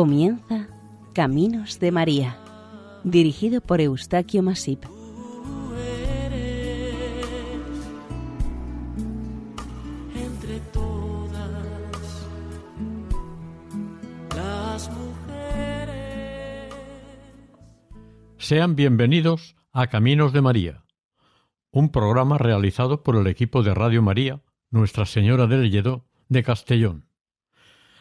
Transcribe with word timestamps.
Comienza 0.00 0.66
Caminos 1.12 1.78
de 1.78 1.92
María, 1.92 2.38
dirigido 3.04 3.60
por 3.60 3.82
Eustaquio 3.82 4.42
Masip. 4.42 4.82
entre 10.14 10.60
todas 10.72 11.50
las 14.34 14.90
mujeres. 14.90 16.74
Sean 18.38 18.76
bienvenidos 18.76 19.54
a 19.70 19.88
Caminos 19.88 20.32
de 20.32 20.40
María, 20.40 20.84
un 21.70 21.90
programa 21.90 22.38
realizado 22.38 23.02
por 23.02 23.16
el 23.16 23.26
equipo 23.26 23.62
de 23.62 23.74
Radio 23.74 24.00
María, 24.00 24.40
Nuestra 24.70 25.04
Señora 25.04 25.46
del 25.46 25.70
Lledó 25.70 26.06
de 26.30 26.42
Castellón. 26.42 27.09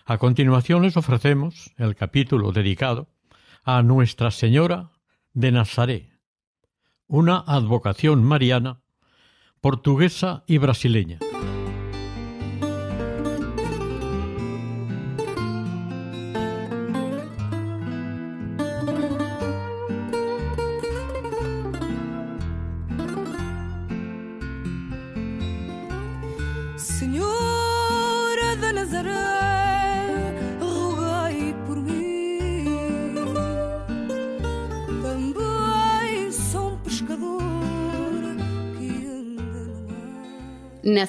A 0.10 0.18
continuación 0.18 0.82
les 0.82 0.98
ofrecemos 0.98 1.72
el 1.78 1.96
capítulo 1.96 2.52
dedicado 2.52 3.10
a 3.64 3.84
Nuestra 3.84 4.32
Señora 4.32 4.90
de 5.34 5.52
Nazaret, 5.52 6.10
una 7.06 7.44
advocación 7.46 8.24
mariana 8.24 8.82
portuguesa 9.62 10.44
y 10.48 10.58
brasileña. 10.58 11.20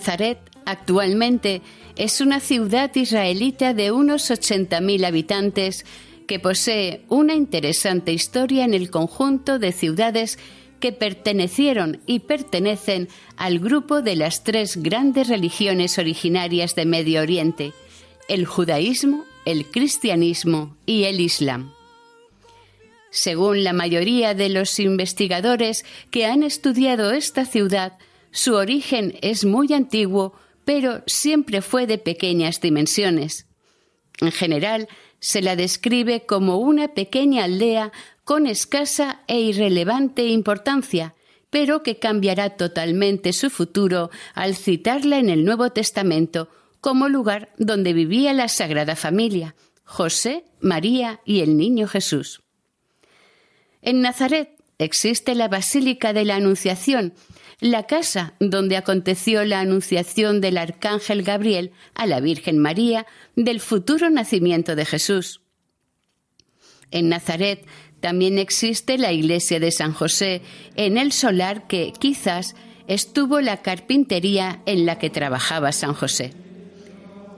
Nazaret 0.01 0.39
actualmente 0.65 1.61
es 1.95 2.23
una 2.23 2.41
ciudad 2.41 2.91
israelita 2.95 3.75
de 3.75 3.93
unos 3.93 4.31
80.000 4.31 5.05
habitantes 5.05 5.85
que 6.27 6.41
posee 6.41 7.03
una 7.09 7.35
interesante 7.35 8.11
historia 8.11 8.65
en 8.65 8.73
el 8.73 8.91
conjunto 8.91 9.59
de 9.59 9.73
ciudades 9.73 10.39
que 10.81 10.93
pertenecieron 10.93 12.01
y 12.07 12.21
pertenecen 12.21 13.09
al 13.37 13.59
grupo 13.59 14.01
de 14.01 14.17
las 14.17 14.43
tres 14.43 14.79
grandes 14.79 15.29
religiones 15.29 15.99
originarias 15.99 16.75
de 16.75 16.87
Medio 16.87 17.21
Oriente, 17.21 17.75
el 18.31 18.47
judaísmo, 18.47 19.27
el 19.45 19.67
cristianismo 19.67 20.79
y 20.87 21.05
el 21.05 21.21
islam. 21.21 21.75
Según 23.11 23.65
la 23.65 23.75
mayoría 23.75 24.33
de 24.33 24.49
los 24.49 24.81
investigadores 24.81 25.85
que 26.11 26.25
han 26.25 26.43
estudiado 26.43 27.11
esta 27.11 27.45
ciudad, 27.45 27.99
su 28.31 28.55
origen 28.55 29.17
es 29.23 29.45
muy 29.45 29.73
antiguo, 29.73 30.35
pero 30.65 31.03
siempre 31.07 31.63
fue 31.63 31.87
de 31.87 31.99
pequeñas 31.99 32.61
dimensiones. 32.61 33.47
En 34.21 34.33
general, 34.33 34.89
se 35.19 35.43
la 35.43 35.57
describe 35.57 36.27
como 36.27 36.59
una 36.59 36.89
pequeña 36.89 37.45
aldea 37.45 37.93
con 38.25 38.47
escasa 38.47 39.23
e 39.27 39.41
irrelevante 39.41 40.27
importancia, 40.29 41.15
pero 41.51 41.83
que 41.83 41.99
cambiará 41.99 42.51
totalmente 42.51 43.33
su 43.33 43.51
futuro 43.51 44.11
al 44.35 44.55
citarla 44.55 45.19
en 45.19 45.29
el 45.29 45.45
Nuevo 45.45 45.71
Testamento 45.71 46.49
como 46.81 47.09
lugar 47.09 47.53
donde 47.59 47.93
vivía 47.93 48.33
la 48.33 48.49
Sagrada 48.49 48.97
Familia, 48.97 49.55
José, 49.85 50.45
María 50.61 51.21
y 51.25 51.41
el 51.41 51.57
Niño 51.57 51.89
Jesús. 51.89 52.43
En 53.83 54.01
Nazaret 54.01 54.51
existe 54.79 55.35
la 55.35 55.49
Basílica 55.49 56.13
de 56.13 56.25
la 56.25 56.37
Anunciación, 56.37 57.13
la 57.61 57.85
casa 57.85 58.35
donde 58.41 58.77
aconteció 58.77 59.45
la 59.45 59.61
anunciación 59.61 60.41
del 60.41 60.57
Arcángel 60.59 61.23
Gabriel 61.23 61.73
a 61.95 62.07
la 62.07 62.21
Virgen 62.21 62.59
María 62.59 63.07
del 63.37 63.61
futuro 63.61 64.11
nacimiento 64.11 64.75
de 64.77 64.87
Jesús. 64.87 65.43
En 66.91 67.09
Nazaret 67.09 67.67
también 68.01 68.39
existe 68.39 68.99
la 68.99 69.13
iglesia 69.13 69.61
de 69.61 69.71
San 69.71 69.93
José, 69.93 70.41
en 70.75 70.97
el 70.97 71.13
solar 71.13 71.67
que 71.67 71.93
quizás 71.99 72.57
estuvo 72.89 73.41
la 73.41 73.59
carpintería 73.59 74.63
en 74.67 74.87
la 74.87 74.99
que 74.99 75.11
trabajaba 75.11 75.71
San 75.73 75.93
José. 75.95 76.33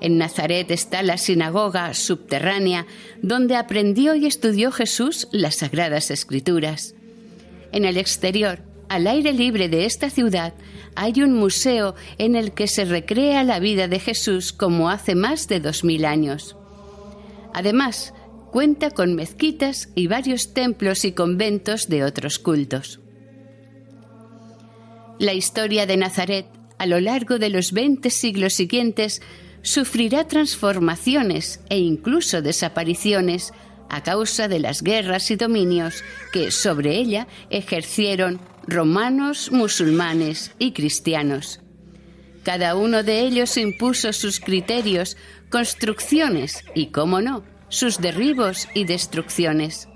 En 0.00 0.19
Nazaret 0.19 0.71
está 0.71 1.03
la 1.03 1.19
sinagoga 1.19 1.94
subterránea 1.94 2.87
donde 3.22 3.56
aprendió 3.56 4.15
y 4.15 4.27
estudió 4.27 4.72
Jesús 4.72 5.28
las 5.31 5.56
sagradas 5.56 6.10
escrituras. 6.10 6.94
En 7.72 7.84
el 7.84 7.97
exterior, 7.97 8.72
al 8.92 9.06
aire 9.06 9.32
libre 9.32 9.70
de 9.70 9.86
esta 9.86 10.10
ciudad, 10.10 10.53
hay 10.97 11.22
un 11.22 11.32
museo 11.32 11.94
en 12.19 12.36
el 12.36 12.53
que 12.53 12.69
se 12.69 12.84
recrea 12.84 13.42
la 13.42 13.58
vida 13.58 13.88
de 13.88 13.98
Jesús 13.98 14.53
como 14.53 14.91
hace 14.91 15.14
más 15.14 15.48
de 15.48 15.60
dos 15.60 15.82
mil 15.82 16.04
años. 16.04 16.58
Además, 17.54 18.12
cuenta 18.50 18.91
con 18.91 19.14
mezquitas 19.14 19.88
y 19.94 20.08
varios 20.08 20.53
templos 20.53 21.06
y 21.06 21.12
conventos 21.12 21.88
de 21.88 22.04
otros 22.04 22.38
cultos. 22.38 23.00
La 25.19 25.32
historia 25.32 25.86
de 25.86 25.97
Nazaret 25.97 26.47
a 26.76 26.84
lo 26.84 27.00
largo 27.00 27.38
de 27.38 27.48
los 27.48 27.72
20 27.72 28.10
siglos 28.10 28.53
siguientes 28.53 29.22
sufrirá 29.62 30.28
transformaciones 30.28 31.60
e 31.70 31.78
incluso 31.78 32.42
desapariciones 32.42 33.54
a 33.92 34.03
causa 34.03 34.48
de 34.48 34.58
las 34.58 34.82
guerras 34.82 35.30
y 35.30 35.36
dominios 35.36 36.03
que 36.32 36.50
sobre 36.50 36.97
ella 36.97 37.28
ejercieron 37.50 38.41
romanos, 38.66 39.53
musulmanes 39.53 40.53
y 40.58 40.72
cristianos. 40.72 41.60
Cada 42.42 42.75
uno 42.75 43.03
de 43.03 43.20
ellos 43.20 43.56
impuso 43.58 44.14
sus 44.14 44.41
criterios, 44.41 45.19
construcciones 45.50 46.64
y, 46.75 46.86
cómo 46.86 47.20
no, 47.20 47.44
sus 47.69 47.98
derribos 47.98 48.66
y 48.75 48.84
destrucciones. 48.84 49.88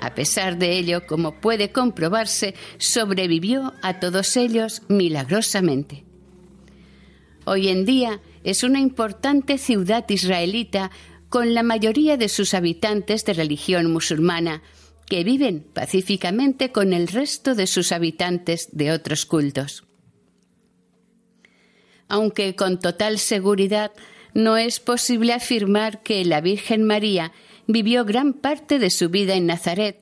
A 0.00 0.14
pesar 0.14 0.58
de 0.58 0.76
ello, 0.76 1.06
como 1.06 1.40
puede 1.40 1.70
comprobarse, 1.70 2.54
sobrevivió 2.78 3.72
a 3.82 4.00
todos 4.00 4.36
ellos 4.36 4.82
milagrosamente. 4.88 6.04
Hoy 7.44 7.68
en 7.68 7.84
día 7.84 8.20
es 8.42 8.64
una 8.64 8.80
importante 8.80 9.58
ciudad 9.58 10.04
israelita 10.08 10.90
con 11.28 11.54
la 11.54 11.62
mayoría 11.62 12.16
de 12.16 12.28
sus 12.28 12.54
habitantes 12.54 13.24
de 13.24 13.34
religión 13.34 13.92
musulmana, 13.92 14.62
que 15.06 15.24
viven 15.24 15.64
pacíficamente 15.72 16.72
con 16.72 16.92
el 16.92 17.08
resto 17.08 17.54
de 17.54 17.66
sus 17.66 17.92
habitantes 17.92 18.68
de 18.72 18.92
otros 18.92 19.24
cultos. 19.24 19.84
Aunque 22.08 22.54
con 22.54 22.78
total 22.78 23.18
seguridad 23.18 23.92
no 24.34 24.56
es 24.56 24.80
posible 24.80 25.32
afirmar 25.32 26.02
que 26.02 26.24
la 26.24 26.40
Virgen 26.40 26.84
María 26.84 27.32
vivió 27.66 28.04
gran 28.04 28.32
parte 28.32 28.78
de 28.78 28.90
su 28.90 29.08
vida 29.08 29.34
en 29.34 29.46
Nazaret, 29.46 30.00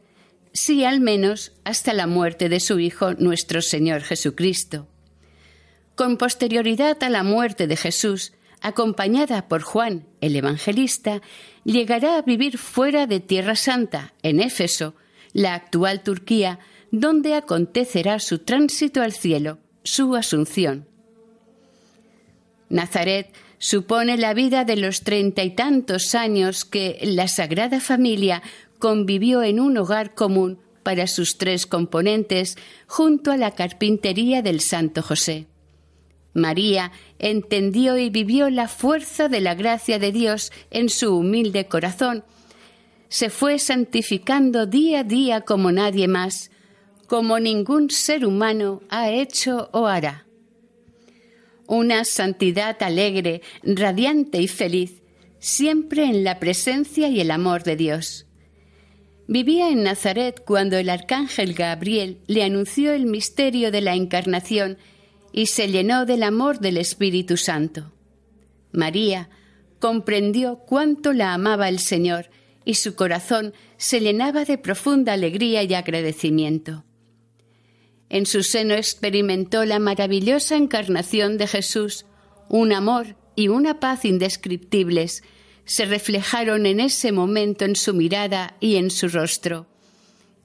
sí 0.53 0.84
al 0.84 1.01
menos 1.01 1.53
hasta 1.65 1.93
la 1.93 2.07
muerte 2.07 2.49
de 2.49 2.61
su 2.61 2.79
Hijo 2.79 3.15
nuestro 3.15 3.63
Señor 3.63 4.03
Jesucristo. 4.03 4.89
Con 5.95 6.17
posterioridad 6.17 7.03
a 7.03 7.10
la 7.10 7.22
muerte 7.22 7.66
de 7.66 7.77
Jesús, 7.77 8.33
acompañada 8.65 9.47
por 9.47 9.63
Juan 9.63 10.07
el 10.22 10.34
Evangelista, 10.34 11.21
llegará 11.65 12.16
a 12.16 12.22
vivir 12.22 12.57
fuera 12.57 13.07
de 13.07 13.21
Tierra 13.21 13.57
Santa, 13.57 14.15
en 14.22 14.41
Éfeso, 14.41 14.95
la 15.34 15.55
actual 15.55 16.03
Turquía, 16.03 16.59
donde 16.91 17.34
acontecerá 17.34 18.19
su 18.21 18.39
tránsito 18.39 19.03
al 19.03 19.13
cielo, 19.13 19.59
su 19.83 20.16
asunción. 20.16 20.89
Nazaret 22.71 23.34
supone 23.59 24.16
la 24.16 24.33
vida 24.33 24.65
de 24.65 24.77
los 24.77 25.03
treinta 25.03 25.45
y 25.45 25.51
tantos 25.51 26.15
años 26.15 26.65
que 26.65 26.99
la 27.03 27.28
Sagrada 27.28 27.81
Familia 27.81 28.43
convivió 28.78 29.43
en 29.43 29.60
un 29.60 29.77
hogar 29.77 30.15
común 30.15 30.59
para 30.83 31.07
sus 31.07 31.37
tres 31.37 31.67
componentes 31.67 32.57
junto 32.87 33.31
a 33.31 33.37
la 33.37 33.51
carpintería 33.51 34.41
del 34.41 34.60
Santo 34.60 35.03
José. 35.03 35.49
María 36.34 36.92
entendió 37.19 37.97
y 37.97 38.10
vivió 38.10 38.51
la 38.51 38.69
fuerza 38.69 39.28
de 39.28 39.41
la 39.41 39.54
gracia 39.54 39.98
de 39.98 40.13
Dios 40.13 40.53
en 40.71 40.89
su 40.89 41.16
humilde 41.16 41.66
corazón. 41.66 42.25
Se 43.09 43.31
fue 43.31 43.59
santificando 43.60 44.66
día 44.66 45.01
a 45.01 45.04
día 45.04 45.41
como 45.42 45.71
nadie 45.71 46.09
más, 46.09 46.51
como 47.07 47.39
ningún 47.39 47.91
ser 47.91 48.27
humano 48.27 48.83
ha 48.89 49.10
hecho 49.10 49.71
o 49.72 49.86
hará. 49.86 50.27
Una 51.66 52.04
santidad 52.04 52.83
alegre, 52.83 53.41
radiante 53.63 54.42
y 54.42 54.48
feliz, 54.48 55.01
siempre 55.39 56.04
en 56.04 56.25
la 56.25 56.41
presencia 56.41 57.09
y 57.09 57.21
el 57.21 57.31
amor 57.31 57.63
de 57.63 57.77
Dios. 57.77 58.27
Vivía 59.27 59.71
en 59.71 59.84
Nazaret 59.84 60.42
cuando 60.45 60.77
el 60.77 60.91
arcángel 60.91 61.54
Gabriel 61.54 62.19
le 62.27 62.42
anunció 62.42 62.92
el 62.92 63.07
misterio 63.07 63.71
de 63.71 63.81
la 63.81 63.95
encarnación 63.95 64.77
y 65.36 65.47
se 65.47 65.66
llenó 65.66 66.07
del 66.07 66.22
amor 66.22 66.60
del 66.60 66.77
Espíritu 66.77 67.36
Santo. 67.36 67.92
María 68.71 69.28
comprendió 69.81 70.59
cuánto 70.59 71.13
la 71.13 71.34
amaba 71.34 71.69
el 71.69 71.81
Señor 71.81 72.31
y 72.65 72.75
su 72.75 72.95
corazón 72.95 73.53
se 73.77 73.98
llenaba 73.98 74.45
de 74.45 74.59
profunda 74.59 75.13
alegría 75.13 75.65
y 75.65 75.75
agradecimiento. 75.75 76.84
En 78.09 78.27
su 78.27 78.45
seno 78.45 78.75
experimentó 78.75 79.65
la 79.65 79.81
maravillosa 79.81 80.54
encarnación 80.54 81.36
de 81.36 81.48
Jesús, 81.48 82.07
un 82.48 82.72
amor 82.72 83.16
y 83.34 83.48
una 83.48 83.81
paz 83.81 84.04
indescriptibles 84.04 85.25
se 85.65 85.84
reflejaron 85.84 86.65
en 86.65 86.78
ese 86.78 87.10
momento 87.10 87.65
en 87.65 87.75
su 87.75 87.92
mirada 87.92 88.57
y 88.60 88.77
en 88.77 88.89
su 88.89 89.09
rostro. 89.09 89.66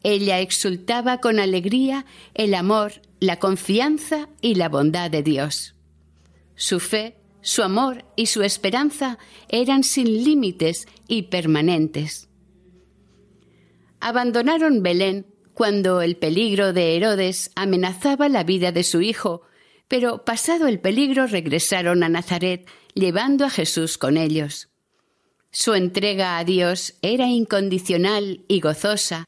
Ella 0.04 0.40
exultaba 0.40 1.20
con 1.20 1.40
alegría 1.40 2.06
el 2.34 2.54
amor, 2.54 3.02
la 3.20 3.38
confianza 3.40 4.30
y 4.42 4.56
la 4.56 4.70
bondad 4.70 5.12
de 5.12 5.24
Dios. 5.24 5.76
Su 6.56 6.80
fe, 6.80 7.18
su 7.42 7.64
amor 7.64 8.06
y 8.16 8.28
su 8.28 8.44
esperanza 8.44 9.18
eran 9.48 9.84
sin 9.84 10.24
límites 10.24 10.88
y 11.08 11.24
permanentes. 11.24 12.30
Abandonaron 14.00 14.82
Belén 14.82 15.26
cuando 15.54 16.02
el 16.02 16.16
peligro 16.16 16.72
de 16.72 16.96
Herodes 16.96 17.52
amenazaba 17.56 18.30
la 18.30 18.44
vida 18.44 18.72
de 18.72 18.84
su 18.84 19.02
hijo, 19.02 19.42
pero 19.90 20.24
pasado 20.24 20.68
el 20.68 20.80
peligro 20.80 21.28
regresaron 21.28 22.04
a 22.04 22.10
Nazaret, 22.10 22.66
llevando 22.94 23.46
a 23.46 23.50
Jesús 23.50 23.98
con 23.98 24.16
ellos. 24.16 24.70
Su 25.52 25.74
entrega 25.74 26.38
a 26.38 26.46
Dios 26.46 26.94
era 27.02 27.28
incondicional 27.28 28.46
y 28.48 28.62
gozosa. 28.62 29.26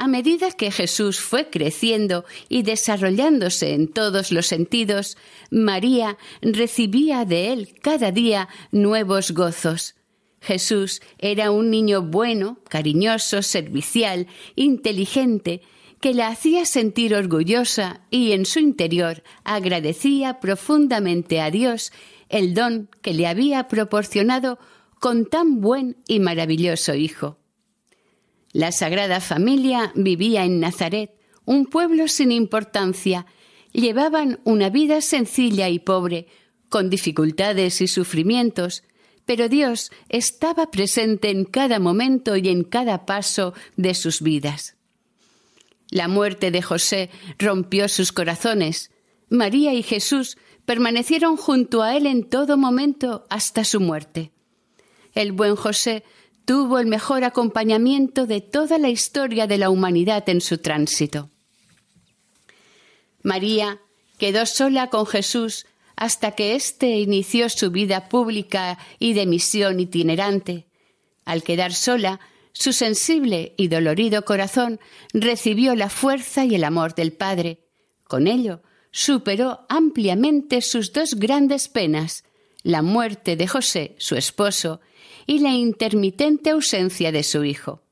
A 0.00 0.06
medida 0.06 0.52
que 0.52 0.70
Jesús 0.70 1.18
fue 1.18 1.50
creciendo 1.50 2.24
y 2.48 2.62
desarrollándose 2.62 3.74
en 3.74 3.88
todos 3.88 4.30
los 4.30 4.46
sentidos, 4.46 5.16
María 5.50 6.16
recibía 6.40 7.24
de 7.24 7.52
él 7.52 7.74
cada 7.82 8.12
día 8.12 8.48
nuevos 8.70 9.32
gozos. 9.32 9.96
Jesús 10.40 11.02
era 11.18 11.50
un 11.50 11.72
niño 11.72 12.00
bueno, 12.02 12.60
cariñoso, 12.68 13.42
servicial, 13.42 14.28
inteligente, 14.54 15.62
que 16.00 16.14
la 16.14 16.28
hacía 16.28 16.64
sentir 16.64 17.12
orgullosa 17.12 18.02
y 18.08 18.30
en 18.30 18.46
su 18.46 18.60
interior 18.60 19.24
agradecía 19.42 20.38
profundamente 20.38 21.40
a 21.40 21.50
Dios 21.50 21.90
el 22.28 22.54
don 22.54 22.88
que 23.02 23.14
le 23.14 23.26
había 23.26 23.66
proporcionado 23.66 24.60
con 25.00 25.26
tan 25.26 25.60
buen 25.60 25.96
y 26.06 26.20
maravilloso 26.20 26.94
hijo. 26.94 27.36
La 28.52 28.72
Sagrada 28.72 29.20
Familia 29.20 29.92
vivía 29.94 30.44
en 30.44 30.60
Nazaret, 30.60 31.12
un 31.44 31.66
pueblo 31.66 32.08
sin 32.08 32.32
importancia. 32.32 33.26
Llevaban 33.72 34.40
una 34.44 34.70
vida 34.70 35.00
sencilla 35.02 35.68
y 35.68 35.78
pobre, 35.78 36.28
con 36.70 36.88
dificultades 36.88 37.80
y 37.80 37.88
sufrimientos, 37.88 38.84
pero 39.26 39.48
Dios 39.48 39.90
estaba 40.08 40.70
presente 40.70 41.30
en 41.30 41.44
cada 41.44 41.78
momento 41.78 42.36
y 42.36 42.48
en 42.48 42.64
cada 42.64 43.04
paso 43.04 43.52
de 43.76 43.94
sus 43.94 44.22
vidas. 44.22 44.76
La 45.90 46.08
muerte 46.08 46.50
de 46.50 46.62
José 46.62 47.10
rompió 47.38 47.88
sus 47.88 48.12
corazones. 48.12 48.90
María 49.28 49.74
y 49.74 49.82
Jesús 49.82 50.38
permanecieron 50.64 51.36
junto 51.36 51.82
a 51.82 51.96
él 51.96 52.06
en 52.06 52.24
todo 52.24 52.56
momento 52.56 53.24
hasta 53.28 53.64
su 53.64 53.80
muerte 53.80 54.32
el 55.18 55.32
buen 55.32 55.56
José 55.56 56.04
tuvo 56.48 56.78
el 56.78 56.86
mejor 56.86 57.24
acompañamiento 57.24 58.24
de 58.24 58.40
toda 58.40 58.78
la 58.78 58.88
historia 58.88 59.46
de 59.46 59.58
la 59.58 59.68
humanidad 59.68 60.26
en 60.30 60.40
su 60.40 60.56
tránsito. 60.56 61.28
María 63.22 63.82
quedó 64.16 64.46
sola 64.46 64.88
con 64.88 65.04
Jesús 65.04 65.66
hasta 65.94 66.30
que 66.30 66.54
éste 66.54 67.00
inició 67.00 67.50
su 67.50 67.70
vida 67.70 68.08
pública 68.08 68.78
y 68.98 69.12
de 69.12 69.26
misión 69.26 69.78
itinerante. 69.78 70.68
Al 71.26 71.42
quedar 71.42 71.74
sola, 71.74 72.18
su 72.52 72.72
sensible 72.72 73.52
y 73.58 73.68
dolorido 73.68 74.24
corazón 74.24 74.80
recibió 75.12 75.74
la 75.74 75.90
fuerza 75.90 76.46
y 76.46 76.54
el 76.54 76.64
amor 76.64 76.94
del 76.94 77.12
Padre. 77.12 77.66
Con 78.04 78.26
ello, 78.26 78.62
superó 78.90 79.66
ampliamente 79.68 80.62
sus 80.62 80.94
dos 80.94 81.16
grandes 81.16 81.68
penas, 81.68 82.24
la 82.62 82.80
muerte 82.80 83.36
de 83.36 83.46
José, 83.46 83.96
su 83.98 84.16
esposo, 84.16 84.80
y 85.28 85.40
la 85.40 85.50
intermitente 85.50 86.50
ausencia 86.50 87.12
de 87.12 87.22
su 87.22 87.44
hijo. 87.44 87.82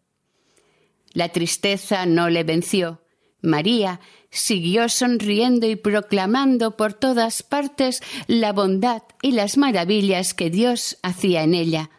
La 1.12 1.28
tristeza 1.28 2.06
no 2.06 2.30
le 2.30 2.44
venció. 2.44 3.02
María 3.42 4.00
siguió 4.30 4.88
sonriendo 4.88 5.68
y 5.68 5.76
proclamando 5.76 6.78
por 6.78 6.94
todas 6.94 7.42
partes 7.42 8.00
la 8.26 8.54
bondad 8.54 9.02
y 9.20 9.32
las 9.32 9.58
maravillas 9.58 10.32
que 10.32 10.48
Dios 10.48 10.96
hacía 11.02 11.42
en 11.42 11.52
ella. 11.52 11.90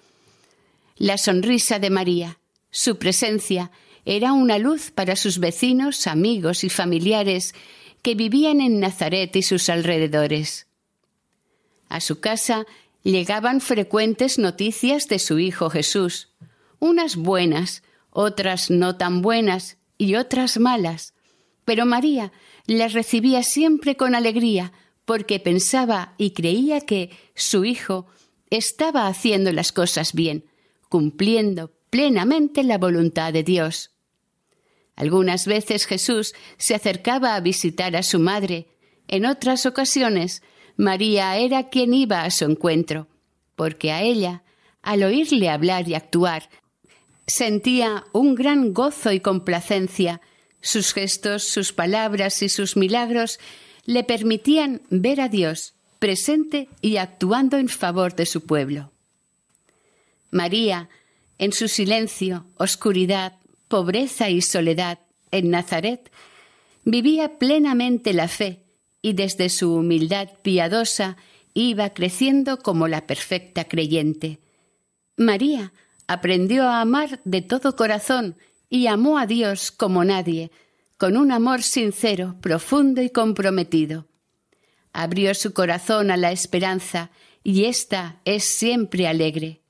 La 0.95 1.19
sonrisa 1.19 1.77
de 1.77 1.91
María, 1.91 2.39
su 2.71 2.97
presencia, 2.97 3.69
era 4.05 4.33
una 4.33 4.57
luz 4.57 4.89
para 4.89 5.15
sus 5.15 5.37
vecinos, 5.37 6.07
amigos 6.07 6.63
y 6.63 6.69
familiares 6.69 7.53
que 8.01 8.15
vivían 8.15 8.59
en 8.59 8.79
Nazaret 8.79 9.35
y 9.35 9.43
sus 9.43 9.69
alrededores. 9.69 10.65
A 11.89 12.01
su 12.01 12.19
casa 12.19 12.65
llegaban 13.11 13.61
frecuentes 13.61 14.37
noticias 14.37 15.07
de 15.07 15.17
su 15.19 15.39
Hijo 15.39 15.69
Jesús, 15.69 16.33
unas 16.79 17.15
buenas, 17.15 17.81
otras 18.09 18.69
no 18.69 18.97
tan 18.97 19.21
buenas 19.21 19.77
y 19.97 20.15
otras 20.15 20.59
malas, 20.59 21.13
pero 21.63 21.85
María 21.85 22.33
las 22.65 22.91
recibía 22.91 23.43
siempre 23.43 23.95
con 23.95 24.13
alegría 24.13 24.73
porque 25.05 25.39
pensaba 25.39 26.15
y 26.17 26.31
creía 26.31 26.81
que 26.81 27.11
su 27.33 27.63
Hijo 27.63 28.07
estaba 28.49 29.07
haciendo 29.07 29.53
las 29.53 29.71
cosas 29.71 30.11
bien, 30.11 30.43
cumpliendo 30.89 31.71
plenamente 31.89 32.61
la 32.63 32.77
voluntad 32.77 33.31
de 33.31 33.43
Dios. 33.43 33.91
Algunas 34.97 35.47
veces 35.47 35.85
Jesús 35.85 36.33
se 36.57 36.75
acercaba 36.75 37.35
a 37.35 37.39
visitar 37.39 37.95
a 37.95 38.03
su 38.03 38.19
madre, 38.19 38.67
en 39.07 39.25
otras 39.25 39.65
ocasiones 39.65 40.41
María 40.77 41.37
era 41.37 41.69
quien 41.69 41.93
iba 41.95 42.23
a 42.23 42.29
su 42.29 42.45
encuentro, 42.45 43.07
porque 43.55 43.91
a 43.91 44.03
ella, 44.03 44.43
al 44.83 45.01
oírle 45.01 45.49
hablar 45.49 45.89
y 45.89 45.95
actuar, 45.95 46.49
sentía 47.25 48.05
un 48.13 48.35
gran 48.35 48.73
gozo 48.73 49.11
y 49.11 49.19
complacencia. 49.19 50.21
Sus 50.61 50.93
gestos, 50.93 51.43
sus 51.43 51.73
palabras 51.73 52.43
y 52.43 52.49
sus 52.49 52.77
milagros 52.77 53.39
le 53.85 54.03
permitían 54.03 54.83
ver 54.91 55.19
a 55.19 55.29
Dios 55.29 55.73
presente 55.97 56.69
y 56.81 56.97
actuando 56.97 57.57
en 57.57 57.69
favor 57.69 58.15
de 58.15 58.27
su 58.27 58.45
pueblo. 58.45 58.91
María, 60.29 60.89
en 61.39 61.53
su 61.53 61.67
silencio, 61.67 62.45
oscuridad, 62.55 63.33
pobreza 63.67 64.29
y 64.29 64.41
soledad 64.41 64.99
en 65.31 65.49
Nazaret, 65.49 66.11
vivía 66.83 67.39
plenamente 67.39 68.13
la 68.13 68.27
fe 68.27 68.66
y 69.07 69.13
desde 69.13 69.47
su 69.47 69.73
humildad 69.73 70.27
piadosa 70.41 71.15
iba 71.53 71.93
creciendo 71.93 72.59
como 72.59 72.89
la 72.89 73.07
perfecta 73.07 73.63
creyente. 73.63 74.39
María 75.15 75.71
aprendió 76.07 76.63
a 76.63 76.81
amar 76.81 77.21
de 77.23 77.41
todo 77.41 77.77
corazón 77.77 78.35
y 78.69 78.87
amó 78.87 79.17
a 79.17 79.25
Dios 79.25 79.71
como 79.71 80.03
nadie, 80.03 80.51
con 80.97 81.15
un 81.15 81.31
amor 81.31 81.63
sincero, 81.63 82.35
profundo 82.41 83.01
y 83.01 83.09
comprometido. 83.09 84.07
Abrió 84.91 85.33
su 85.35 85.53
corazón 85.53 86.11
a 86.11 86.17
la 86.17 86.33
esperanza 86.33 87.09
y 87.45 87.63
ésta 87.63 88.19
es 88.25 88.43
siempre 88.43 89.07
alegre. 89.07 89.61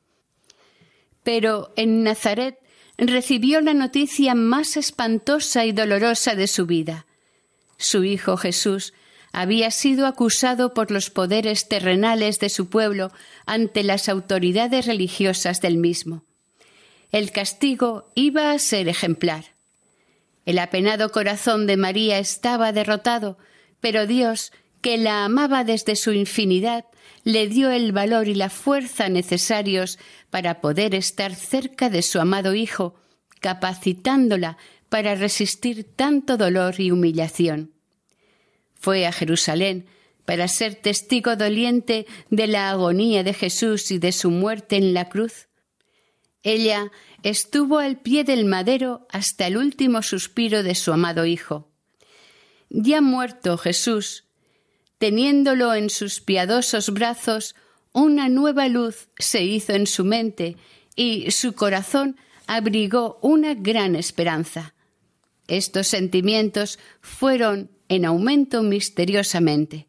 Pero 1.21 1.73
en 1.75 2.01
Nazaret 2.01 2.57
recibió 2.97 3.61
la 3.61 3.75
noticia 3.75 4.33
más 4.33 4.77
espantosa 4.77 5.63
y 5.63 5.73
dolorosa 5.73 6.33
de 6.33 6.47
su 6.47 6.65
vida. 6.65 7.05
Su 7.77 8.03
hijo 8.03 8.35
Jesús 8.35 8.93
había 9.31 9.71
sido 9.71 10.07
acusado 10.07 10.73
por 10.73 10.91
los 10.91 11.09
poderes 11.09 11.67
terrenales 11.67 12.39
de 12.39 12.49
su 12.49 12.69
pueblo 12.69 13.11
ante 13.45 13.83
las 13.83 14.09
autoridades 14.09 14.85
religiosas 14.85 15.61
del 15.61 15.77
mismo. 15.77 16.23
El 17.11 17.31
castigo 17.31 18.11
iba 18.15 18.51
a 18.51 18.59
ser 18.59 18.87
ejemplar. 18.87 19.45
El 20.45 20.59
apenado 20.59 21.11
corazón 21.11 21.67
de 21.67 21.77
María 21.77 22.19
estaba 22.19 22.71
derrotado, 22.71 23.37
pero 23.79 24.07
Dios, 24.07 24.51
que 24.81 24.97
la 24.97 25.25
amaba 25.25 25.63
desde 25.63 25.95
su 25.95 26.11
infinidad, 26.13 26.85
le 27.23 27.47
dio 27.47 27.71
el 27.71 27.91
valor 27.91 28.27
y 28.27 28.35
la 28.35 28.49
fuerza 28.49 29.09
necesarios 29.09 29.99
para 30.29 30.61
poder 30.61 30.95
estar 30.95 31.35
cerca 31.35 31.89
de 31.89 32.01
su 32.01 32.19
amado 32.19 32.55
Hijo, 32.55 32.95
capacitándola 33.41 34.57
para 34.89 35.15
resistir 35.15 35.83
tanto 35.95 36.37
dolor 36.37 36.75
y 36.79 36.91
humillación. 36.91 37.76
Fue 38.79 39.05
a 39.05 39.11
Jerusalén 39.11 39.85
para 40.25 40.47
ser 40.47 40.75
testigo 40.75 41.35
doliente 41.35 42.05
de 42.29 42.47
la 42.47 42.69
agonía 42.69 43.23
de 43.23 43.33
Jesús 43.33 43.91
y 43.91 43.97
de 43.97 44.11
su 44.11 44.29
muerte 44.29 44.75
en 44.75 44.93
la 44.93 45.07
cruz. 45.07 45.47
Ella 46.43 46.91
estuvo 47.23 47.79
al 47.79 48.01
pie 48.01 48.23
del 48.23 48.45
madero 48.45 49.07
hasta 49.09 49.47
el 49.47 49.57
último 49.57 50.01
suspiro 50.01 50.63
de 50.63 50.75
su 50.75 50.91
amado 50.91 51.25
Hijo. 51.25 51.71
Ya 52.69 53.01
muerto 53.01 53.57
Jesús, 53.57 54.25
teniéndolo 54.97 55.73
en 55.73 55.89
sus 55.89 56.19
piadosos 56.19 56.91
brazos, 56.91 57.55
una 57.93 58.29
nueva 58.29 58.67
luz 58.67 59.07
se 59.17 59.43
hizo 59.43 59.73
en 59.73 59.87
su 59.87 60.03
mente 60.03 60.57
y 60.95 61.31
su 61.31 61.53
corazón 61.53 62.17
abrigó 62.47 63.17
una 63.21 63.53
gran 63.53 63.95
esperanza. 63.95 64.73
Estos 65.47 65.87
sentimientos 65.87 66.79
fueron 67.01 67.71
en 67.89 68.05
aumento 68.05 68.63
misteriosamente. 68.63 69.87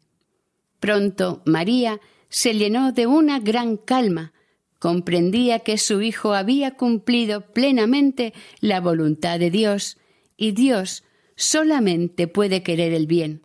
Pronto 0.79 1.41
María 1.45 1.99
se 2.29 2.53
llenó 2.53 2.91
de 2.91 3.07
una 3.07 3.39
gran 3.39 3.77
calma, 3.77 4.33
comprendía 4.79 5.59
que 5.59 5.77
su 5.77 6.01
hijo 6.01 6.33
había 6.33 6.71
cumplido 6.71 7.41
plenamente 7.41 8.33
la 8.61 8.79
voluntad 8.79 9.39
de 9.39 9.51
Dios, 9.51 9.97
y 10.37 10.51
Dios 10.51 11.03
solamente 11.35 12.27
puede 12.27 12.63
querer 12.63 12.93
el 12.93 13.07
bien. 13.07 13.41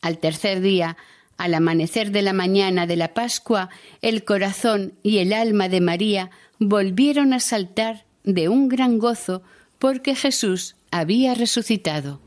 Al 0.00 0.18
tercer 0.18 0.60
día, 0.60 0.96
al 1.36 1.54
amanecer 1.54 2.12
de 2.12 2.22
la 2.22 2.32
mañana 2.32 2.86
de 2.86 2.96
la 2.96 3.14
Pascua, 3.14 3.70
el 4.00 4.24
corazón 4.24 4.94
y 5.02 5.18
el 5.18 5.32
alma 5.32 5.68
de 5.68 5.80
María 5.80 6.30
volvieron 6.60 7.32
a 7.32 7.40
saltar 7.40 8.04
de 8.22 8.48
un 8.48 8.68
gran 8.68 8.98
gozo 8.98 9.42
porque 9.80 10.14
Jesús 10.14 10.76
había 10.92 11.34
resucitado. 11.34 12.20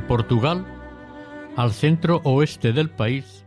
En 0.00 0.06
Portugal, 0.06 0.64
al 1.56 1.72
centro 1.72 2.22
oeste 2.24 2.72
del 2.72 2.88
país, 2.88 3.44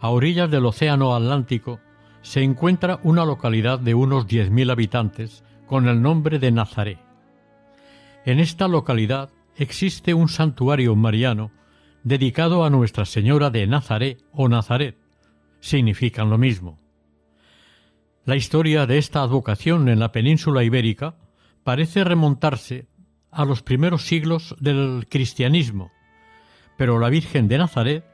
a 0.00 0.08
orillas 0.08 0.50
del 0.50 0.66
Océano 0.66 1.14
Atlántico, 1.14 1.78
se 2.22 2.42
encuentra 2.42 2.98
una 3.04 3.24
localidad 3.24 3.78
de 3.78 3.94
unos 3.94 4.26
10.000 4.26 4.72
habitantes 4.72 5.44
con 5.64 5.86
el 5.86 6.02
nombre 6.02 6.40
de 6.40 6.50
Nazaré. 6.50 6.98
En 8.24 8.40
esta 8.40 8.66
localidad 8.66 9.30
existe 9.54 10.12
un 10.12 10.28
santuario 10.28 10.96
mariano 10.96 11.52
dedicado 12.02 12.64
a 12.64 12.70
Nuestra 12.70 13.04
Señora 13.04 13.50
de 13.50 13.68
Nazaré 13.68 14.16
o 14.32 14.48
Nazaret. 14.48 14.98
Significan 15.60 16.30
lo 16.30 16.36
mismo. 16.36 16.80
La 18.24 18.34
historia 18.34 18.86
de 18.86 18.98
esta 18.98 19.22
advocación 19.22 19.88
en 19.88 20.00
la 20.00 20.10
península 20.10 20.64
ibérica 20.64 21.14
parece 21.62 22.02
remontarse 22.02 22.88
a 23.36 23.44
los 23.44 23.62
primeros 23.62 24.06
siglos 24.06 24.56
del 24.58 25.06
cristianismo, 25.10 25.92
pero 26.78 26.98
la 26.98 27.10
Virgen 27.10 27.48
de 27.48 27.58
Nazaret, 27.58 28.04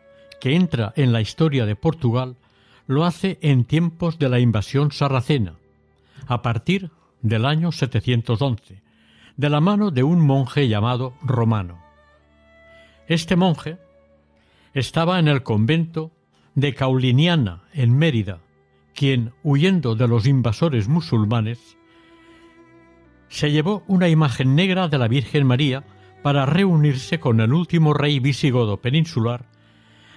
que 0.40 0.56
entra 0.56 0.92
en 0.96 1.12
la 1.12 1.20
historia 1.20 1.64
de 1.64 1.76
Portugal, 1.76 2.36
lo 2.88 3.04
hace 3.04 3.38
en 3.40 3.64
tiempos 3.64 4.18
de 4.18 4.28
la 4.28 4.40
invasión 4.40 4.90
sarracena, 4.90 5.54
a 6.26 6.42
partir 6.42 6.90
del 7.20 7.44
año 7.44 7.70
711, 7.70 8.82
de 9.36 9.48
la 9.48 9.60
mano 9.60 9.92
de 9.92 10.02
un 10.02 10.20
monje 10.20 10.66
llamado 10.66 11.14
Romano. 11.22 11.80
Este 13.06 13.36
monje 13.36 13.78
estaba 14.74 15.20
en 15.20 15.28
el 15.28 15.44
convento 15.44 16.10
de 16.56 16.74
Cauliniana, 16.74 17.62
en 17.72 17.96
Mérida, 17.96 18.40
quien, 18.92 19.32
huyendo 19.44 19.94
de 19.94 20.08
los 20.08 20.26
invasores 20.26 20.88
musulmanes, 20.88 21.76
se 23.32 23.50
llevó 23.50 23.82
una 23.86 24.10
imagen 24.10 24.54
negra 24.54 24.88
de 24.88 24.98
la 24.98 25.08
Virgen 25.08 25.46
María 25.46 25.84
para 26.22 26.44
reunirse 26.44 27.18
con 27.18 27.40
el 27.40 27.54
último 27.54 27.94
rey 27.94 28.20
visigodo 28.20 28.82
peninsular 28.82 29.46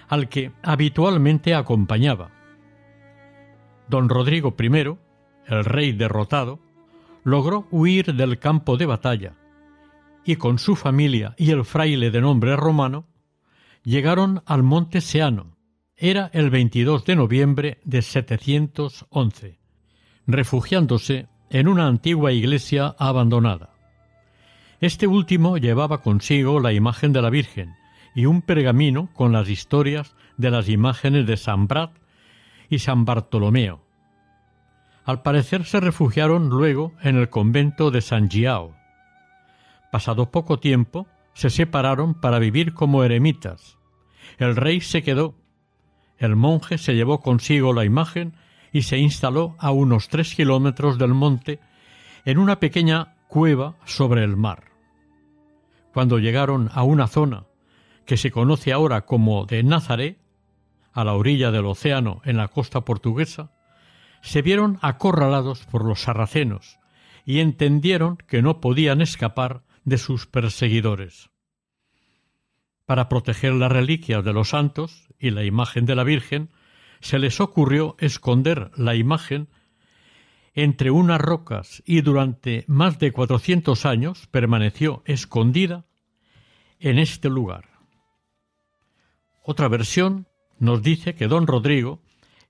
al 0.10 0.27
que 0.27 0.51
habitualmente 0.62 1.55
acompañaba. 1.55 2.31
Don 3.88 4.10
Rodrigo 4.10 4.53
I, 4.60 4.98
el 5.48 5.63
rey 5.63 5.93
derrotado, 5.93 6.60
logró 7.24 7.67
huir 7.72 8.13
del 8.13 8.38
campo 8.38 8.75
de 8.75 8.86
batalla 8.86 9.38
y 10.25 10.36
con 10.36 10.60
su 10.60 10.75
familia 10.75 11.36
y 11.38 11.51
el 11.51 11.63
fraile 11.63 12.12
de 12.12 12.19
nombre 12.19 12.57
romano 12.57 13.07
llegaron 13.84 14.43
al 14.45 14.62
monte 14.62 15.00
Seano. 15.00 15.55
Era 15.95 16.29
el 16.34 16.50
22 16.50 17.05
de 17.05 17.15
noviembre 17.15 17.79
de 17.86 18.01
711, 18.01 19.57
refugiándose 20.27 21.29
en 21.50 21.68
una 21.68 21.88
antigua 21.88 22.32
iglesia 22.32 22.96
abandonada. 22.98 23.70
Este 24.82 25.08
último 25.08 25.58
llevaba 25.58 26.02
consigo 26.02 26.60
la 26.60 26.74
imagen 26.74 27.14
de 27.14 27.22
la 27.22 27.30
Virgen 27.30 27.75
y 28.14 28.25
un 28.25 28.42
pergamino 28.42 29.10
con 29.14 29.32
las 29.32 29.50
historias 29.50 30.16
de 30.38 30.52
las 30.52 30.70
imágenes 30.70 31.25
de 31.28 31.38
San 31.38 31.68
Brad 31.68 31.92
y 32.70 32.80
San 32.80 33.06
Bartolomeo. 33.06 33.82
Al 35.06 35.22
parecer 35.22 35.66
se 35.66 35.80
refugiaron 35.80 36.50
luego 36.50 36.94
en 37.02 37.18
el 37.18 37.30
convento 37.30 37.92
de 37.92 38.02
San 38.02 38.30
Giao. 38.30 38.75
Pasado 39.92 40.32
poco 40.32 40.60
tiempo, 40.60 41.08
se 41.34 41.50
separaron 41.50 42.16
para 42.16 42.40
vivir 42.40 42.74
como 42.74 43.04
eremitas. 43.04 43.78
El 44.38 44.56
rey 44.56 44.82
se 44.82 45.04
quedó. 45.04 45.36
El 46.18 46.36
monje 46.36 46.78
se 46.78 46.96
llevó 46.96 47.22
consigo 47.22 47.74
la 47.74 47.86
imagen 47.86 48.34
y 48.75 48.82
se 48.82 48.98
instaló 48.98 49.55
a 49.58 49.72
unos 49.72 50.10
tres 50.10 50.36
kilómetros 50.36 50.98
del 50.98 51.13
monte 51.13 51.62
en 52.25 52.38
una 52.38 52.60
pequeña 52.60 53.15
cueva 53.29 53.77
sobre 53.86 54.22
el 54.22 54.36
mar. 54.36 54.65
Cuando 55.94 56.20
llegaron 56.20 56.70
a 56.74 56.84
una 56.84 57.08
zona 57.08 57.46
que 58.05 58.17
se 58.17 58.32
conoce 58.32 58.74
ahora 58.74 59.05
como 59.05 59.46
de 59.46 59.63
Nazaré, 59.63 60.17
a 60.91 61.05
la 61.05 61.13
orilla 61.13 61.51
del 61.51 61.67
océano 61.67 62.20
en 62.25 62.36
la 62.36 62.50
costa 62.50 62.82
portuguesa, 62.82 63.53
se 64.22 64.41
vieron 64.41 64.77
acorralados 64.82 65.65
por 65.67 65.86
los 65.86 66.01
sarracenos 66.01 66.77
y 67.24 67.39
entendieron 67.39 68.17
que 68.27 68.41
no 68.41 68.60
podían 68.60 69.00
escapar 69.00 69.63
de 69.86 69.98
sus 69.98 70.27
perseguidores. 70.27 71.29
Para 72.86 73.08
proteger 73.08 73.53
las 73.53 73.72
reliquias 73.72 74.25
de 74.25 74.34
los 74.34 74.50
santos 74.50 75.08
y 75.17 75.29
la 75.29 75.46
imagen 75.46 75.86
de 75.86 75.96
la 75.96 76.03
Virgen, 76.03 76.50
se 77.00 77.20
les 77.20 77.40
ocurrió 77.40 77.96
esconder 78.00 78.72
la 78.75 78.96
imagen 78.96 79.48
entre 80.54 80.90
unas 80.90 81.20
rocas 81.20 81.84
y 81.86 82.02
durante 82.02 82.64
más 82.68 82.98
de 82.98 83.12
cuatrocientos 83.12 83.86
años 83.86 84.28
permaneció 84.28 85.04
escondida 85.06 85.86
en 86.80 86.98
este 86.98 87.30
lugar. 87.30 87.66
Otra 89.44 89.68
versión 89.68 90.28
nos 90.58 90.82
dice 90.82 91.16
que 91.16 91.28
don 91.28 91.46
Rodrigo 91.46 92.02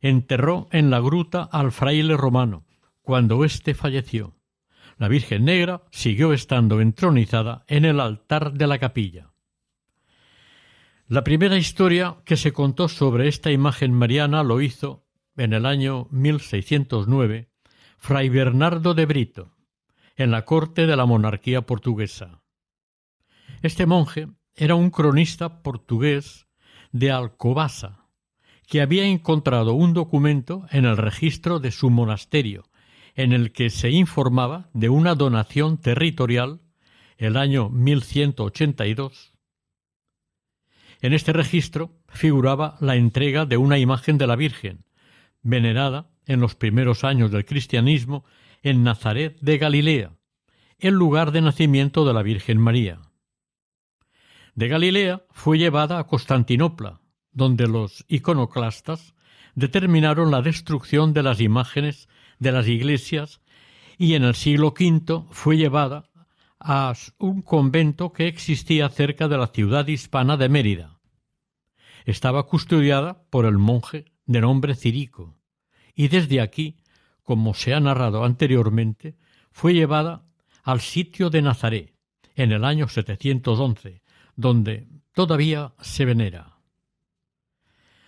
enterró 0.01 0.67
en 0.71 0.91
la 0.91 0.99
gruta 0.99 1.43
al 1.43 1.71
fraile 1.71 2.15
romano 2.15 2.63
cuando 3.01 3.43
éste 3.43 3.73
falleció. 3.73 4.35
La 4.97 5.07
Virgen 5.07 5.45
Negra 5.45 5.83
siguió 5.91 6.31
estando 6.31 6.79
entronizada 6.79 7.65
en 7.67 7.85
el 7.85 7.99
altar 7.99 8.53
de 8.53 8.67
la 8.67 8.79
capilla. 8.79 9.34
La 11.07 11.23
primera 11.23 11.55
historia 11.55 12.17
que 12.25 12.35
se 12.35 12.51
contó 12.51 12.89
sobre 12.89 13.27
esta 13.27 13.51
imagen 13.51 13.93
mariana 13.93 14.41
lo 14.41 14.59
hizo, 14.59 15.05
en 15.37 15.53
el 15.53 15.67
año 15.67 16.07
1609, 16.09 17.51
Fray 17.99 18.29
Bernardo 18.29 18.95
de 18.95 19.05
Brito, 19.05 19.55
en 20.15 20.31
la 20.31 20.45
corte 20.45 20.87
de 20.87 20.95
la 20.95 21.05
monarquía 21.05 21.61
portuguesa. 21.61 22.41
Este 23.61 23.85
monje 23.85 24.29
era 24.55 24.73
un 24.73 24.89
cronista 24.89 25.61
portugués 25.61 26.47
de 26.91 27.11
Alcobasa, 27.11 28.07
que 28.65 28.81
había 28.81 29.05
encontrado 29.05 29.75
un 29.75 29.93
documento 29.93 30.65
en 30.71 30.85
el 30.85 30.97
registro 30.97 31.59
de 31.59 31.69
su 31.69 31.91
monasterio, 31.91 32.63
en 33.13 33.31
el 33.31 33.51
que 33.51 33.69
se 33.69 33.91
informaba 33.91 34.71
de 34.73 34.89
una 34.89 35.13
donación 35.13 35.77
territorial 35.77 36.61
el 37.19 37.37
año 37.37 37.69
1182 37.69 39.34
en 41.01 41.13
este 41.13 41.33
registro 41.33 41.97
figuraba 42.07 42.77
la 42.79 42.95
entrega 42.95 43.45
de 43.45 43.57
una 43.57 43.77
imagen 43.77 44.17
de 44.17 44.27
la 44.27 44.35
Virgen, 44.35 44.85
venerada 45.41 46.09
en 46.25 46.39
los 46.39 46.55
primeros 46.55 47.03
años 47.03 47.31
del 47.31 47.45
cristianismo 47.45 48.25
en 48.63 48.83
Nazaret 48.83 49.37
de 49.41 49.57
Galilea, 49.57 50.13
el 50.79 50.95
lugar 50.95 51.31
de 51.31 51.41
nacimiento 51.41 52.05
de 52.05 52.13
la 52.13 52.23
Virgen 52.23 52.59
María. 52.59 52.99
De 54.55 54.67
Galilea 54.67 55.23
fue 55.31 55.57
llevada 55.57 55.99
a 55.99 56.07
Constantinopla, 56.07 57.01
donde 57.31 57.67
los 57.67 58.05
iconoclastas 58.07 59.13
determinaron 59.53 60.31
la 60.31 60.41
destrucción 60.41 61.13
de 61.13 61.23
las 61.23 61.41
imágenes 61.41 62.07
de 62.39 62.51
las 62.51 62.67
iglesias 62.67 63.41
y 63.97 64.15
en 64.15 64.23
el 64.23 64.35
siglo 64.35 64.73
V 64.77 65.25
fue 65.31 65.57
llevada 65.57 66.09
a 66.59 66.93
un 67.17 67.41
convento 67.41 68.13
que 68.13 68.27
existía 68.27 68.89
cerca 68.89 69.27
de 69.27 69.37
la 69.37 69.47
ciudad 69.47 69.87
hispana 69.87 70.37
de 70.37 70.49
Mérida. 70.49 70.99
Estaba 72.05 72.43
custodiada 72.43 73.23
por 73.29 73.45
el 73.45 73.57
monje 73.57 74.05
de 74.25 74.41
nombre 74.41 74.75
Cirico, 74.75 75.37
y 75.93 76.07
desde 76.07 76.41
aquí, 76.41 76.77
como 77.23 77.53
se 77.53 77.73
ha 77.73 77.79
narrado 77.79 78.23
anteriormente, 78.23 79.15
fue 79.51 79.73
llevada 79.73 80.25
al 80.63 80.81
sitio 80.81 81.29
de 81.29 81.41
Nazaret, 81.41 81.93
en 82.35 82.51
el 82.51 82.65
año 82.65 82.87
711, 82.87 84.01
donde 84.35 84.87
todavía 85.13 85.73
se 85.81 86.05
venera. 86.05 86.57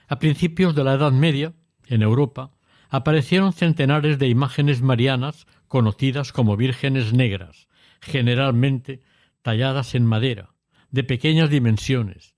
A 0.08 0.20
principios 0.20 0.76
de 0.76 0.84
la 0.84 0.94
Edad 0.94 1.12
Media, 1.12 1.54
en 1.86 2.02
Europa, 2.02 2.52
aparecieron 2.90 3.54
centenares 3.54 4.20
de 4.20 4.28
imágenes 4.28 4.82
marianas 4.82 5.48
conocidas 5.68 6.32
como 6.32 6.58
vírgenes 6.58 7.14
negras, 7.14 7.68
generalmente 8.02 9.02
talladas 9.42 9.96
en 9.96 10.06
madera, 10.06 10.54
de 10.92 11.04
pequeñas 11.04 11.50
dimensiones, 11.50 12.36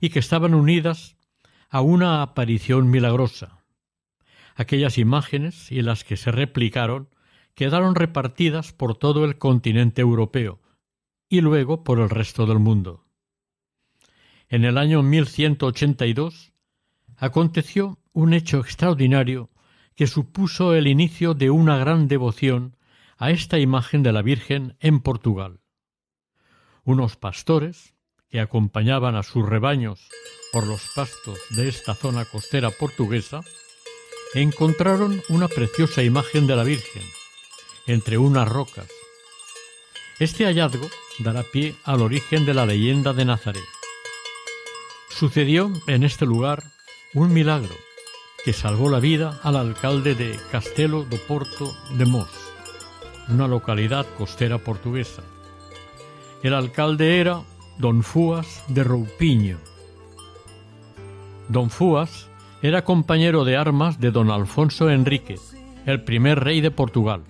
y 0.00 0.10
que 0.10 0.18
estaban 0.18 0.54
unidas 0.54 1.16
a 1.68 1.80
una 1.80 2.22
aparición 2.22 2.90
milagrosa. 2.90 3.64
Aquellas 4.54 4.98
imágenes 4.98 5.70
y 5.70 5.82
las 5.82 6.04
que 6.04 6.16
se 6.16 6.32
replicaron 6.32 7.08
quedaron 7.54 7.94
repartidas 7.94 8.72
por 8.72 8.96
todo 8.96 9.24
el 9.24 9.38
continente 9.38 10.00
europeo 10.00 10.60
y 11.28 11.40
luego 11.40 11.84
por 11.84 12.00
el 12.00 12.08
resto 12.08 12.46
del 12.46 12.58
mundo. 12.58 13.04
En 14.48 14.64
el 14.64 14.78
año 14.78 15.02
1182 15.02 16.52
aconteció 17.16 17.98
un 18.12 18.32
hecho 18.32 18.58
extraordinario 18.60 19.50
que 19.94 20.06
supuso 20.06 20.74
el 20.74 20.86
inicio 20.86 21.34
de 21.34 21.50
una 21.50 21.76
gran 21.76 22.08
devoción 22.08 22.76
a 23.18 23.30
esta 23.30 23.58
imagen 23.58 24.02
de 24.02 24.12
la 24.12 24.22
Virgen 24.22 24.76
en 24.80 25.00
Portugal. 25.00 25.60
Unos 26.84 27.16
pastores, 27.16 27.94
que 28.28 28.40
acompañaban 28.40 29.16
a 29.16 29.22
sus 29.22 29.46
rebaños 29.46 30.08
por 30.52 30.66
los 30.66 30.82
pastos 30.94 31.38
de 31.50 31.68
esta 31.68 31.94
zona 31.94 32.24
costera 32.24 32.70
portuguesa, 32.70 33.40
encontraron 34.34 35.22
una 35.28 35.48
preciosa 35.48 36.02
imagen 36.02 36.46
de 36.46 36.56
la 36.56 36.64
Virgen 36.64 37.02
entre 37.86 38.18
unas 38.18 38.48
rocas. 38.48 38.88
Este 40.18 40.44
hallazgo 40.44 40.88
dará 41.20 41.42
pie 41.42 41.74
al 41.84 42.02
origen 42.02 42.44
de 42.44 42.54
la 42.54 42.66
leyenda 42.66 43.12
de 43.12 43.24
Nazaret. 43.24 43.64
Sucedió 45.08 45.72
en 45.86 46.04
este 46.04 46.26
lugar 46.26 46.62
un 47.14 47.32
milagro 47.32 47.74
que 48.44 48.52
salvó 48.52 48.90
la 48.90 49.00
vida 49.00 49.40
al 49.42 49.56
alcalde 49.56 50.14
de 50.14 50.38
Castelo 50.52 51.04
do 51.04 51.18
Porto 51.26 51.76
de 51.96 52.04
Mos, 52.04 52.28
una 53.28 53.46
localidad 53.46 54.06
costera 54.16 54.58
portuguesa. 54.58 55.22
El 56.42 56.54
alcalde 56.54 57.20
era 57.20 57.42
don 57.78 58.02
Fuas 58.02 58.64
de 58.68 58.84
Roupiño. 58.84 59.58
Don 61.48 61.70
Fuas 61.70 62.28
era 62.62 62.84
compañero 62.84 63.44
de 63.44 63.56
armas 63.56 64.00
de 64.00 64.10
don 64.10 64.30
Alfonso 64.30 64.90
Enrique, 64.90 65.36
el 65.86 66.02
primer 66.02 66.40
rey 66.40 66.60
de 66.60 66.70
Portugal. 66.70 67.22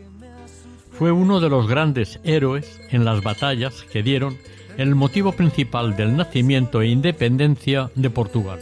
Fue 0.93 1.12
uno 1.12 1.40
de 1.40 1.49
los 1.49 1.69
grandes 1.69 2.19
héroes 2.25 2.81
en 2.90 3.05
las 3.05 3.23
batallas 3.23 3.83
que 3.85 4.02
dieron 4.02 4.37
el 4.78 4.95
motivo 4.95 5.33
principal 5.33 5.97
del 5.97 6.17
nacimiento 6.17 6.83
e 6.83 6.88
independencia 6.88 7.90
de 7.95 8.11
Portugal. 8.11 8.61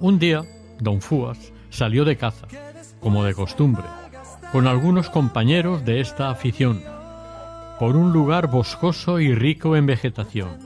Un 0.00 0.18
día, 0.18 0.42
don 0.80 1.00
Fuas 1.00 1.52
salió 1.70 2.04
de 2.04 2.16
caza, 2.16 2.48
como 3.00 3.24
de 3.24 3.34
costumbre, 3.34 3.84
con 4.52 4.66
algunos 4.66 5.10
compañeros 5.10 5.84
de 5.84 6.00
esta 6.00 6.30
afición, 6.30 6.82
por 7.78 7.96
un 7.96 8.12
lugar 8.12 8.48
boscoso 8.48 9.20
y 9.20 9.34
rico 9.34 9.76
en 9.76 9.86
vegetación. 9.86 10.58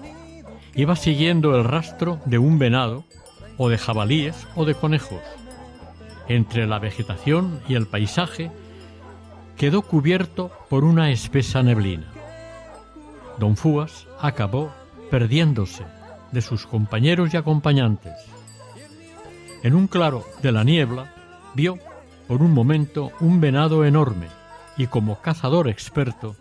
Iba 0.74 0.96
siguiendo 0.96 1.56
el 1.56 1.64
rastro 1.64 2.20
de 2.26 2.38
un 2.38 2.58
venado, 2.58 3.04
o 3.62 3.68
de 3.68 3.76
jabalíes 3.76 4.46
o 4.56 4.64
de 4.64 4.74
conejos. 4.74 5.20
Entre 6.28 6.66
la 6.66 6.78
vegetación 6.78 7.60
y 7.68 7.74
el 7.74 7.86
paisaje 7.86 8.50
quedó 9.58 9.82
cubierto 9.82 10.50
por 10.70 10.82
una 10.82 11.10
espesa 11.10 11.62
neblina. 11.62 12.06
Don 13.38 13.58
Fuas 13.58 14.06
acabó 14.18 14.72
perdiéndose 15.10 15.84
de 16.32 16.40
sus 16.40 16.66
compañeros 16.66 17.34
y 17.34 17.36
acompañantes. 17.36 18.14
En 19.62 19.74
un 19.74 19.88
claro 19.88 20.24
de 20.40 20.52
la 20.52 20.64
niebla 20.64 21.12
vio 21.54 21.78
por 22.30 22.42
un 22.42 22.54
momento 22.54 23.10
un 23.18 23.40
venado 23.40 23.84
enorme 23.84 24.28
y 24.76 24.86
como 24.86 25.20
cazador 25.20 25.68
experto 25.68 26.36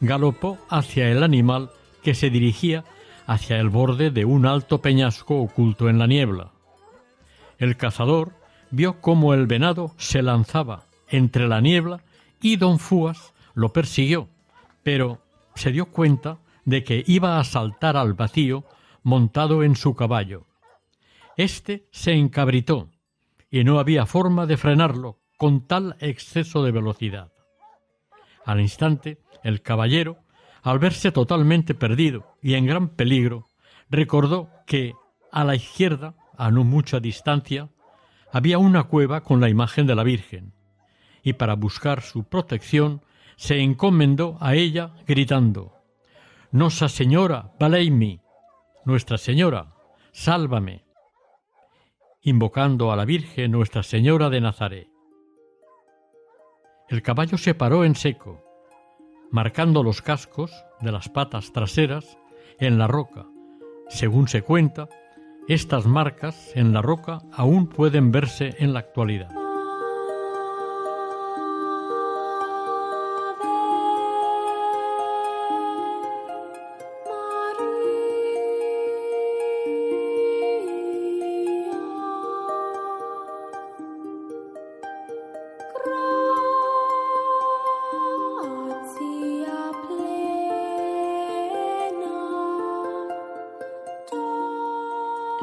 galopó 0.00 0.58
hacia 0.68 1.12
el 1.12 1.22
animal 1.22 1.70
que 2.02 2.16
se 2.16 2.28
dirigía 2.28 2.82
hacia 3.24 3.60
el 3.60 3.68
borde 3.68 4.10
de 4.10 4.24
un 4.24 4.46
alto 4.46 4.82
peñasco 4.82 5.40
oculto 5.40 5.88
en 5.88 6.00
la 6.00 6.08
niebla. 6.08 6.50
El 7.56 7.76
cazador 7.76 8.32
vio 8.72 9.00
cómo 9.00 9.32
el 9.32 9.46
venado 9.46 9.94
se 9.96 10.22
lanzaba 10.22 10.86
entre 11.08 11.46
la 11.46 11.60
niebla 11.60 12.00
y 12.42 12.56
don 12.56 12.80
Fuas 12.80 13.32
lo 13.54 13.72
persiguió, 13.72 14.28
pero 14.82 15.22
se 15.54 15.70
dio 15.70 15.86
cuenta 15.86 16.38
de 16.64 16.82
que 16.82 17.04
iba 17.06 17.38
a 17.38 17.44
saltar 17.44 17.96
al 17.96 18.14
vacío 18.14 18.64
montado 19.04 19.62
en 19.62 19.76
su 19.76 19.94
caballo. 19.94 20.46
Este 21.36 21.86
se 21.92 22.14
encabritó 22.14 22.88
y 23.52 23.62
no 23.62 23.78
había 23.78 24.04
forma 24.04 24.44
de 24.44 24.56
frenarlo 24.56 25.17
con 25.38 25.66
tal 25.66 25.96
exceso 26.00 26.62
de 26.64 26.72
velocidad. 26.72 27.32
Al 28.44 28.60
instante, 28.60 29.18
el 29.44 29.62
caballero, 29.62 30.18
al 30.62 30.80
verse 30.80 31.12
totalmente 31.12 31.74
perdido 31.74 32.36
y 32.42 32.54
en 32.54 32.66
gran 32.66 32.88
peligro, 32.88 33.46
recordó 33.88 34.50
que 34.66 34.94
a 35.30 35.44
la 35.44 35.54
izquierda, 35.54 36.14
a 36.36 36.50
no 36.50 36.64
mucha 36.64 36.98
distancia, 37.00 37.70
había 38.32 38.58
una 38.58 38.84
cueva 38.84 39.22
con 39.22 39.40
la 39.40 39.48
imagen 39.48 39.86
de 39.86 39.94
la 39.94 40.02
Virgen, 40.02 40.52
y 41.22 41.34
para 41.34 41.54
buscar 41.54 42.02
su 42.02 42.24
protección 42.24 43.02
se 43.36 43.60
encomendó 43.60 44.36
a 44.40 44.54
ella 44.54 44.92
gritando 45.06 45.74
Nosa 46.50 46.88
Señora, 46.88 47.52
valeimi, 47.60 48.20
Nuestra 48.84 49.18
Señora, 49.18 49.74
sálvame, 50.10 50.84
invocando 52.22 52.90
a 52.90 52.96
la 52.96 53.04
Virgen 53.04 53.52
Nuestra 53.52 53.82
Señora 53.82 54.30
de 54.30 54.40
Nazaret. 54.40 54.97
El 56.88 57.02
caballo 57.02 57.36
se 57.36 57.54
paró 57.54 57.84
en 57.84 57.94
seco, 57.94 58.42
marcando 59.30 59.82
los 59.82 60.00
cascos 60.00 60.50
de 60.80 60.90
las 60.90 61.10
patas 61.10 61.52
traseras 61.52 62.18
en 62.58 62.78
la 62.78 62.86
roca. 62.86 63.26
Según 63.88 64.26
se 64.26 64.40
cuenta, 64.40 64.88
estas 65.48 65.86
marcas 65.86 66.50
en 66.54 66.72
la 66.72 66.80
roca 66.80 67.20
aún 67.32 67.68
pueden 67.68 68.10
verse 68.10 68.56
en 68.58 68.72
la 68.72 68.80
actualidad. 68.80 69.28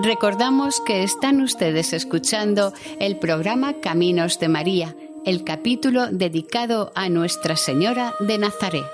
Recordamos 0.06 0.82
que 0.82 1.02
están 1.02 1.42
ustedes 1.42 1.92
escuchando 1.92 2.74
el 3.00 3.18
programa 3.18 3.80
Caminos 3.82 4.38
de 4.38 4.50
María, 4.50 4.96
el 5.26 5.44
capítulo 5.44 6.12
dedicado 6.12 6.92
a 6.94 7.10
Nuestra 7.10 7.56
Señora 7.56 8.14
de 8.20 8.38
Nazaret. 8.38 8.86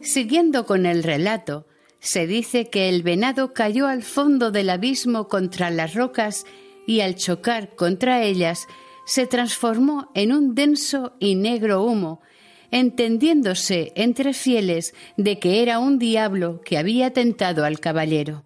Siguiendo 0.00 0.64
con 0.64 0.86
el 0.86 1.02
relato, 1.02 1.66
se 1.98 2.28
dice 2.28 2.70
que 2.70 2.88
el 2.88 3.02
venado 3.02 3.52
cayó 3.52 3.88
al 3.88 4.04
fondo 4.04 4.52
del 4.52 4.70
abismo 4.70 5.26
contra 5.26 5.70
las 5.70 5.94
rocas 5.94 6.46
y 6.86 7.00
al 7.00 7.16
chocar 7.16 7.74
contra 7.74 8.22
ellas 8.22 8.68
se 9.06 9.26
transformó 9.26 10.12
en 10.14 10.32
un 10.32 10.54
denso 10.54 11.14
y 11.18 11.34
negro 11.34 11.82
humo 11.82 12.20
entendiéndose 12.70 13.92
entre 13.94 14.34
fieles 14.34 14.94
de 15.16 15.38
que 15.38 15.62
era 15.62 15.78
un 15.78 15.98
diablo 15.98 16.60
que 16.64 16.78
había 16.78 17.12
tentado 17.12 17.64
al 17.64 17.80
caballero. 17.80 18.44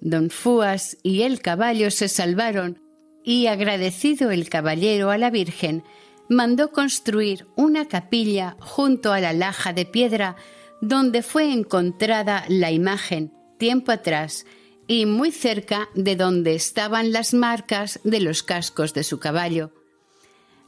Don 0.00 0.30
Fuas 0.30 0.96
y 1.02 1.22
el 1.22 1.40
caballo 1.40 1.90
se 1.90 2.08
salvaron 2.08 2.80
y, 3.22 3.46
agradecido 3.46 4.30
el 4.30 4.48
caballero 4.48 5.10
a 5.10 5.18
la 5.18 5.30
Virgen, 5.30 5.84
mandó 6.28 6.70
construir 6.70 7.46
una 7.56 7.86
capilla 7.86 8.56
junto 8.60 9.12
a 9.12 9.20
la 9.20 9.32
laja 9.32 9.72
de 9.72 9.84
piedra 9.84 10.36
donde 10.80 11.22
fue 11.22 11.52
encontrada 11.52 12.44
la 12.48 12.70
imagen 12.70 13.32
tiempo 13.58 13.92
atrás 13.92 14.46
y 14.86 15.06
muy 15.06 15.30
cerca 15.30 15.88
de 15.94 16.16
donde 16.16 16.54
estaban 16.54 17.12
las 17.12 17.34
marcas 17.34 18.00
de 18.02 18.20
los 18.20 18.42
cascos 18.42 18.94
de 18.94 19.04
su 19.04 19.20
caballo. 19.20 19.72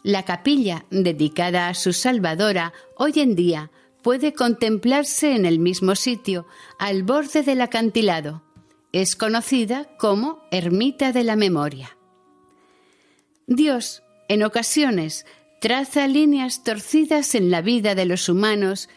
La 0.03 0.25
capilla 0.25 0.85
dedicada 0.91 1.69
a 1.69 1.75
su 1.75 1.93
Salvadora 1.93 2.73
hoy 2.97 3.13
en 3.17 3.37
día 3.37 3.71
puede 4.03 4.33
contemplarse 4.33 5.37
en 5.37 5.47
el 5.47 5.61
mismo 5.61 5.95
sitio, 5.95 6.47
al 6.79 7.05
borde 7.05 7.43
del 7.43 7.61
acantilado. 7.61 8.43
Es 8.93 9.15
conocida 9.15 9.89
como 9.99 10.43
Ermita 10.51 11.13
de 11.13 11.23
la 11.23 11.37
Memoria. 11.37 11.97
Dios, 13.47 14.03
en 14.29 14.43
ocasiones, 14.43 15.25
traza 15.61 16.09
líneas 16.09 16.65
torcidas 16.65 17.37
en 17.37 17.53
la 17.53 17.63
vida 17.63 17.95
de 17.95 18.05
los 18.05 18.29
humanos 18.29 18.89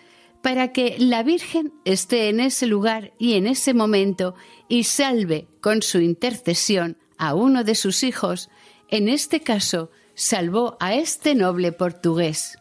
para 0.42 0.72
que 0.72 0.96
la 0.98 1.22
Virgen 1.22 1.72
esté 1.86 2.30
en 2.30 2.40
ese 2.40 2.66
lugar 2.66 3.14
y 3.20 3.34
en 3.34 3.46
ese 3.46 3.76
momento 3.76 4.34
y 4.68 4.86
salve 4.86 5.48
con 5.62 5.84
su 5.84 6.00
intercesión 6.00 6.98
a 7.18 7.36
uno 7.36 7.64
de 7.64 7.76
sus 7.76 8.04
hijos, 8.04 8.50
en 8.90 9.08
este 9.08 9.42
caso 9.42 9.92
salvó 10.16 10.78
a 10.80 10.96
este 10.96 11.36
noble 11.36 11.72
portugués. 11.72 12.58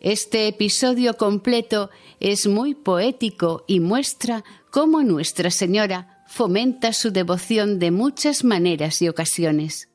Este 0.00 0.48
episodio 0.48 1.16
completo 1.16 1.90
es 2.20 2.46
muy 2.46 2.74
poético 2.74 3.64
y 3.66 3.80
muestra 3.80 4.44
cómo 4.70 5.02
Nuestra 5.02 5.50
Señora 5.50 6.24
fomenta 6.26 6.92
su 6.92 7.10
devoción 7.10 7.78
de 7.78 7.90
muchas 7.90 8.44
maneras 8.44 9.00
y 9.02 9.08
ocasiones. 9.08 9.88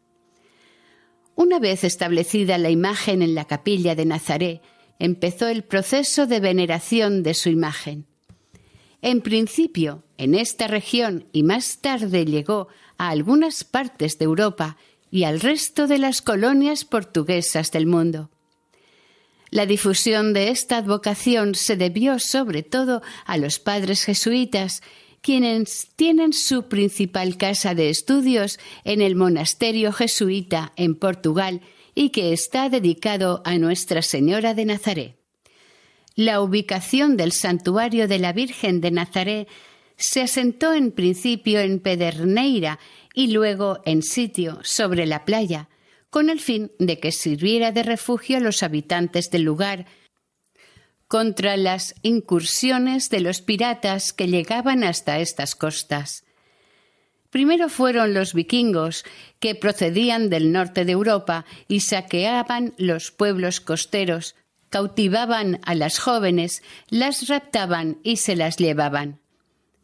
Una 1.36 1.60
vez 1.60 1.84
establecida 1.84 2.58
la 2.58 2.70
imagen 2.70 3.22
en 3.22 3.34
la 3.34 3.46
capilla 3.46 3.96
de 3.96 4.06
Nazaret, 4.06 4.62
empezó 5.00 5.48
el 5.48 5.64
proceso 5.64 6.28
de 6.28 6.40
veneración 6.40 7.24
de 7.24 7.34
su 7.34 7.50
imagen. 7.50 8.06
En 9.02 9.22
principio, 9.22 10.04
en 10.18 10.36
esta 10.36 10.68
región 10.68 11.28
y 11.32 11.44
más 11.44 11.80
tarde 11.80 12.26
llegó 12.26 12.68
a 12.98 13.10
algunas 13.10 13.64
partes 13.64 14.18
de 14.18 14.26
Europa 14.26 14.76
y 15.12 15.24
al 15.24 15.40
resto 15.40 15.88
de 15.88 15.98
las 15.98 16.22
colonias 16.22 16.86
portuguesas 16.86 17.72
del 17.72 17.88
mundo. 17.88 18.30
La 19.52 19.66
difusión 19.66 20.34
de 20.34 20.50
esta 20.50 20.78
advocación 20.78 21.56
se 21.56 21.76
debió 21.76 22.20
sobre 22.20 22.62
todo 22.62 23.02
a 23.26 23.38
los 23.38 23.60
padres 23.60 24.04
jesuitas, 24.04 24.84
quienes 25.22 25.90
tienen 25.96 26.34
su 26.34 26.70
principal 26.70 27.36
casa 27.38 27.74
de 27.74 27.90
estudios 27.90 28.60
en 28.84 29.02
el 29.02 29.16
monasterio 29.16 29.92
jesuita 29.92 30.72
en 30.76 30.96
Portugal 30.96 31.62
y 31.96 32.10
que 32.10 32.32
está 32.32 32.70
dedicado 32.70 33.42
a 33.44 33.58
Nuestra 33.58 34.02
Señora 34.02 34.54
de 34.54 34.66
Nazaret. 34.66 35.20
La 36.16 36.42
ubicación 36.42 37.18
del 37.18 37.32
santuario 37.32 38.08
de 38.08 38.20
la 38.20 38.34
Virgen 38.34 38.82
de 38.82 38.92
Nazaret 38.92 39.48
se 39.98 40.22
asentó 40.22 40.74
en 40.74 40.92
principio 40.92 41.60
en 41.60 41.80
Pederneira 41.80 42.80
y 43.20 43.28
luego 43.28 43.82
en 43.84 44.02
sitio 44.02 44.60
sobre 44.64 45.06
la 45.06 45.26
playa, 45.26 45.68
con 46.10 46.30
el 46.30 46.40
fin 46.40 46.72
de 46.80 47.02
que 47.02 47.12
sirviera 47.12 47.74
de 47.74 47.84
refugio 47.84 48.38
a 48.38 48.40
los 48.40 48.64
habitantes 48.64 49.30
del 49.30 49.42
lugar 49.42 49.88
contra 51.10 51.58
las 51.58 51.96
incursiones 52.02 53.10
de 53.10 53.20
los 53.20 53.42
piratas 53.42 54.14
que 54.14 54.30
llegaban 54.30 54.86
hasta 54.86 55.20
estas 55.20 55.54
costas. 55.56 56.24
Primero 57.30 57.68
fueron 57.68 58.14
los 58.14 58.34
vikingos, 58.34 59.04
que 59.42 59.54
procedían 59.54 60.30
del 60.30 60.54
norte 60.54 60.86
de 60.86 60.94
Europa 60.94 61.44
y 61.68 61.82
saqueaban 61.82 62.74
los 62.78 63.12
pueblos 63.12 63.60
costeros, 63.60 64.38
cautivaban 64.70 65.60
a 65.66 65.76
las 65.76 66.00
jóvenes, 66.00 66.64
las 66.88 67.28
raptaban 67.28 67.98
y 68.02 68.16
se 68.16 68.38
las 68.38 68.56
llevaban. 68.56 69.20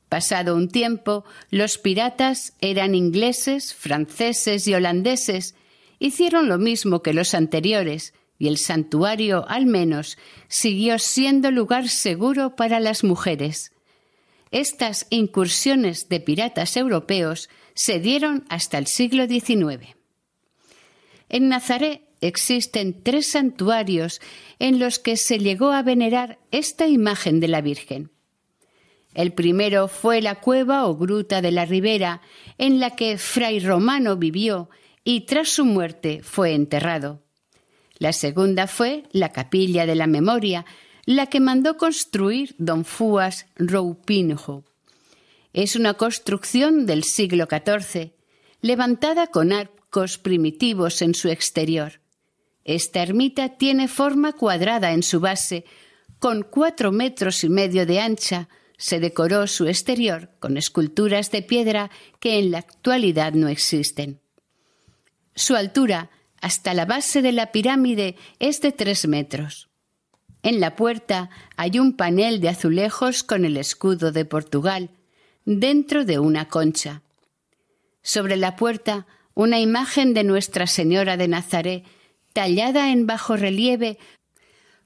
Pasado 0.10 0.56
un 0.56 0.70
tiempo, 0.70 1.26
los 1.50 1.78
piratas 1.78 2.54
eran 2.62 2.96
ingleses, 2.96 3.74
franceses 3.74 4.68
y 4.68 4.74
holandeses, 4.74 5.56
hicieron 6.00 6.48
lo 6.48 6.58
mismo 6.58 7.02
que 7.02 7.14
los 7.14 7.34
anteriores, 7.34 8.14
y 8.38 8.48
el 8.48 8.58
santuario, 8.58 9.46
al 9.48 9.66
menos, 9.66 10.18
siguió 10.48 11.00
siendo 11.00 11.52
lugar 11.52 11.88
seguro 11.88 12.56
para 12.56 12.80
las 12.80 13.04
mujeres. 13.04 13.72
Estas 14.52 15.08
incursiones 15.10 16.10
de 16.10 16.20
piratas 16.20 16.78
europeos 16.78 17.50
se 17.74 18.00
dieron 18.00 18.46
hasta 18.50 18.78
el 18.78 18.88
siglo 18.88 19.26
XIX. 19.28 19.96
En 21.30 21.50
Nazaret 21.50 22.02
existen 22.22 23.04
tres 23.04 23.32
santuarios 23.32 24.22
en 24.60 24.80
los 24.80 25.00
que 25.00 25.18
se 25.18 25.40
llegó 25.40 25.72
a 25.72 25.82
venerar 25.82 26.40
esta 26.52 26.88
imagen 26.88 27.40
de 27.40 27.48
la 27.48 27.62
Virgen. 27.62 28.15
El 29.16 29.34
primero 29.34 29.88
fue 29.88 30.22
la 30.22 30.36
cueva 30.36 30.86
o 30.86 30.96
gruta 30.96 31.42
de 31.42 31.52
la 31.52 31.66
Ribera, 31.66 32.22
en 32.60 32.80
la 32.80 32.92
que 32.92 33.18
Fray 33.18 33.60
Romano 33.60 34.18
vivió 34.18 34.70
y 35.04 35.22
tras 35.22 35.50
su 35.50 35.66
muerte 35.66 36.22
fue 36.22 36.54
enterrado. 36.54 37.24
La 37.98 38.12
segunda 38.12 38.68
fue 38.68 39.04
la 39.12 39.32
capilla 39.32 39.86
de 39.86 39.96
la 39.96 40.06
memoria, 40.06 40.66
la 41.06 41.28
que 41.28 41.40
mandó 41.40 41.78
construir 41.78 42.56
don 42.58 42.84
Fuas 42.84 43.46
Roupinjo. 43.56 44.66
Es 45.54 45.78
una 45.78 45.94
construcción 45.94 46.86
del 46.86 47.06
siglo 47.06 47.48
XIV, 47.50 48.12
levantada 48.62 49.28
con 49.28 49.54
arcos 49.54 50.18
primitivos 50.18 51.02
en 51.02 51.16
su 51.16 51.30
exterior. 51.30 52.02
Esta 52.66 53.02
ermita 53.02 53.58
tiene 53.58 53.88
forma 53.88 54.34
cuadrada 54.34 54.92
en 54.92 55.04
su 55.04 55.22
base, 55.22 55.64
con 56.20 56.42
cuatro 56.42 56.92
metros 56.92 57.44
y 57.46 57.50
medio 57.50 57.86
de 57.86 58.02
ancha. 58.02 58.50
Se 58.78 59.00
decoró 59.00 59.48
su 59.48 59.68
exterior 59.68 60.32
con 60.40 60.58
esculturas 60.58 61.32
de 61.32 61.42
piedra 61.42 61.92
que 62.20 62.40
en 62.40 62.52
la 62.52 62.60
actualidad 62.60 63.34
no 63.34 63.48
existen. 63.48 64.20
Su 65.36 65.56
altura 65.56 66.10
hasta 66.42 66.74
la 66.74 66.86
base 66.86 67.22
de 67.22 67.32
la 67.32 67.52
pirámide 67.52 68.16
es 68.40 68.62
de 68.62 68.72
tres 68.72 69.08
metros. 69.08 69.70
En 70.44 70.60
la 70.60 70.76
puerta 70.76 71.30
hay 71.58 71.80
un 71.80 71.98
panel 71.98 72.40
de 72.40 72.50
azulejos 72.50 73.24
con 73.24 73.46
el 73.46 73.58
escudo 73.58 74.12
de 74.12 74.26
Portugal, 74.26 74.92
dentro 75.44 76.06
de 76.06 76.20
una 76.20 76.50
concha. 76.50 77.02
Sobre 78.04 78.36
la 78.38 78.56
puerta 78.56 79.08
una 79.34 79.60
imagen 79.60 80.14
de 80.14 80.24
Nuestra 80.24 80.66
Señora 80.66 81.18
de 81.18 81.28
Nazaret, 81.28 81.84
tallada 82.34 82.92
en 82.92 83.06
bajo 83.06 83.36
relieve, 83.36 83.98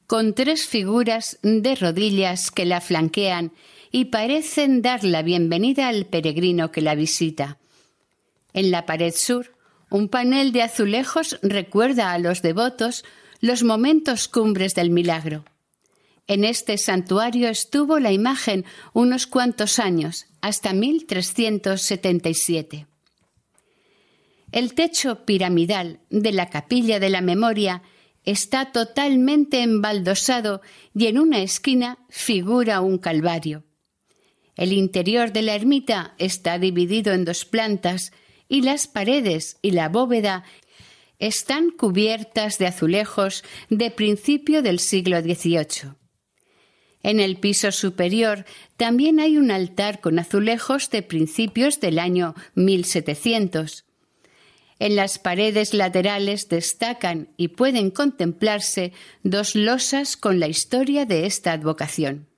con 0.07 0.33
tres 0.33 0.65
figuras 0.65 1.37
de 1.43 1.75
rodillas 1.75 2.49
que 2.51 2.65
la 2.65 2.81
flanquean 2.81 3.51
y 3.91 4.05
parecen 4.05 4.81
dar 4.81 5.03
la 5.03 5.21
bienvenida 5.21 5.87
al 5.87 6.05
peregrino 6.05 6.71
que 6.71 6.81
la 6.81 6.95
visita. 6.95 7.57
En 8.53 8.71
la 8.71 8.85
pared 8.85 9.13
sur, 9.15 9.55
un 9.89 10.09
panel 10.09 10.51
de 10.51 10.61
azulejos 10.61 11.39
recuerda 11.41 12.13
a 12.13 12.19
los 12.19 12.41
devotos 12.41 13.03
los 13.41 13.63
momentos 13.63 14.27
cumbres 14.27 14.75
del 14.75 14.91
milagro. 14.91 15.45
En 16.27 16.43
este 16.43 16.77
santuario 16.77 17.47
estuvo 17.49 17.99
la 17.99 18.11
imagen 18.11 18.65
unos 18.93 19.25
cuantos 19.25 19.79
años, 19.79 20.27
hasta 20.41 20.73
1377. 20.73 22.85
El 24.51 24.73
techo 24.73 25.25
piramidal 25.25 25.99
de 26.09 26.31
la 26.31 26.49
capilla 26.49 26.99
de 26.99 27.09
la 27.09 27.21
memoria 27.21 27.83
está 28.25 28.71
totalmente 28.71 29.61
embaldosado 29.61 30.61
y 30.93 31.07
en 31.07 31.17
una 31.17 31.39
esquina 31.39 31.97
figura 32.09 32.81
un 32.81 32.99
calvario. 32.99 33.63
El 34.59 34.73
interior 34.73 35.31
de 35.31 35.41
la 35.41 35.55
ermita 35.55 36.15
está 36.17 36.59
dividido 36.59 37.13
en 37.13 37.23
dos 37.23 37.45
plantas 37.45 38.11
y 38.49 38.61
las 38.61 38.87
paredes 38.87 39.57
y 39.61 39.71
la 39.71 39.87
bóveda 39.87 40.43
están 41.17 41.69
cubiertas 41.69 42.57
de 42.57 42.67
azulejos 42.67 43.45
de 43.69 43.89
principio 43.89 44.61
del 44.61 44.79
siglo 44.79 45.21
XVIII. 45.21 45.93
En 47.03 47.21
el 47.21 47.37
piso 47.37 47.71
superior 47.71 48.43
también 48.75 49.21
hay 49.21 49.37
un 49.37 49.49
altar 49.49 50.01
con 50.01 50.19
azulejos 50.19 50.89
de 50.89 51.03
principios 51.03 51.79
del 51.79 51.97
año 51.97 52.35
1700. 52.55 53.85
En 54.77 54.97
las 54.97 55.19
paredes 55.19 55.73
laterales 55.73 56.49
destacan 56.49 57.29
y 57.37 57.47
pueden 57.47 57.91
contemplarse 57.91 58.91
dos 59.23 59.55
losas 59.55 60.17
con 60.17 60.41
la 60.41 60.49
historia 60.49 61.05
de 61.05 61.27
esta 61.27 61.53
advocación. 61.53 62.28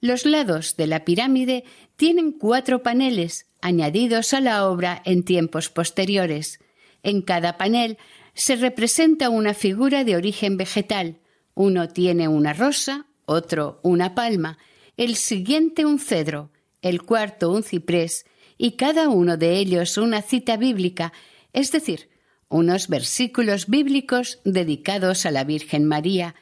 Los 0.00 0.24
lados 0.24 0.76
de 0.76 0.86
la 0.86 1.04
pirámide 1.04 1.64
tienen 1.96 2.32
cuatro 2.32 2.82
paneles 2.82 3.46
añadidos 3.60 4.32
a 4.32 4.40
la 4.40 4.68
obra 4.68 5.02
en 5.04 5.24
tiempos 5.24 5.68
posteriores. 5.68 6.60
En 7.02 7.22
cada 7.22 7.58
panel 7.58 7.98
se 8.34 8.54
representa 8.54 9.30
una 9.30 9.54
figura 9.54 10.04
de 10.04 10.14
origen 10.14 10.56
vegetal. 10.56 11.18
Uno 11.54 11.88
tiene 11.88 12.28
una 12.28 12.52
rosa, 12.52 13.06
otro 13.26 13.80
una 13.82 14.14
palma, 14.14 14.58
el 14.96 15.16
siguiente 15.16 15.84
un 15.84 15.98
cedro, 15.98 16.52
el 16.80 17.02
cuarto 17.02 17.50
un 17.50 17.64
ciprés, 17.64 18.24
y 18.56 18.72
cada 18.72 19.08
uno 19.08 19.36
de 19.36 19.56
ellos 19.58 19.98
una 19.98 20.22
cita 20.22 20.56
bíblica, 20.56 21.12
es 21.52 21.72
decir, 21.72 22.08
unos 22.48 22.88
versículos 22.88 23.66
bíblicos 23.66 24.40
dedicados 24.44 25.26
a 25.26 25.30
la 25.30 25.44
Virgen 25.44 25.84
María, 25.84 26.34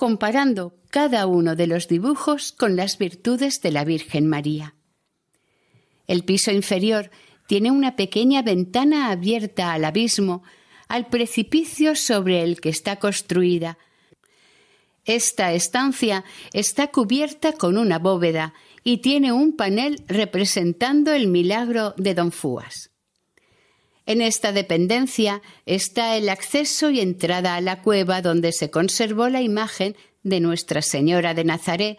comparando 0.00 0.78
cada 0.88 1.26
uno 1.26 1.56
de 1.56 1.66
los 1.66 1.86
dibujos 1.86 2.52
con 2.52 2.74
las 2.74 2.96
virtudes 2.96 3.60
de 3.60 3.70
la 3.70 3.84
Virgen 3.84 4.26
María. 4.26 4.74
El 6.06 6.24
piso 6.24 6.50
inferior 6.52 7.10
tiene 7.46 7.70
una 7.70 7.96
pequeña 7.96 8.40
ventana 8.40 9.10
abierta 9.10 9.74
al 9.74 9.84
abismo, 9.84 10.42
al 10.88 11.08
precipicio 11.08 11.96
sobre 11.96 12.42
el 12.42 12.62
que 12.62 12.70
está 12.70 12.96
construida. 12.96 13.76
Esta 15.04 15.52
estancia 15.52 16.24
está 16.54 16.86
cubierta 16.90 17.52
con 17.52 17.76
una 17.76 17.98
bóveda 17.98 18.54
y 18.82 19.02
tiene 19.02 19.32
un 19.32 19.54
panel 19.54 20.02
representando 20.08 21.12
el 21.12 21.26
milagro 21.26 21.92
de 21.98 22.14
Don 22.14 22.32
Fúas. 22.32 22.90
En 24.06 24.20
esta 24.20 24.52
dependencia 24.52 25.42
está 25.66 26.16
el 26.16 26.28
acceso 26.28 26.90
y 26.90 27.00
entrada 27.00 27.54
a 27.54 27.60
la 27.60 27.82
cueva 27.82 28.22
donde 28.22 28.52
se 28.52 28.70
conservó 28.70 29.28
la 29.28 29.42
imagen 29.42 29.96
de 30.22 30.40
Nuestra 30.40 30.82
Señora 30.82 31.34
de 31.34 31.44
Nazaret 31.44 31.98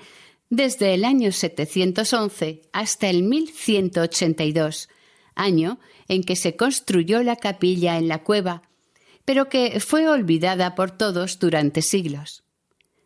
desde 0.50 0.94
el 0.94 1.06
año 1.06 1.32
711 1.32 2.64
hasta 2.74 3.10
el 3.10 3.24
1182, 3.24 4.90
año 5.34 5.80
en 6.10 6.24
que 6.24 6.36
se 6.36 6.58
construyó 6.58 7.24
la 7.24 7.38
capilla 7.38 7.98
en 7.98 8.10
la 8.10 8.24
cueva, 8.24 8.64
pero 9.24 9.48
que 9.48 9.80
fue 9.80 10.10
olvidada 10.10 10.76
por 10.76 10.92
todos 10.92 11.40
durante 11.40 11.82
siglos. 11.82 12.44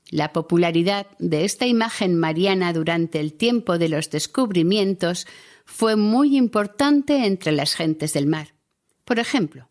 La 0.09 0.33
popularidad 0.33 1.07
de 1.19 1.45
esta 1.45 1.67
imagen 1.67 2.15
mariana 2.15 2.73
durante 2.73 3.19
el 3.19 3.33
tiempo 3.33 3.77
de 3.77 3.89
los 3.89 4.09
descubrimientos 4.09 5.27
fue 5.65 5.95
muy 5.95 6.35
importante 6.37 7.25
entre 7.25 7.51
las 7.51 7.75
gentes 7.75 8.13
del 8.13 8.25
mar. 8.25 8.54
Por 9.05 9.19
ejemplo, 9.19 9.69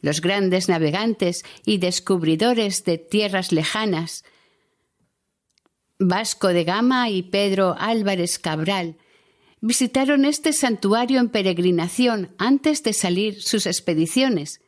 los 0.00 0.20
grandes 0.20 0.68
navegantes 0.68 1.44
y 1.64 1.78
descubridores 1.78 2.84
de 2.84 2.98
tierras 2.98 3.52
lejanas, 3.52 4.24
Vasco 5.98 6.48
de 6.48 6.64
Gama 6.64 7.08
y 7.08 7.22
Pedro 7.22 7.74
Álvarez 7.78 8.38
Cabral, 8.38 8.98
visitaron 9.60 10.24
este 10.24 10.52
santuario 10.52 11.20
en 11.20 11.30
peregrinación 11.30 12.34
antes 12.38 12.82
de 12.82 12.92
salir 12.92 13.42
sus 13.42 13.66
expediciones, 13.66 14.60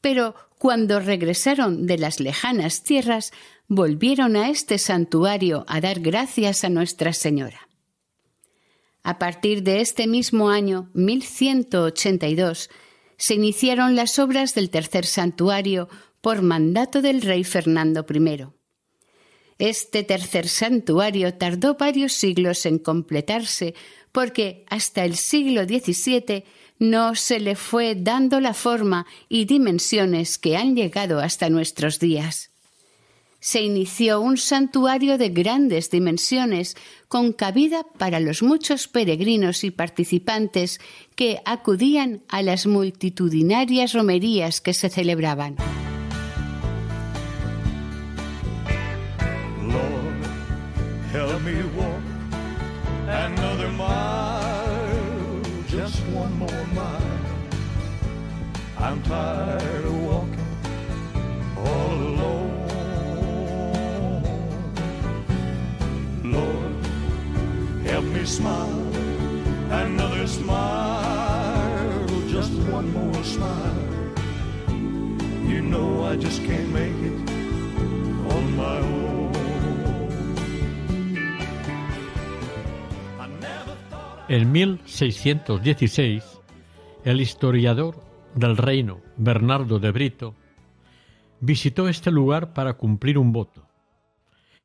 pero 0.00 0.34
cuando 0.58 1.00
regresaron 1.00 1.86
de 1.86 1.98
las 1.98 2.20
lejanas 2.20 2.82
tierras 2.82 3.32
volvieron 3.68 4.36
a 4.36 4.50
este 4.50 4.78
santuario 4.78 5.64
a 5.68 5.80
dar 5.80 6.00
gracias 6.00 6.64
a 6.64 6.68
Nuestra 6.68 7.12
Señora. 7.12 7.68
A 9.02 9.18
partir 9.18 9.62
de 9.62 9.80
este 9.80 10.06
mismo 10.06 10.50
año 10.50 10.90
1182 10.94 12.70
se 13.24 13.32
iniciaron 13.32 13.96
las 13.96 14.18
obras 14.18 14.54
del 14.54 14.68
tercer 14.68 15.06
santuario 15.06 15.88
por 16.20 16.42
mandato 16.42 17.00
del 17.00 17.22
rey 17.22 17.42
Fernando 17.42 18.04
I. 18.06 18.48
Este 19.56 20.02
tercer 20.02 20.46
santuario 20.46 21.32
tardó 21.32 21.76
varios 21.76 22.12
siglos 22.12 22.66
en 22.66 22.78
completarse 22.78 23.74
porque 24.12 24.66
hasta 24.68 25.06
el 25.06 25.16
siglo 25.16 25.64
XVII 25.64 26.44
no 26.78 27.14
se 27.14 27.40
le 27.40 27.56
fue 27.56 27.94
dando 27.94 28.40
la 28.40 28.52
forma 28.52 29.06
y 29.30 29.46
dimensiones 29.46 30.36
que 30.36 30.58
han 30.58 30.76
llegado 30.76 31.18
hasta 31.20 31.48
nuestros 31.48 31.98
días. 32.00 32.53
Se 33.44 33.60
inició 33.60 34.22
un 34.22 34.38
santuario 34.38 35.18
de 35.18 35.28
grandes 35.28 35.90
dimensiones 35.90 36.78
con 37.08 37.34
cabida 37.34 37.84
para 37.98 38.18
los 38.18 38.42
muchos 38.42 38.88
peregrinos 38.88 39.64
y 39.64 39.70
participantes 39.70 40.80
que 41.14 41.42
acudían 41.44 42.22
a 42.30 42.40
las 42.40 42.66
multitudinarias 42.66 43.92
romerías 43.92 44.62
que 44.62 44.72
se 44.72 44.88
celebraban. 44.88 45.56
Smile, 68.26 68.82
another 69.70 70.26
smile, 70.26 72.06
just 72.28 72.52
one 72.70 72.92
more 72.92 73.24
smile. 73.24 73.74
You 75.46 75.60
know 75.62 76.04
I 76.04 76.16
just 76.16 76.42
can't 76.44 76.72
make 76.72 76.94
it 77.02 77.30
on 78.32 78.56
my 78.56 78.78
own. 78.78 79.14
En 84.28 84.52
1616, 84.52 86.24
el 87.04 87.20
historiador 87.20 88.02
del 88.34 88.56
reino, 88.56 89.00
Bernardo 89.18 89.78
de 89.78 89.90
Brito, 89.92 90.34
visitó 91.40 91.88
este 91.88 92.10
lugar 92.10 92.54
para 92.54 92.72
cumplir 92.72 93.18
un 93.18 93.32
voto. 93.32 93.63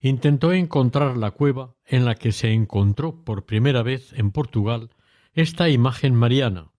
Intentó 0.02 0.54
encontrar 0.54 1.18
la 1.18 1.32
cueva 1.32 1.76
en 1.86 2.06
la 2.06 2.16
que 2.16 2.32
se 2.32 2.54
encontró 2.54 3.24
por 3.24 3.46
primera 3.46 3.84
vez 3.84 4.14
en 4.14 4.32
Portugal 4.32 4.92
esta 5.34 5.70
imagen 5.70 6.16
mariana. 6.16 6.72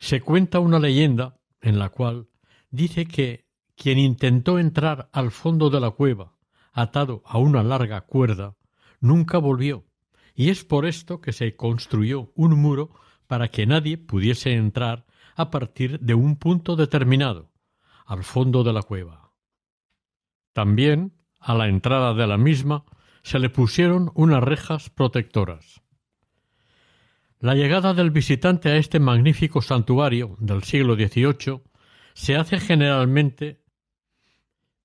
Se 0.00 0.20
cuenta 0.20 0.58
una 0.60 0.78
leyenda 0.78 1.40
en 1.60 1.78
la 1.78 1.90
cual 1.90 2.28
dice 2.70 3.06
que 3.06 3.46
quien 3.76 3.98
intentó 3.98 4.58
entrar 4.58 5.08
al 5.12 5.30
fondo 5.30 5.70
de 5.70 5.80
la 5.80 5.90
cueva 5.90 6.36
atado 6.72 7.22
a 7.24 7.38
una 7.38 7.62
larga 7.62 8.02
cuerda 8.02 8.56
nunca 9.00 9.38
volvió, 9.38 9.86
y 10.34 10.50
es 10.50 10.64
por 10.64 10.86
esto 10.86 11.20
que 11.20 11.32
se 11.32 11.56
construyó 11.56 12.32
un 12.34 12.58
muro 12.60 12.90
para 13.26 13.48
que 13.48 13.66
nadie 13.66 13.98
pudiese 13.98 14.54
entrar 14.54 15.06
a 15.36 15.50
partir 15.50 16.00
de 16.00 16.14
un 16.14 16.36
punto 16.36 16.76
determinado, 16.76 17.50
al 18.04 18.24
fondo 18.24 18.64
de 18.64 18.72
la 18.72 18.82
cueva. 18.82 19.32
También, 20.52 21.19
a 21.40 21.54
la 21.54 21.68
entrada 21.68 22.14
de 22.14 22.26
la 22.26 22.36
misma, 22.36 22.84
se 23.22 23.38
le 23.38 23.50
pusieron 23.50 24.10
unas 24.14 24.42
rejas 24.42 24.90
protectoras. 24.90 25.82
La 27.38 27.54
llegada 27.54 27.94
del 27.94 28.10
visitante 28.10 28.68
a 28.68 28.76
este 28.76 29.00
magnífico 29.00 29.62
santuario 29.62 30.36
del 30.40 30.62
siglo 30.62 30.94
XVIII 30.94 31.62
se 32.12 32.36
hace 32.36 32.60
generalmente 32.60 33.64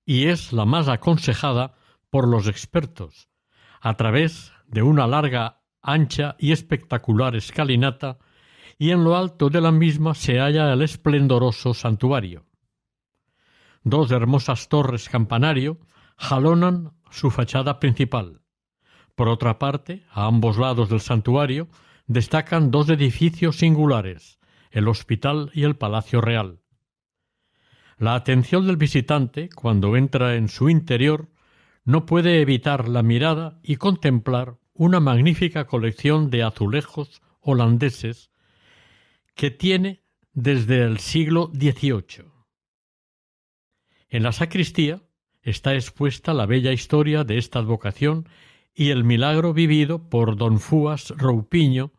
y 0.06 0.28
es 0.28 0.52
la 0.52 0.64
más 0.64 0.88
aconsejada 0.88 1.74
por 2.08 2.28
los 2.28 2.46
expertos, 2.48 3.28
a 3.80 3.94
través 3.94 4.52
de 4.66 4.82
una 4.82 5.06
larga, 5.06 5.60
ancha 5.82 6.36
y 6.38 6.52
espectacular 6.52 7.36
escalinata 7.36 8.18
y 8.78 8.90
en 8.90 9.04
lo 9.04 9.16
alto 9.16 9.50
de 9.50 9.60
la 9.60 9.72
misma 9.72 10.14
se 10.14 10.38
halla 10.38 10.72
el 10.72 10.82
esplendoroso 10.82 11.74
santuario. 11.74 12.46
Dos 13.82 14.10
hermosas 14.10 14.68
torres 14.68 15.08
campanario 15.08 15.78
jalonan 16.16 16.92
su 17.10 17.30
fachada 17.30 17.80
principal. 17.80 18.42
Por 19.14 19.28
otra 19.28 19.58
parte, 19.58 20.04
a 20.10 20.26
ambos 20.26 20.58
lados 20.58 20.88
del 20.88 21.00
santuario 21.00 21.68
destacan 22.06 22.70
dos 22.70 22.88
edificios 22.88 23.56
singulares, 23.56 24.38
el 24.70 24.88
hospital 24.88 25.50
y 25.54 25.64
el 25.64 25.76
palacio 25.76 26.20
real. 26.20 26.60
La 27.98 28.14
atención 28.14 28.66
del 28.66 28.76
visitante, 28.76 29.48
cuando 29.48 29.96
entra 29.96 30.36
en 30.36 30.48
su 30.48 30.68
interior, 30.68 31.30
no 31.84 32.04
puede 32.04 32.42
evitar 32.42 32.88
la 32.88 33.02
mirada 33.02 33.58
y 33.62 33.76
contemplar 33.76 34.58
una 34.74 35.00
magnífica 35.00 35.66
colección 35.66 36.28
de 36.28 36.42
azulejos 36.42 37.22
holandeses 37.40 38.30
que 39.34 39.50
tiene 39.50 40.02
desde 40.34 40.82
el 40.82 40.98
siglo 40.98 41.50
XVIII. 41.54 42.26
En 44.08 44.22
la 44.22 44.32
sacristía 44.32 45.05
está 45.46 45.74
expuesta 45.74 46.34
la 46.34 46.44
bella 46.44 46.72
historia 46.72 47.22
de 47.22 47.38
esta 47.38 47.60
advocación 47.60 48.28
y 48.74 48.90
el 48.90 49.04
milagro 49.04 49.54
vivido 49.54 50.10
por 50.10 50.36
don 50.36 50.58
Fúas 50.58 51.10
Roupiño 51.16 51.92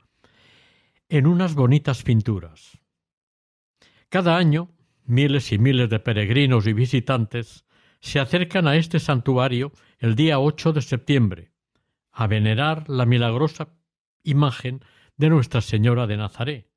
en 1.07 1.25
unas 1.25 1.55
bonitas 1.55 2.03
pinturas. 2.03 2.77
Cada 4.10 4.36
año, 4.36 4.69
miles 5.05 5.53
y 5.53 5.60
miles 5.60 5.89
de 5.89 5.99
peregrinos 5.99 6.67
y 6.67 6.73
visitantes 6.73 7.65
se 8.01 8.19
acercan 8.19 8.67
a 8.67 8.75
este 8.75 8.99
santuario 8.99 9.71
el 9.99 10.15
día 10.15 10.39
8 10.39 10.73
de 10.73 10.81
septiembre, 10.81 11.51
a 12.12 12.27
venerar 12.27 12.89
la 12.89 13.05
milagrosa 13.05 13.69
imagen 14.23 14.81
de 15.15 15.29
Nuestra 15.29 15.62
Señora 15.62 16.05
de 16.05 16.17
Nazaret, 16.17 16.67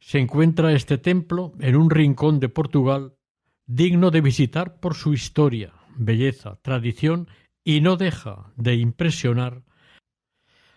se 0.00 0.18
encuentra 0.18 0.72
este 0.72 0.96
templo 0.96 1.52
en 1.60 1.76
un 1.76 1.90
rincón 1.90 2.40
de 2.40 2.48
Portugal 2.48 3.14
digno 3.72 4.10
de 4.10 4.20
visitar 4.20 4.80
por 4.80 4.96
su 4.96 5.14
historia, 5.14 5.72
belleza, 5.96 6.56
tradición 6.60 7.28
y 7.62 7.80
no 7.80 7.96
deja 7.96 8.52
de 8.56 8.74
impresionar 8.74 9.62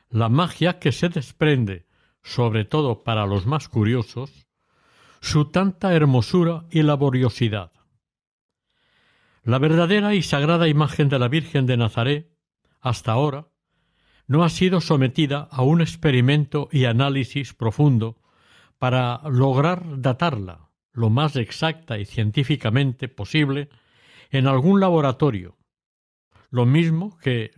la 0.09 0.29
magia 0.29 0.77
que 0.77 0.91
se 0.91 1.09
desprende, 1.09 1.87
sobre 2.21 2.65
todo 2.65 3.03
para 3.03 3.25
los 3.25 3.47
más 3.47 3.67
curiosos, 3.67 4.45
su 5.21 5.45
tanta 5.45 5.95
hermosura 5.95 6.65
y 6.69 6.83
laboriosidad. 6.83 7.71
La 9.41 9.57
verdadera 9.57 10.13
y 10.13 10.21
sagrada 10.21 10.67
imagen 10.67 11.09
de 11.09 11.17
la 11.17 11.29
Virgen 11.29 11.65
de 11.65 11.77
Nazaret, 11.77 12.37
hasta 12.79 13.13
ahora, 13.13 13.47
no 14.27 14.43
ha 14.43 14.49
sido 14.49 14.81
sometida 14.81 15.47
a 15.49 15.63
un 15.63 15.81
experimento 15.81 16.69
y 16.71 16.85
análisis 16.85 17.55
profundo 17.55 18.21
para 18.77 19.19
lograr 19.27 19.99
datarla, 19.99 20.69
lo 20.93 21.09
más 21.09 21.35
exacta 21.35 21.97
y 21.97 22.05
científicamente 22.05 23.07
posible 23.07 23.69
en 24.29 24.47
algún 24.47 24.79
laboratorio, 24.79 25.57
lo 26.49 26.65
mismo 26.65 27.17
que 27.17 27.51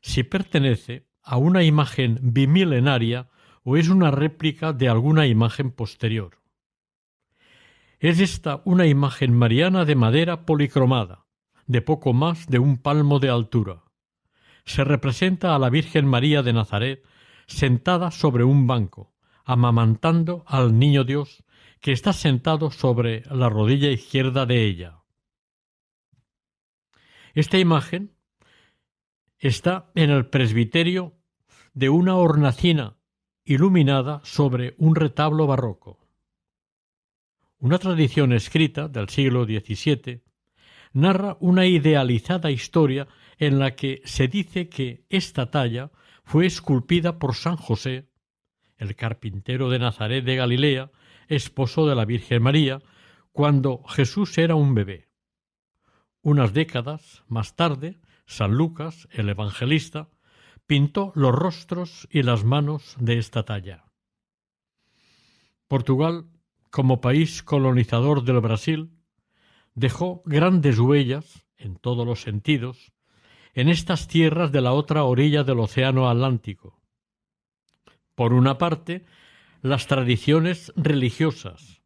si 0.00 0.22
pertenece 0.22 1.06
a 1.22 1.38
una 1.38 1.62
imagen 1.62 2.18
bimilenaria 2.22 3.30
o 3.62 3.78
es 3.78 3.88
una 3.88 4.10
réplica 4.10 4.74
de 4.74 4.88
alguna 4.88 5.26
imagen 5.26 5.70
posterior. 5.70 6.38
Es 7.98 8.20
esta 8.20 8.60
una 8.66 8.86
imagen 8.86 9.32
mariana 9.32 9.86
de 9.86 9.94
madera 9.94 10.44
policromada, 10.44 11.24
de 11.66 11.80
poco 11.80 12.12
más 12.12 12.46
de 12.48 12.58
un 12.58 12.76
palmo 12.76 13.18
de 13.18 13.30
altura. 13.30 13.84
Se 14.66 14.84
representa 14.84 15.54
a 15.54 15.58
la 15.58 15.70
Virgen 15.70 16.06
María 16.06 16.42
de 16.42 16.52
Nazaret 16.52 17.02
sentada 17.46 18.10
sobre 18.10 18.44
un 18.44 18.66
banco, 18.66 19.14
amamantando 19.44 20.44
al 20.46 20.78
Niño 20.78 21.04
Dios 21.04 21.44
que 21.84 21.92
está 21.92 22.14
sentado 22.14 22.70
sobre 22.70 23.24
la 23.30 23.50
rodilla 23.50 23.90
izquierda 23.90 24.46
de 24.46 24.64
ella. 24.64 25.02
Esta 27.34 27.58
imagen 27.58 28.16
está 29.38 29.90
en 29.94 30.08
el 30.08 30.24
presbiterio 30.24 31.12
de 31.74 31.90
una 31.90 32.16
hornacina 32.16 32.96
iluminada 33.44 34.22
sobre 34.24 34.74
un 34.78 34.94
retablo 34.94 35.46
barroco. 35.46 36.08
Una 37.58 37.78
tradición 37.78 38.32
escrita 38.32 38.88
del 38.88 39.10
siglo 39.10 39.44
XVII 39.44 40.22
narra 40.94 41.36
una 41.40 41.66
idealizada 41.66 42.50
historia 42.50 43.08
en 43.36 43.58
la 43.58 43.76
que 43.76 44.00
se 44.06 44.26
dice 44.26 44.70
que 44.70 45.04
esta 45.10 45.50
talla 45.50 45.90
fue 46.24 46.46
esculpida 46.46 47.18
por 47.18 47.34
San 47.34 47.56
José, 47.56 48.08
el 48.78 48.96
carpintero 48.96 49.68
de 49.68 49.80
Nazaret 49.80 50.24
de 50.24 50.36
Galilea, 50.36 50.90
esposo 51.28 51.86
de 51.86 51.94
la 51.94 52.04
Virgen 52.04 52.42
María, 52.42 52.82
cuando 53.32 53.82
Jesús 53.84 54.38
era 54.38 54.54
un 54.54 54.74
bebé. 54.74 55.08
Unas 56.22 56.52
décadas 56.52 57.22
más 57.28 57.56
tarde, 57.56 58.00
San 58.26 58.52
Lucas, 58.52 59.08
el 59.10 59.28
evangelista, 59.28 60.08
pintó 60.66 61.12
los 61.14 61.34
rostros 61.34 62.08
y 62.10 62.22
las 62.22 62.44
manos 62.44 62.96
de 62.98 63.18
esta 63.18 63.44
talla. 63.44 63.84
Portugal, 65.68 66.26
como 66.70 67.00
país 67.00 67.42
colonizador 67.42 68.24
del 68.24 68.40
Brasil, 68.40 68.90
dejó 69.74 70.22
grandes 70.24 70.78
huellas, 70.78 71.44
en 71.56 71.76
todos 71.76 72.06
los 72.06 72.20
sentidos, 72.20 72.92
en 73.54 73.68
estas 73.68 74.08
tierras 74.08 74.52
de 74.52 74.60
la 74.60 74.72
otra 74.72 75.04
orilla 75.04 75.44
del 75.44 75.60
Océano 75.60 76.08
Atlántico. 76.08 76.80
Por 78.14 78.32
una 78.32 78.58
parte, 78.58 79.04
las 79.64 79.86
tradiciones 79.86 80.74
religiosas, 80.76 81.80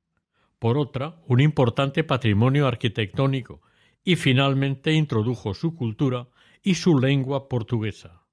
por 0.59 0.79
otra, 0.79 1.23
un 1.29 1.39
importante 1.39 2.03
patrimonio 2.03 2.67
arquitectónico, 2.67 3.63
y 4.03 4.17
finalmente 4.17 4.95
introdujo 4.95 5.55
su 5.55 5.77
cultura 5.77 6.27
y 6.61 6.75
su 6.75 6.99
lengua 6.99 7.49
portuguesa. 7.49 8.27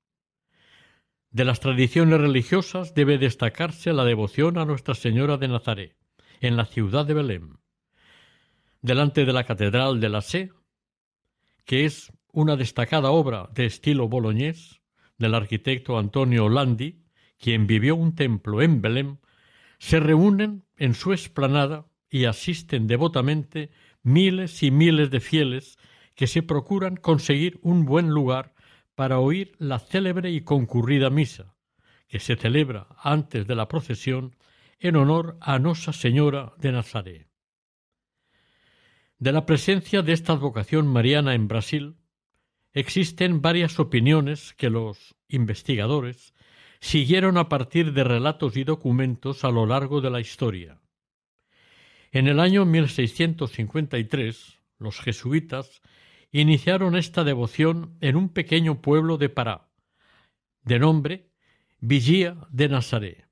De 1.29 1.45
las 1.45 1.59
tradiciones 1.59 2.19
religiosas 2.19 2.95
debe 2.95 3.19
destacarse 3.19 3.93
la 3.93 4.03
devoción 4.03 4.57
a 4.57 4.65
Nuestra 4.65 4.95
Señora 4.95 5.37
de 5.37 5.47
Nazaret, 5.47 5.95
en 6.41 6.57
la 6.57 6.65
ciudad 6.65 7.05
de 7.05 7.13
Belém, 7.13 7.57
delante 8.81 9.25
de 9.25 9.33
la 9.33 9.43
Catedral 9.43 9.99
de 9.99 10.09
la 10.09 10.21
Sé, 10.21 10.53
que 11.65 11.85
es 11.85 12.11
una 12.31 12.55
destacada 12.55 13.11
obra 13.11 13.47
de 13.53 13.67
estilo 13.67 14.09
boloñés 14.09 14.81
del 15.19 15.35
arquitecto 15.35 15.99
Antonio 15.99 16.49
Landi, 16.49 17.03
quien 17.37 17.67
vivió 17.67 17.95
un 17.95 18.15
templo 18.15 18.63
en 18.63 18.81
Belém, 18.81 19.17
se 19.79 19.99
reúnen 19.99 20.65
en 20.77 20.93
su 20.93 21.13
explanada 21.13 21.85
y 22.09 22.25
asisten 22.25 22.87
devotamente 22.87 23.71
miles 24.03 24.63
y 24.63 24.71
miles 24.71 25.09
de 25.11 25.19
fieles 25.19 25.77
que 26.15 26.27
se 26.27 26.43
procuran 26.43 26.95
conseguir 26.95 27.59
un 27.61 27.85
buen 27.85 28.09
lugar 28.09 28.53
para 28.95 29.19
oír 29.19 29.53
la 29.59 29.79
célebre 29.79 30.31
y 30.31 30.41
concurrida 30.41 31.09
misa, 31.09 31.55
que 32.07 32.19
se 32.19 32.35
celebra 32.35 32.87
antes 32.97 33.45
de 33.47 33.55
la 33.55 33.67
procesión 33.67 34.35
en 34.79 34.95
honor 34.95 35.37
a 35.41 35.59
Nosa 35.59 35.91
Señora 35.91 36.53
de 36.57 36.71
Nazaret. 36.71 37.27
De 39.17 39.31
la 39.31 39.45
presencia 39.45 40.01
de 40.01 40.13
esta 40.13 40.33
advocación 40.33 40.87
mariana 40.87 41.33
en 41.33 41.47
Brasil 41.47 41.97
existen 42.73 43.41
varias 43.41 43.79
opiniones 43.79 44.53
que 44.53 44.69
los 44.69 45.15
investigadores 45.27 46.33
siguieron 46.79 47.37
a 47.37 47.49
partir 47.49 47.93
de 47.93 48.03
relatos 48.03 48.57
y 48.57 48.63
documentos 48.63 49.43
a 49.43 49.51
lo 49.51 49.65
largo 49.65 50.01
de 50.01 50.09
la 50.09 50.19
historia. 50.19 50.81
En 52.11 52.27
el 52.27 52.39
año 52.39 52.65
1653, 52.65 54.59
los 54.79 54.99
jesuitas 54.99 55.81
iniciaron 56.31 56.95
esta 56.95 57.23
devoción 57.23 57.97
en 58.01 58.15
un 58.15 58.29
pequeño 58.29 58.81
pueblo 58.81 59.17
de 59.17 59.29
Pará, 59.29 59.69
de 60.63 60.79
nombre 60.79 61.31
Villía 61.79 62.37
de 62.49 62.69
Nazaret. 62.69 63.27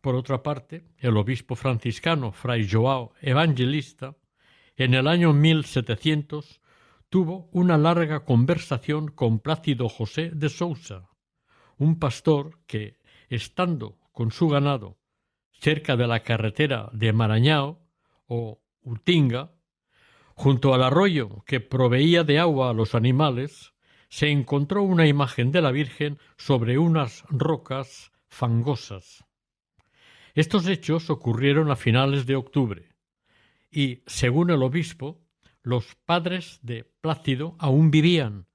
Por 0.00 0.14
otra 0.14 0.42
parte, 0.42 0.84
el 0.98 1.16
obispo 1.16 1.56
franciscano 1.56 2.32
Fray 2.32 2.66
Joao 2.68 3.12
Evangelista, 3.20 4.16
en 4.76 4.94
el 4.94 5.06
año 5.06 5.34
1700, 5.34 6.60
tuvo 7.10 7.50
una 7.52 7.76
larga 7.76 8.24
conversación 8.24 9.08
con 9.08 9.40
Plácido 9.40 9.88
José 9.88 10.30
de 10.30 10.48
Sousa, 10.48 11.09
un 11.80 11.98
pastor 11.98 12.60
que, 12.68 12.96
estando 13.28 13.98
con 14.12 14.30
su 14.30 14.48
ganado 14.48 14.98
cerca 15.50 15.96
de 15.96 16.06
la 16.06 16.20
carretera 16.22 16.88
de 16.92 17.12
Marañao 17.12 17.80
o 18.28 18.62
Utinga, 18.82 19.50
Junto 20.40 20.72
al 20.72 20.82
arroyo 20.82 21.44
que 21.44 21.60
proveía 21.60 22.24
de 22.24 22.38
agua 22.38 22.70
a 22.70 22.72
los 22.72 22.94
animales, 22.94 23.74
se 24.08 24.30
encontró 24.30 24.82
una 24.82 25.06
imagen 25.06 25.52
de 25.52 25.60
la 25.60 25.70
Virgen 25.70 26.18
sobre 26.38 26.78
unas 26.78 27.24
rocas 27.28 28.10
fangosas. 28.26 29.22
Estos 30.32 30.66
hechos 30.66 31.10
ocurrieron 31.10 31.70
a 31.70 31.76
finales 31.76 32.24
de 32.24 32.36
octubre, 32.36 32.88
y, 33.70 34.02
según 34.06 34.48
el 34.48 34.62
obispo, 34.62 35.20
los 35.62 35.94
padres 36.06 36.58
de 36.62 36.84
Plácido 37.02 37.54
aún 37.58 37.90
vivían, 37.90 38.46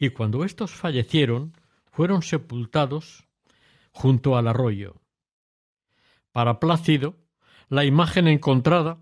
y 0.00 0.08
cuando 0.08 0.44
éstos 0.44 0.72
fallecieron, 0.72 1.52
fueron 1.96 2.20
sepultados 2.20 3.24
junto 3.90 4.36
al 4.36 4.48
arroyo. 4.48 5.00
Para 6.30 6.60
Plácido, 6.60 7.16
la 7.70 7.86
imagen 7.86 8.28
encontrada 8.28 8.98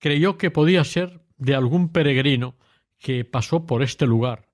creyó 0.00 0.38
que 0.38 0.50
podía 0.50 0.82
ser 0.82 1.22
de 1.36 1.54
algún 1.54 1.92
peregrino 1.92 2.56
que 2.98 3.24
pasó 3.24 3.64
por 3.64 3.84
este 3.84 4.08
lugar, 4.08 4.48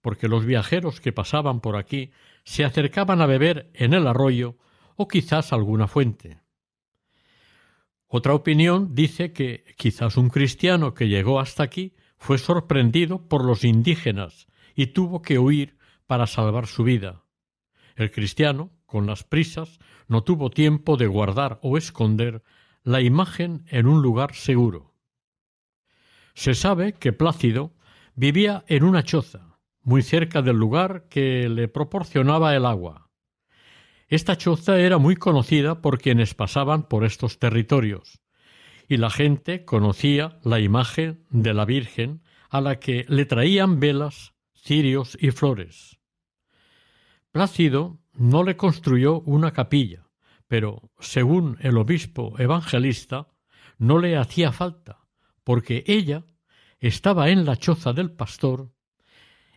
porque 0.00 0.28
los 0.28 0.44
viajeros 0.44 1.00
que 1.00 1.12
pasaban 1.12 1.60
por 1.60 1.74
aquí 1.74 2.12
se 2.44 2.64
acercaban 2.64 3.20
a 3.20 3.26
beber 3.26 3.72
en 3.74 3.92
el 3.92 4.06
arroyo 4.06 4.56
o 4.94 5.08
quizás 5.08 5.52
alguna 5.52 5.88
fuente. 5.88 6.38
Otra 8.06 8.34
opinión 8.34 8.94
dice 8.94 9.32
que 9.32 9.64
quizás 9.76 10.16
un 10.16 10.28
cristiano 10.28 10.94
que 10.94 11.08
llegó 11.08 11.40
hasta 11.40 11.64
aquí 11.64 11.96
fue 12.18 12.38
sorprendido 12.38 13.26
por 13.26 13.44
los 13.44 13.64
indígenas 13.64 14.46
y 14.76 14.86
tuvo 14.86 15.22
que 15.22 15.40
huir 15.40 15.76
para 16.06 16.28
salvar 16.28 16.68
su 16.68 16.84
vida. 16.84 17.24
El 17.96 18.10
cristiano, 18.10 18.70
con 18.86 19.06
las 19.06 19.24
prisas, 19.24 19.78
no 20.08 20.22
tuvo 20.22 20.50
tiempo 20.50 20.96
de 20.96 21.06
guardar 21.06 21.58
o 21.62 21.76
esconder 21.76 22.42
la 22.82 23.00
imagen 23.00 23.64
en 23.68 23.86
un 23.86 24.02
lugar 24.02 24.34
seguro. 24.34 24.94
Se 26.34 26.54
sabe 26.54 26.94
que 26.94 27.12
Plácido 27.12 27.74
vivía 28.14 28.64
en 28.66 28.84
una 28.84 29.02
choza, 29.02 29.58
muy 29.82 30.02
cerca 30.02 30.42
del 30.42 30.56
lugar 30.56 31.08
que 31.08 31.48
le 31.48 31.68
proporcionaba 31.68 32.54
el 32.54 32.66
agua. 32.66 33.10
Esta 34.08 34.36
choza 34.36 34.78
era 34.78 34.98
muy 34.98 35.16
conocida 35.16 35.80
por 35.80 35.98
quienes 35.98 36.34
pasaban 36.34 36.88
por 36.88 37.04
estos 37.04 37.38
territorios, 37.38 38.20
y 38.88 38.98
la 38.98 39.10
gente 39.10 39.64
conocía 39.64 40.38
la 40.42 40.60
imagen 40.60 41.24
de 41.30 41.54
la 41.54 41.64
Virgen 41.64 42.22
a 42.50 42.60
la 42.60 42.78
que 42.78 43.06
le 43.08 43.24
traían 43.24 43.80
velas, 43.80 44.34
cirios 44.54 45.16
y 45.20 45.30
flores. 45.30 46.01
Plácido 47.32 47.98
no 48.12 48.44
le 48.44 48.56
construyó 48.56 49.20
una 49.20 49.52
capilla, 49.52 50.06
pero, 50.46 50.90
según 51.00 51.56
el 51.60 51.78
obispo 51.78 52.34
evangelista, 52.38 53.28
no 53.78 53.98
le 53.98 54.18
hacía 54.18 54.52
falta, 54.52 55.06
porque 55.42 55.82
ella 55.86 56.24
estaba 56.78 57.30
en 57.30 57.46
la 57.46 57.56
choza 57.56 57.94
del 57.94 58.12
pastor 58.12 58.70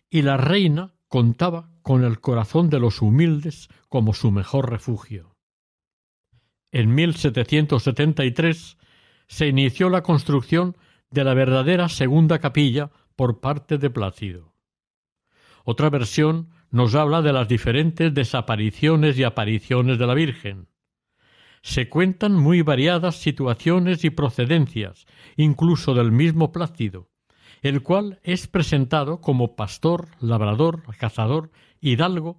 y 0.08 0.22
la 0.22 0.38
reina 0.38 0.94
contaba 1.08 1.70
con 1.82 2.02
el 2.02 2.20
corazón 2.20 2.70
de 2.70 2.80
los 2.80 3.02
humildes 3.02 3.68
como 3.88 4.14
su 4.14 4.30
mejor 4.30 4.70
refugio. 4.70 5.36
En 6.72 6.94
1773 6.94 8.78
se 9.28 9.48
inició 9.48 9.90
la 9.90 10.02
construcción 10.02 10.76
de 11.10 11.24
la 11.24 11.34
verdadera 11.34 11.88
segunda 11.90 12.38
capilla 12.38 12.90
por 13.16 13.40
parte 13.40 13.76
de 13.76 13.90
Plácido. 13.90 14.54
Otra 15.64 15.90
versión 15.90 16.50
nos 16.76 16.94
habla 16.94 17.22
de 17.22 17.32
las 17.32 17.48
diferentes 17.48 18.12
desapariciones 18.12 19.18
y 19.18 19.24
apariciones 19.24 19.98
de 19.98 20.06
la 20.06 20.14
Virgen. 20.14 20.68
se 21.62 21.88
cuentan 21.88 22.34
muy 22.34 22.62
variadas 22.62 23.16
situaciones 23.16 24.04
y 24.04 24.10
procedencias, 24.10 25.06
incluso 25.36 25.94
del 25.94 26.12
mismo 26.12 26.52
Plácido, 26.52 27.08
el 27.62 27.82
cual 27.82 28.20
es 28.22 28.46
presentado 28.46 29.20
como 29.20 29.56
pastor, 29.56 30.06
labrador, 30.20 30.82
cazador, 30.98 31.50
hidalgo, 31.80 32.38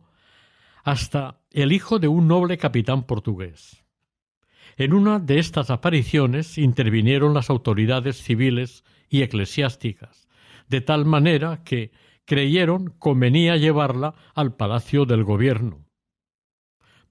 hasta 0.83 1.41
el 1.51 1.73
hijo 1.73 1.99
de 1.99 2.07
un 2.07 2.27
noble 2.29 2.57
capitán 2.57 3.03
portugués. 3.03 3.83
En 4.77 4.93
una 4.93 5.19
de 5.19 5.39
estas 5.39 5.71
apariciones 5.71 6.57
intervinieron 6.57 7.33
las 7.33 7.49
autoridades 7.49 8.21
civiles 8.21 8.85
y 9.09 9.23
eclesiásticas, 9.23 10.29
de 10.69 10.79
tal 10.79 11.05
manera 11.05 11.63
que 11.65 11.91
creyeron 12.27 12.93
convenía 12.99 13.55
llevarla 13.55 14.13
al 14.35 14.53
palacio 14.53 15.05
del 15.05 15.23
gobierno. 15.23 15.85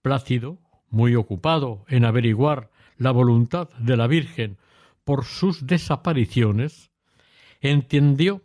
Plácido, 0.03 0.61
muy 0.91 1.17
ocupado 1.17 1.85
en 1.89 2.05
averiguar 2.05 2.71
la 2.99 3.13
voluntad 3.13 3.71
de 3.79 3.97
la 3.97 4.07
Virgen 4.07 4.59
por 5.05 5.25
sus 5.25 5.67
desapariciones, 5.67 6.93
entendió 7.61 8.43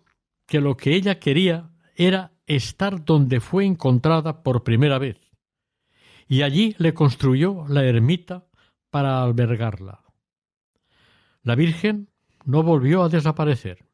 que 0.47 0.61
lo 0.61 0.77
que 0.77 0.95
ella 0.95 1.19
quería 1.19 1.71
era 1.95 2.31
estar 2.47 3.03
donde 3.03 3.41
fue 3.41 3.65
encontrada 3.65 4.41
por 4.41 4.63
primera 4.63 4.97
vez, 4.97 5.19
y 6.27 6.41
allí 6.41 6.73
le 6.77 6.93
construyó 6.93 7.65
la 7.67 7.83
ermita 7.83 8.47
para 8.89 9.21
albergarla. 9.21 10.05
La 11.43 11.55
Virgen 11.55 12.09
no 12.45 12.63
volvió 12.63 13.03
a 13.03 13.09
desaparecer. 13.09 13.90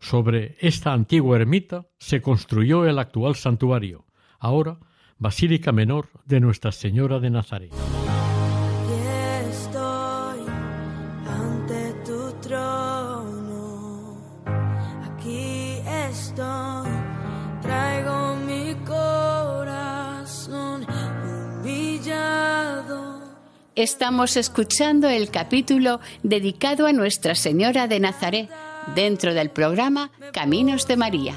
Sobre 0.00 0.56
esta 0.60 0.92
antigua 0.92 1.36
ermita 1.36 1.86
se 1.98 2.22
construyó 2.22 2.86
el 2.86 2.98
actual 2.98 3.34
santuario, 3.34 4.06
ahora 4.38 4.78
Basílica 5.18 5.72
Menor 5.72 6.08
de 6.24 6.38
Nuestra 6.38 6.70
Señora 6.70 7.18
de 7.18 7.30
Nazaret. 7.30 7.72
estoy 9.50 10.40
ante 11.26 11.92
tu 12.04 12.32
trono. 12.40 14.16
Aquí 15.02 15.78
estoy, 16.08 16.88
traigo 17.60 18.36
mi 18.36 18.76
corazón 18.86 20.86
humillado. 21.60 23.20
Estamos 23.74 24.36
escuchando 24.36 25.08
el 25.08 25.30
capítulo 25.30 25.98
dedicado 26.22 26.86
a 26.86 26.92
Nuestra 26.92 27.34
Señora 27.34 27.88
de 27.88 27.98
Nazaret 27.98 28.48
dentro 28.94 29.34
del 29.34 29.50
programa 29.50 30.10
Caminos 30.32 30.86
de 30.86 30.96
María. 30.96 31.34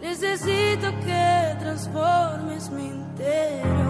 Necesito 0.00 0.90
que 1.00 1.56
transformes 1.58 2.70
mi 2.70 2.86
interior. 2.86 3.84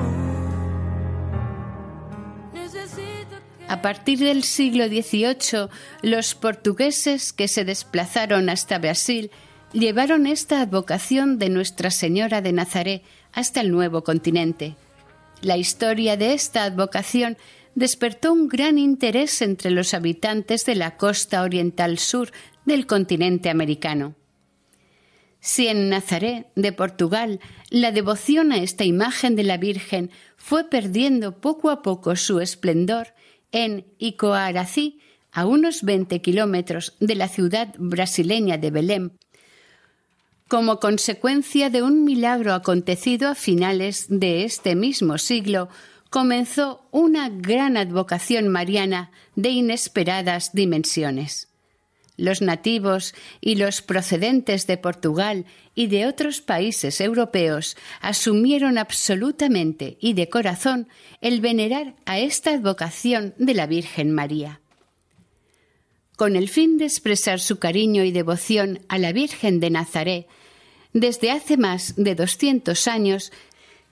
A 3.68 3.82
partir 3.82 4.18
del 4.18 4.44
siglo 4.44 4.86
XVIII, 4.86 5.68
los 6.02 6.34
portugueses 6.34 7.32
que 7.32 7.48
se 7.48 7.64
desplazaron 7.64 8.48
hasta 8.48 8.78
Brasil 8.78 9.30
llevaron 9.72 10.26
esta 10.26 10.60
advocación 10.60 11.38
de 11.38 11.48
Nuestra 11.48 11.90
Señora 11.90 12.40
de 12.40 12.52
Nazaret 12.52 13.02
hasta 13.32 13.60
el 13.60 13.70
nuevo 13.70 14.04
continente. 14.04 14.76
La 15.40 15.56
historia 15.56 16.16
de 16.16 16.34
esta 16.34 16.64
advocación 16.64 17.36
despertó 17.74 18.32
un 18.32 18.48
gran 18.48 18.78
interés 18.78 19.42
entre 19.42 19.70
los 19.70 19.94
habitantes 19.94 20.64
de 20.64 20.74
la 20.74 20.96
costa 20.96 21.42
oriental 21.42 21.98
sur 21.98 22.30
del 22.64 22.86
continente 22.86 23.50
americano. 23.50 24.14
Si 25.40 25.68
en 25.68 25.90
Nazaret, 25.90 26.46
de 26.54 26.72
Portugal, 26.72 27.40
la 27.68 27.92
devoción 27.92 28.50
a 28.50 28.56
esta 28.56 28.84
imagen 28.84 29.36
de 29.36 29.42
la 29.44 29.58
Virgen 29.58 30.10
fue 30.36 30.64
perdiendo 30.64 31.40
poco 31.40 31.68
a 31.70 31.82
poco 31.82 32.16
su 32.16 32.40
esplendor, 32.40 33.08
en 33.52 33.84
Icoarací, 33.98 35.00
a 35.30 35.46
unos 35.46 35.82
20 35.82 36.22
kilómetros 36.22 36.96
de 37.00 37.14
la 37.14 37.28
ciudad 37.28 37.74
brasileña 37.78 38.56
de 38.56 38.70
Belém, 38.70 39.10
como 40.48 40.78
consecuencia 40.78 41.70
de 41.70 41.82
un 41.82 42.04
milagro 42.04 42.54
acontecido 42.54 43.28
a 43.28 43.34
finales 43.34 44.06
de 44.08 44.44
este 44.44 44.76
mismo 44.76 45.18
siglo, 45.18 45.68
comenzó 46.14 46.86
una 46.92 47.28
gran 47.28 47.76
advocación 47.76 48.46
mariana 48.46 49.10
de 49.34 49.48
inesperadas 49.48 50.52
dimensiones. 50.52 51.48
Los 52.16 52.40
nativos 52.40 53.16
y 53.40 53.56
los 53.56 53.82
procedentes 53.82 54.68
de 54.68 54.76
Portugal 54.76 55.44
y 55.74 55.88
de 55.88 56.06
otros 56.06 56.40
países 56.40 57.00
europeos 57.00 57.76
asumieron 58.00 58.78
absolutamente 58.78 59.98
y 60.00 60.12
de 60.12 60.28
corazón 60.28 60.86
el 61.20 61.40
venerar 61.40 61.96
a 62.06 62.20
esta 62.20 62.52
advocación 62.52 63.34
de 63.38 63.54
la 63.54 63.66
Virgen 63.66 64.12
María. 64.12 64.60
Con 66.14 66.36
el 66.36 66.48
fin 66.48 66.78
de 66.78 66.84
expresar 66.84 67.40
su 67.40 67.58
cariño 67.58 68.04
y 68.04 68.12
devoción 68.12 68.78
a 68.86 68.98
la 68.98 69.10
Virgen 69.10 69.58
de 69.58 69.70
Nazaret, 69.70 70.28
desde 70.92 71.32
hace 71.32 71.56
más 71.56 71.94
de 71.96 72.14
200 72.14 72.86
años 72.86 73.32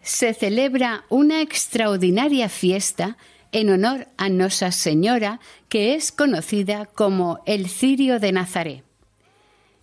se 0.03 0.35
celebra 0.35 1.05
una 1.09 1.41
extraordinaria 1.41 2.49
fiesta 2.49 3.17
en 3.53 3.71
honor 3.71 4.09
a 4.17 4.29
Nuestra 4.29 4.73
Señora 4.73 5.41
que 5.69 5.95
es 5.95 6.13
conocida 6.13 6.87
como 6.87 7.41
el 7.47 7.69
Cirio 7.69 8.19
de 8.19 8.33
Nazaret. 8.33 8.85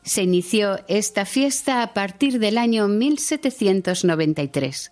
Se 0.04 0.24
inició 0.24 0.80
esta 0.88 1.26
fiesta 1.26 1.84
a 1.84 1.94
partir 1.94 2.40
del 2.40 2.58
año 2.58 2.88
1793. 2.88 4.92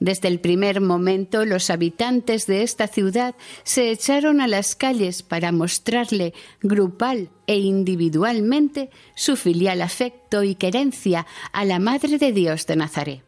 Desde 0.00 0.28
el 0.28 0.38
primer 0.38 0.80
momento 0.80 1.44
los 1.44 1.70
habitantes 1.70 2.46
de 2.46 2.62
esta 2.62 2.86
ciudad 2.86 3.34
se 3.64 3.90
echaron 3.90 4.40
a 4.40 4.46
las 4.46 4.76
calles 4.76 5.24
para 5.24 5.50
mostrarle 5.50 6.34
grupal 6.62 7.30
e 7.48 7.58
individualmente 7.58 8.90
su 9.16 9.34
filial 9.34 9.82
afecto 9.82 10.44
y 10.44 10.54
querencia 10.54 11.26
a 11.52 11.64
la 11.64 11.80
Madre 11.80 12.18
de 12.18 12.32
Dios 12.32 12.66
de 12.66 12.76
Nazaret. 12.76 13.27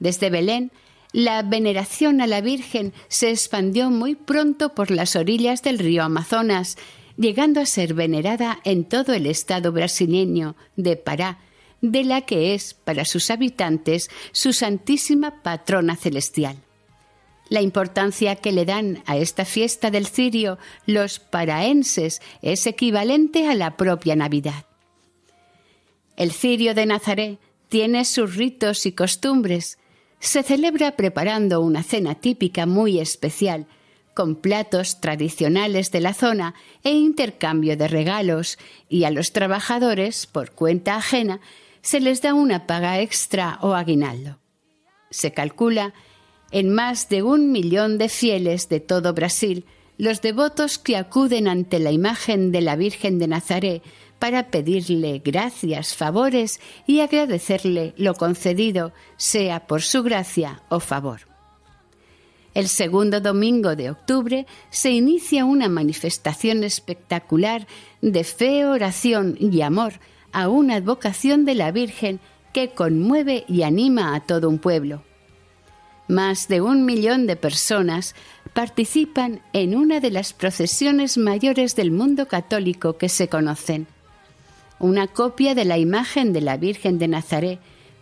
Desde 0.00 0.30
Belén, 0.30 0.72
la 1.12 1.42
veneración 1.42 2.20
a 2.20 2.26
la 2.26 2.40
Virgen 2.40 2.92
se 3.08 3.30
expandió 3.30 3.90
muy 3.90 4.16
pronto 4.16 4.74
por 4.74 4.90
las 4.90 5.14
orillas 5.14 5.62
del 5.62 5.78
río 5.78 6.02
Amazonas, 6.02 6.76
llegando 7.16 7.60
a 7.60 7.66
ser 7.66 7.94
venerada 7.94 8.60
en 8.64 8.84
todo 8.84 9.12
el 9.12 9.26
estado 9.26 9.72
brasileño 9.72 10.56
de 10.76 10.96
Pará, 10.96 11.38
de 11.80 12.04
la 12.04 12.22
que 12.22 12.54
es 12.54 12.74
para 12.74 13.04
sus 13.04 13.30
habitantes 13.30 14.10
su 14.32 14.52
santísima 14.52 15.42
patrona 15.42 15.96
celestial. 15.96 16.56
La 17.48 17.62
importancia 17.62 18.36
que 18.36 18.52
le 18.52 18.64
dan 18.64 19.02
a 19.06 19.16
esta 19.16 19.44
fiesta 19.44 19.90
del 19.90 20.06
cirio 20.06 20.58
los 20.86 21.18
paraenses 21.18 22.22
es 22.42 22.66
equivalente 22.66 23.48
a 23.48 23.54
la 23.54 23.76
propia 23.76 24.14
Navidad. 24.14 24.66
El 26.16 26.30
cirio 26.30 26.74
de 26.74 26.86
Nazaret 26.86 27.40
tiene 27.68 28.04
sus 28.04 28.36
ritos 28.36 28.86
y 28.86 28.92
costumbres. 28.92 29.78
Se 30.20 30.42
celebra 30.42 30.92
preparando 30.92 31.62
una 31.62 31.82
cena 31.82 32.14
típica 32.14 32.66
muy 32.66 33.00
especial, 33.00 33.66
con 34.14 34.36
platos 34.36 35.00
tradicionales 35.00 35.90
de 35.92 36.00
la 36.00 36.12
zona 36.12 36.54
e 36.84 36.92
intercambio 36.92 37.76
de 37.76 37.88
regalos, 37.88 38.58
y 38.88 39.04
a 39.04 39.10
los 39.10 39.32
trabajadores, 39.32 40.26
por 40.26 40.50
cuenta 40.50 40.96
ajena, 40.96 41.40
se 41.80 42.00
les 42.00 42.20
da 42.20 42.34
una 42.34 42.66
paga 42.66 43.00
extra 43.00 43.58
o 43.62 43.74
aguinaldo. 43.74 44.38
Se 45.10 45.32
calcula 45.32 45.94
en 46.50 46.70
más 46.70 47.08
de 47.08 47.22
un 47.22 47.50
millón 47.50 47.96
de 47.96 48.08
fieles 48.08 48.68
de 48.68 48.80
todo 48.80 49.14
Brasil 49.14 49.64
los 49.96 50.20
devotos 50.20 50.78
que 50.78 50.96
acuden 50.96 51.46
ante 51.48 51.78
la 51.78 51.92
imagen 51.92 52.52
de 52.52 52.60
la 52.60 52.76
Virgen 52.76 53.18
de 53.18 53.28
Nazaret 53.28 53.82
para 54.20 54.50
pedirle 54.50 55.20
gracias, 55.24 55.96
favores 55.96 56.60
y 56.86 57.00
agradecerle 57.00 57.94
lo 57.96 58.14
concedido, 58.14 58.92
sea 59.16 59.66
por 59.66 59.82
su 59.82 60.04
gracia 60.04 60.62
o 60.68 60.78
favor. 60.78 61.22
El 62.52 62.68
segundo 62.68 63.20
domingo 63.20 63.74
de 63.76 63.90
octubre 63.90 64.46
se 64.68 64.90
inicia 64.90 65.44
una 65.44 65.68
manifestación 65.68 66.64
espectacular 66.64 67.66
de 68.02 68.22
fe, 68.22 68.66
oración 68.66 69.36
y 69.40 69.62
amor 69.62 69.94
a 70.32 70.48
una 70.48 70.76
advocación 70.76 71.44
de 71.44 71.54
la 71.54 71.72
Virgen 71.72 72.20
que 72.52 72.70
conmueve 72.70 73.44
y 73.48 73.62
anima 73.62 74.14
a 74.14 74.20
todo 74.20 74.48
un 74.48 74.58
pueblo. 74.58 75.02
Más 76.08 76.48
de 76.48 76.60
un 76.60 76.84
millón 76.84 77.26
de 77.26 77.36
personas 77.36 78.14
participan 78.52 79.40
en 79.52 79.76
una 79.76 80.00
de 80.00 80.10
las 80.10 80.32
procesiones 80.34 81.16
mayores 81.16 81.74
del 81.76 81.90
mundo 81.90 82.26
católico 82.26 82.98
que 82.98 83.08
se 83.08 83.28
conocen. 83.28 83.86
Una 84.80 85.08
copia 85.08 85.54
de 85.54 85.66
la 85.66 85.76
imagen 85.76 86.32
de 86.32 86.40
la 86.40 86.56
Virgen 86.56 86.98
de 86.98 87.06
Nazaret, 87.06 87.60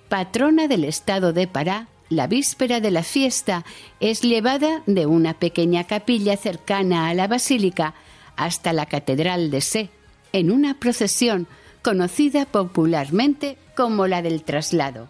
patrona 0.08 0.68
del 0.68 0.84
estado 0.84 1.32
de 1.32 1.48
Pará, 1.48 1.88
la 2.08 2.28
víspera 2.28 2.80
de 2.80 2.92
la 2.92 3.02
fiesta, 3.02 3.64
es 3.98 4.22
llevada 4.22 4.82
de 4.86 5.04
una 5.06 5.34
pequeña 5.34 5.84
capilla 5.84 6.36
cercana 6.36 7.08
a 7.08 7.14
la 7.14 7.26
basílica 7.26 7.94
hasta 8.36 8.72
la 8.72 8.86
Catedral 8.86 9.50
de 9.50 9.60
Sé, 9.60 9.90
en 10.32 10.52
una 10.52 10.78
procesión 10.78 11.48
conocida 11.82 12.46
popularmente 12.46 13.58
como 13.76 14.06
la 14.06 14.22
del 14.22 14.44
traslado. 14.44 15.08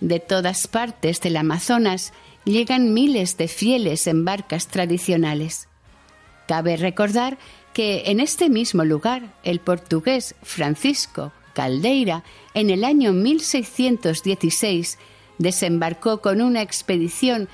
De 0.00 0.18
todas 0.18 0.66
partes 0.66 1.20
del 1.20 1.36
Amazonas 1.36 2.12
llegan 2.44 2.92
miles 2.92 3.36
de 3.36 3.46
fieles 3.46 4.08
en 4.08 4.24
barcas 4.24 4.66
tradicionales. 4.66 5.68
Cabe 6.48 6.76
recordar 6.76 7.38
que 7.72 8.04
en 8.06 8.20
este 8.20 8.48
mismo 8.48 8.84
lugar 8.84 9.34
el 9.42 9.60
portugués 9.60 10.34
Francisco 10.42 11.32
Caldeira, 11.54 12.22
en 12.54 12.70
el 12.70 12.84
año 12.84 13.12
1616, 13.12 14.98
desembarcó 15.38 16.20
con 16.20 16.40
una 16.40 16.62
expedición 16.62 17.48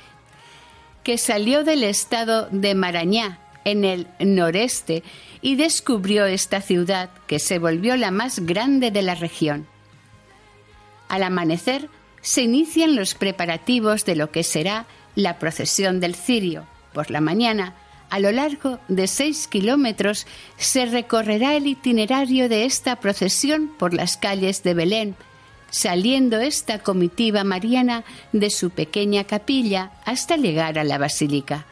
que 1.02 1.18
salió 1.18 1.64
del 1.64 1.84
estado 1.84 2.48
de 2.50 2.74
Marañá, 2.74 3.38
en 3.64 3.84
el 3.84 4.08
noreste, 4.20 5.02
y 5.40 5.56
descubrió 5.56 6.26
esta 6.26 6.60
ciudad 6.60 7.10
que 7.26 7.38
se 7.38 7.58
volvió 7.58 7.96
la 7.96 8.10
más 8.10 8.40
grande 8.40 8.90
de 8.90 9.02
la 9.02 9.14
región. 9.14 9.66
Al 11.08 11.22
amanecer 11.22 11.88
se 12.20 12.42
inician 12.42 12.96
los 12.96 13.14
preparativos 13.14 14.04
de 14.04 14.16
lo 14.16 14.30
que 14.30 14.42
será 14.42 14.86
la 15.14 15.38
procesión 15.38 16.00
del 16.00 16.14
cirio. 16.14 16.66
Por 16.92 17.10
la 17.10 17.20
mañana, 17.20 17.74
a 18.10 18.18
lo 18.20 18.30
largo 18.32 18.78
de 18.88 19.06
seis 19.06 19.48
kilómetros, 19.48 20.26
se 20.56 20.86
recorrerá 20.86 21.56
el 21.56 21.66
itinerario 21.66 22.48
de 22.48 22.64
esta 22.64 22.96
procesión 22.96 23.68
por 23.78 23.94
las 23.94 24.16
calles 24.16 24.62
de 24.62 24.74
Belén, 24.74 25.16
saliendo 25.70 26.38
esta 26.38 26.78
comitiva 26.78 27.42
mariana 27.42 28.04
de 28.32 28.50
su 28.50 28.70
pequeña 28.70 29.24
capilla 29.24 29.90
hasta 30.04 30.36
llegar 30.36 30.78
a 30.78 30.84
la 30.84 30.98
basílica. 30.98 31.66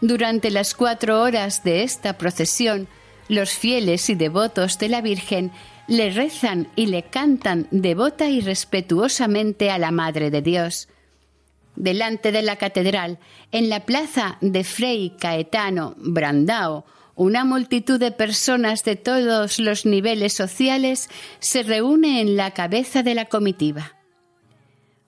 Durante 0.00 0.50
las 0.50 0.74
cuatro 0.74 1.20
horas 1.20 1.64
de 1.64 1.82
esta 1.82 2.18
procesión, 2.18 2.88
los 3.28 3.50
fieles 3.50 4.10
y 4.10 4.14
devotos 4.14 4.78
de 4.78 4.88
la 4.88 5.00
Virgen 5.00 5.50
le 5.86 6.10
rezan 6.10 6.68
y 6.76 6.86
le 6.86 7.04
cantan 7.04 7.68
devota 7.70 8.28
y 8.28 8.40
respetuosamente 8.40 9.70
a 9.70 9.78
la 9.78 9.90
Madre 9.90 10.30
de 10.30 10.42
Dios. 10.42 10.88
Delante 11.76 12.30
de 12.32 12.42
la 12.42 12.56
catedral, 12.56 13.18
en 13.50 13.68
la 13.68 13.80
plaza 13.80 14.38
de 14.40 14.62
Frei 14.64 15.14
Caetano 15.18 15.94
Brandao, 15.98 16.84
una 17.16 17.44
multitud 17.44 17.98
de 17.98 18.10
personas 18.10 18.84
de 18.84 18.96
todos 18.96 19.58
los 19.58 19.86
niveles 19.86 20.32
sociales 20.32 21.08
se 21.38 21.62
reúne 21.62 22.20
en 22.20 22.36
la 22.36 22.52
cabeza 22.52 23.02
de 23.02 23.14
la 23.14 23.26
comitiva. 23.26 23.96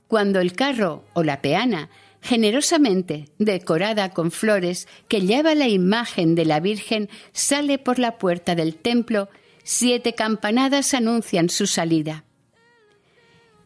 Cuando 0.08 0.40
el 0.40 0.52
carro 0.52 1.04
o 1.14 1.24
la 1.24 1.42
peana, 1.42 1.88
generosamente 2.20 3.28
decorada 3.38 4.10
con 4.10 4.30
flores, 4.30 4.86
que 5.08 5.20
lleva 5.20 5.54
la 5.54 5.68
imagen 5.68 6.34
de 6.34 6.44
la 6.44 6.60
Virgen, 6.60 7.08
sale 7.32 7.78
por 7.78 7.98
la 7.98 8.18
puerta 8.18 8.54
del 8.54 8.76
templo, 8.76 9.28
siete 9.64 10.14
campanadas 10.14 10.94
anuncian 10.94 11.48
su 11.48 11.66
salida. 11.66 12.24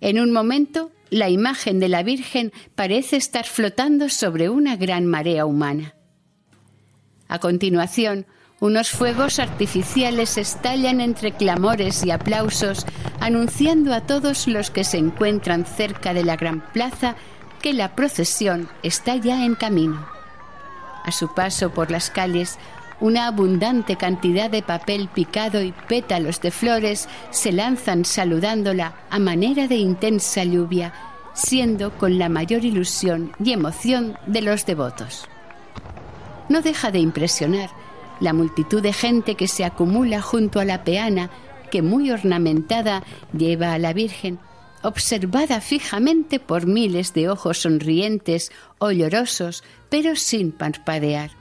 En 0.00 0.18
un 0.18 0.32
momento, 0.32 0.92
la 1.10 1.28
imagen 1.28 1.80
de 1.80 1.88
la 1.88 2.02
Virgen 2.02 2.52
parece 2.74 3.16
estar 3.16 3.44
flotando 3.44 4.08
sobre 4.08 4.48
una 4.48 4.76
gran 4.76 5.06
marea 5.06 5.44
humana. 5.44 5.94
A 7.28 7.38
continuación, 7.38 8.26
unos 8.60 8.90
fuegos 8.90 9.38
artificiales 9.38 10.36
estallan 10.36 11.00
entre 11.00 11.32
clamores 11.32 12.04
y 12.04 12.10
aplausos, 12.10 12.86
anunciando 13.20 13.94
a 13.94 14.02
todos 14.02 14.46
los 14.48 14.70
que 14.70 14.84
se 14.84 14.98
encuentran 14.98 15.64
cerca 15.64 16.12
de 16.12 16.24
la 16.24 16.36
gran 16.36 16.60
plaza 16.72 17.16
que 17.62 17.72
la 17.72 17.94
procesión 17.94 18.68
está 18.82 19.16
ya 19.16 19.44
en 19.44 19.54
camino. 19.54 20.06
A 21.04 21.12
su 21.12 21.34
paso 21.34 21.70
por 21.70 21.90
las 21.90 22.10
calles, 22.10 22.58
una 23.00 23.26
abundante 23.26 23.96
cantidad 23.96 24.50
de 24.50 24.62
papel 24.62 25.08
picado 25.08 25.62
y 25.62 25.72
pétalos 25.72 26.40
de 26.40 26.50
flores 26.50 27.08
se 27.30 27.52
lanzan 27.52 28.04
saludándola 28.04 28.94
a 29.10 29.18
manera 29.18 29.66
de 29.66 29.76
intensa 29.76 30.44
lluvia, 30.44 30.92
siendo 31.32 31.96
con 31.96 32.18
la 32.18 32.28
mayor 32.28 32.64
ilusión 32.64 33.32
y 33.42 33.52
emoción 33.52 34.18
de 34.26 34.42
los 34.42 34.66
devotos. 34.66 35.26
No 36.48 36.62
deja 36.62 36.90
de 36.90 36.98
impresionar 36.98 37.70
la 38.20 38.32
multitud 38.32 38.82
de 38.82 38.92
gente 38.92 39.34
que 39.34 39.48
se 39.48 39.64
acumula 39.64 40.20
junto 40.20 40.60
a 40.60 40.64
la 40.64 40.84
peana 40.84 41.30
que 41.70 41.82
muy 41.82 42.10
ornamentada 42.10 43.02
lleva 43.32 43.72
a 43.72 43.78
la 43.78 43.92
Virgen, 43.92 44.38
observada 44.82 45.60
fijamente 45.60 46.40
por 46.40 46.66
miles 46.66 47.14
de 47.14 47.28
ojos 47.30 47.58
sonrientes 47.58 48.50
o 48.78 48.90
llorosos, 48.90 49.62
pero 49.88 50.16
sin 50.16 50.52
parpadear. 50.52 51.39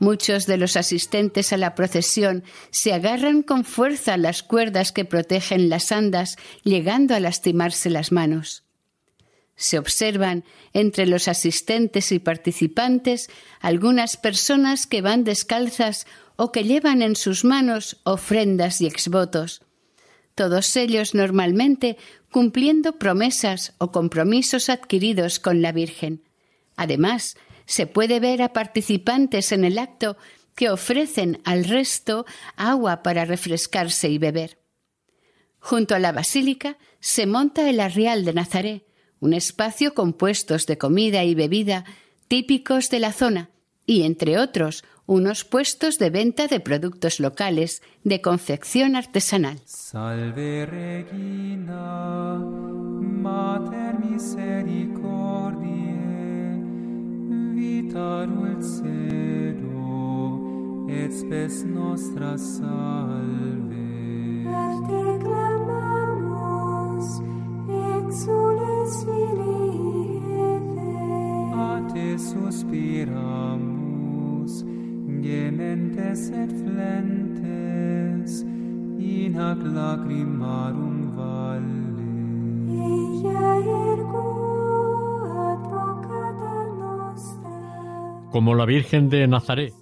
Muchos 0.00 0.46
de 0.46 0.56
los 0.56 0.76
asistentes 0.76 1.52
a 1.52 1.56
la 1.56 1.74
procesión 1.74 2.44
se 2.70 2.92
agarran 2.92 3.42
con 3.42 3.64
fuerza 3.64 4.14
a 4.14 4.18
las 4.18 4.42
cuerdas 4.42 4.92
que 4.92 5.04
protegen 5.04 5.68
las 5.68 5.90
andas, 5.90 6.36
llegando 6.62 7.14
a 7.14 7.20
lastimarse 7.20 7.90
las 7.90 8.12
manos. 8.12 8.64
Se 9.56 9.76
observan 9.76 10.44
entre 10.72 11.06
los 11.06 11.26
asistentes 11.26 12.12
y 12.12 12.20
participantes 12.20 13.28
algunas 13.60 14.16
personas 14.16 14.86
que 14.86 15.02
van 15.02 15.24
descalzas 15.24 16.06
o 16.36 16.52
que 16.52 16.62
llevan 16.62 17.02
en 17.02 17.16
sus 17.16 17.44
manos 17.44 18.00
ofrendas 18.04 18.80
y 18.80 18.86
exvotos. 18.86 19.62
Todos 20.36 20.76
ellos 20.76 21.12
normalmente 21.12 21.96
cumpliendo 22.30 22.98
promesas 22.98 23.74
o 23.78 23.90
compromisos 23.90 24.68
adquiridos 24.68 25.40
con 25.40 25.60
la 25.62 25.72
Virgen. 25.72 26.22
Además, 26.76 27.36
se 27.68 27.86
puede 27.86 28.18
ver 28.18 28.42
a 28.42 28.52
participantes 28.54 29.52
en 29.52 29.62
el 29.62 29.78
acto 29.78 30.16
que 30.56 30.70
ofrecen 30.70 31.40
al 31.44 31.64
resto 31.64 32.24
agua 32.56 33.02
para 33.02 33.26
refrescarse 33.26 34.08
y 34.08 34.16
beber. 34.16 34.58
Junto 35.60 35.94
a 35.94 35.98
la 35.98 36.10
basílica 36.10 36.78
se 36.98 37.26
monta 37.26 37.68
el 37.68 37.78
arrial 37.80 38.24
de 38.24 38.32
Nazaret, 38.32 38.86
un 39.20 39.34
espacio 39.34 39.92
con 39.92 40.14
puestos 40.14 40.66
de 40.66 40.78
comida 40.78 41.24
y 41.24 41.34
bebida 41.34 41.84
típicos 42.26 42.88
de 42.88 43.00
la 43.00 43.12
zona 43.12 43.50
y, 43.84 44.02
entre 44.04 44.38
otros, 44.38 44.82
unos 45.04 45.44
puestos 45.44 45.98
de 45.98 46.08
venta 46.08 46.46
de 46.46 46.60
productos 46.60 47.20
locales 47.20 47.82
de 48.02 48.22
confección 48.22 48.96
artesanal. 48.96 49.60
Salve 49.66 50.64
Regina, 50.66 52.38
Mater 52.38 53.96
vita 57.58 58.24
dulcedo, 58.26 59.82
et 60.88 61.12
spes 61.12 61.64
nostra 61.64 62.36
salve. 62.38 63.86
Per 64.46 64.72
te 64.88 65.04
clamamus, 65.24 67.08
exules 67.96 68.92
filii 69.04 70.06
A 71.58 71.82
te 71.92 72.08
suspiramus, 72.28 73.54
gementes 75.26 76.22
et 76.30 76.52
flentes, 76.62 78.32
in 78.98 79.32
hac 79.34 79.60
lacrimarum 79.76 80.98
valle. 81.16 82.06
Ella 82.68 83.50
ergo 83.90 84.47
Como 88.30 88.54
la 88.54 88.66
Virgen 88.66 89.08
de 89.08 89.26
Nazaret 89.26 89.72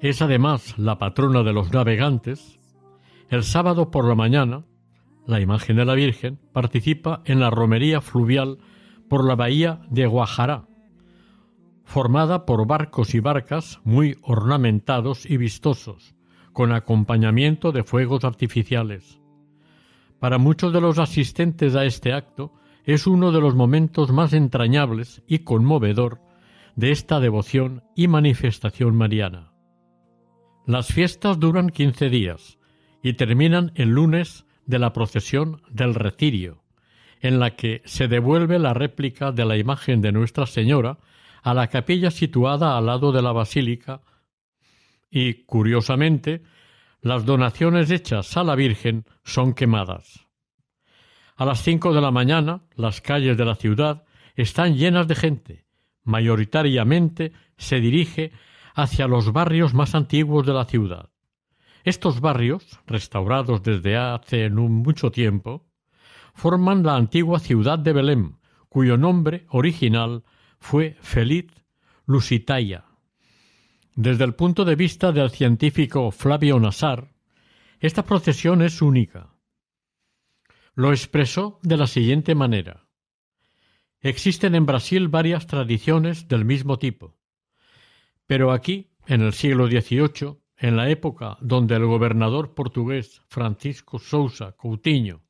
es 0.00 0.22
además 0.22 0.78
la 0.78 0.98
patrona 0.98 1.42
de 1.42 1.52
los 1.52 1.72
navegantes, 1.72 2.60
el 3.28 3.42
sábado 3.42 3.90
por 3.90 4.06
la 4.06 4.14
mañana 4.14 4.64
la 5.26 5.40
imagen 5.40 5.74
de 5.74 5.84
la 5.84 5.94
Virgen 5.94 6.38
participa 6.52 7.22
en 7.24 7.40
la 7.40 7.50
romería 7.50 8.00
fluvial 8.00 8.58
por 9.08 9.26
la 9.26 9.34
bahía 9.34 9.80
de 9.90 10.06
Guajará, 10.06 10.68
formada 11.82 12.46
por 12.46 12.68
barcos 12.68 13.16
y 13.16 13.20
barcas 13.20 13.80
muy 13.82 14.16
ornamentados 14.22 15.28
y 15.28 15.36
vistosos, 15.36 16.14
con 16.52 16.70
acompañamiento 16.70 17.72
de 17.72 17.82
fuegos 17.82 18.24
artificiales. 18.24 19.20
Para 20.20 20.38
muchos 20.38 20.72
de 20.72 20.80
los 20.80 21.00
asistentes 21.00 21.74
a 21.74 21.84
este 21.84 22.12
acto 22.12 22.52
es 22.84 23.08
uno 23.08 23.32
de 23.32 23.40
los 23.40 23.56
momentos 23.56 24.12
más 24.12 24.32
entrañables 24.32 25.24
y 25.26 25.40
conmovedor 25.40 26.20
de 26.76 26.90
esta 26.92 27.20
devoción 27.20 27.82
y 27.96 28.06
manifestación 28.06 28.94
mariana. 28.94 29.52
Las 30.66 30.88
fiestas 30.88 31.40
duran 31.40 31.70
quince 31.70 32.10
días 32.10 32.58
y 33.02 33.14
terminan 33.14 33.72
el 33.74 33.90
lunes 33.90 34.46
de 34.66 34.78
la 34.78 34.92
procesión 34.92 35.62
del 35.70 35.94
Retirio, 35.94 36.62
en 37.20 37.40
la 37.40 37.56
que 37.56 37.82
se 37.86 38.08
devuelve 38.08 38.58
la 38.58 38.74
réplica 38.74 39.32
de 39.32 39.44
la 39.44 39.56
imagen 39.56 40.02
de 40.02 40.12
Nuestra 40.12 40.46
Señora 40.46 40.98
a 41.42 41.54
la 41.54 41.68
capilla 41.68 42.10
situada 42.10 42.76
al 42.76 42.86
lado 42.86 43.12
de 43.12 43.22
la 43.22 43.32
basílica 43.32 44.02
y, 45.10 45.44
curiosamente, 45.44 46.42
las 47.00 47.24
donaciones 47.24 47.90
hechas 47.90 48.36
a 48.36 48.44
la 48.44 48.54
Virgen 48.54 49.04
son 49.24 49.54
quemadas. 49.54 50.26
A 51.36 51.44
las 51.44 51.62
cinco 51.62 51.94
de 51.94 52.00
la 52.00 52.10
mañana 52.10 52.62
las 52.74 53.00
calles 53.00 53.36
de 53.36 53.44
la 53.44 53.54
ciudad 53.54 54.04
están 54.34 54.76
llenas 54.76 55.06
de 55.06 55.14
gente, 55.14 55.65
mayoritariamente 56.06 57.32
se 57.58 57.80
dirige 57.80 58.32
hacia 58.74 59.06
los 59.06 59.32
barrios 59.32 59.74
más 59.74 59.94
antiguos 59.94 60.46
de 60.46 60.54
la 60.54 60.64
ciudad. 60.64 61.10
Estos 61.84 62.20
barrios, 62.20 62.80
restaurados 62.86 63.62
desde 63.62 63.96
hace 63.96 64.48
mucho 64.50 65.10
tiempo, 65.10 65.66
forman 66.34 66.82
la 66.82 66.96
antigua 66.96 67.38
ciudad 67.38 67.78
de 67.78 67.92
Belém, 67.92 68.38
cuyo 68.68 68.96
nombre 68.96 69.46
original 69.50 70.24
fue 70.58 70.96
Feliz 71.00 71.46
Lusitania. 72.06 72.84
Desde 73.94 74.24
el 74.24 74.34
punto 74.34 74.64
de 74.64 74.76
vista 74.76 75.12
del 75.12 75.30
científico 75.30 76.10
Flavio 76.10 76.60
Nassar, 76.60 77.12
esta 77.80 78.04
procesión 78.04 78.62
es 78.62 78.82
única. 78.82 79.30
Lo 80.74 80.90
expresó 80.90 81.58
de 81.62 81.76
la 81.76 81.86
siguiente 81.86 82.34
manera. 82.34 82.85
Existen 84.06 84.54
en 84.54 84.66
Brasil 84.66 85.08
varias 85.08 85.48
tradiciones 85.48 86.28
del 86.28 86.44
mismo 86.44 86.78
tipo, 86.78 87.16
pero 88.28 88.52
aquí, 88.52 88.92
en 89.08 89.20
el 89.20 89.32
siglo 89.32 89.66
XVIII, 89.66 90.38
en 90.58 90.76
la 90.76 90.88
época 90.90 91.36
donde 91.40 91.74
el 91.74 91.86
gobernador 91.86 92.54
portugués 92.54 93.24
Francisco 93.26 93.98
Sousa 93.98 94.52
Coutinho 94.52 95.24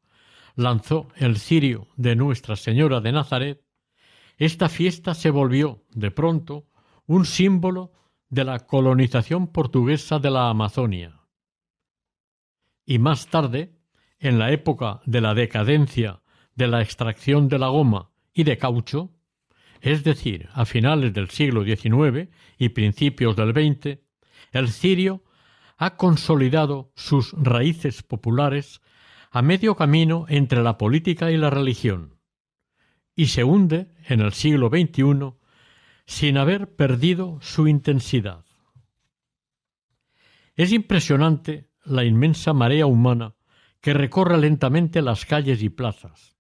lanzó 0.57 1.09
el 1.17 1.39
cirio 1.39 1.89
de 1.97 2.17
Nuestra 2.17 2.55
Señora 2.55 3.01
de 3.01 3.13
Nazaret, 3.13 3.65
esta 4.37 4.69
fiesta 4.69 5.15
se 5.15 5.31
volvió, 5.31 5.83
de 5.93 6.11
pronto, 6.11 6.67
un 7.07 7.25
símbolo 7.25 7.93
de 8.29 8.45
la 8.45 8.67
colonización 8.67 9.47
portuguesa 9.47 10.19
de 10.19 10.31
la 10.31 10.51
Amazonia. 10.51 11.23
Y 12.85 12.99
más 12.99 13.29
tarde, 13.29 13.75
en 14.19 14.39
la 14.39 14.53
época 14.53 15.01
de 15.07 15.23
la 15.23 15.33
decadencia 15.33 16.21
de 16.55 16.69
la 16.69 16.83
extracción 16.83 17.49
de 17.49 17.59
la 17.59 17.69
goma 17.69 18.11
y 18.37 18.45
de 18.45 18.59
caucho, 18.59 19.15
es 19.81 20.05
decir, 20.05 20.51
a 20.53 20.67
finales 20.67 21.15
del 21.15 21.31
siglo 21.31 21.65
XIX 21.65 22.29
y 22.59 22.69
principios 22.69 23.35
del 23.35 23.53
XX, 23.53 23.99
el 24.53 24.69
cirio 24.69 25.25
ha 25.79 25.97
consolidado 25.97 26.93
sus 26.95 27.33
raíces 27.33 28.03
populares 28.03 28.83
a 29.31 29.41
medio 29.41 29.75
camino 29.75 30.27
entre 30.29 30.63
la 30.63 30.77
política 30.77 31.31
y 31.31 31.39
la 31.39 31.49
religión, 31.49 32.21
y 33.15 33.29
se 33.29 33.43
hunde 33.43 33.95
en 34.07 34.21
el 34.21 34.35
siglo 34.35 34.69
XXI 34.69 35.33
sin 36.05 36.37
haber 36.37 36.77
perdido 36.77 37.39
su 37.41 37.69
intensidad. 37.69 38.45
Es 40.57 40.73
impresionante 40.73 41.71
la 41.87 42.05
inmensa 42.05 42.53
marea 42.53 42.85
humana 42.85 43.35
que 43.81 43.95
recorre 43.95 44.37
lentamente 44.37 45.01
las 45.01 45.25
calles 45.25 45.63
y 45.63 45.71
plazas. 45.71 46.36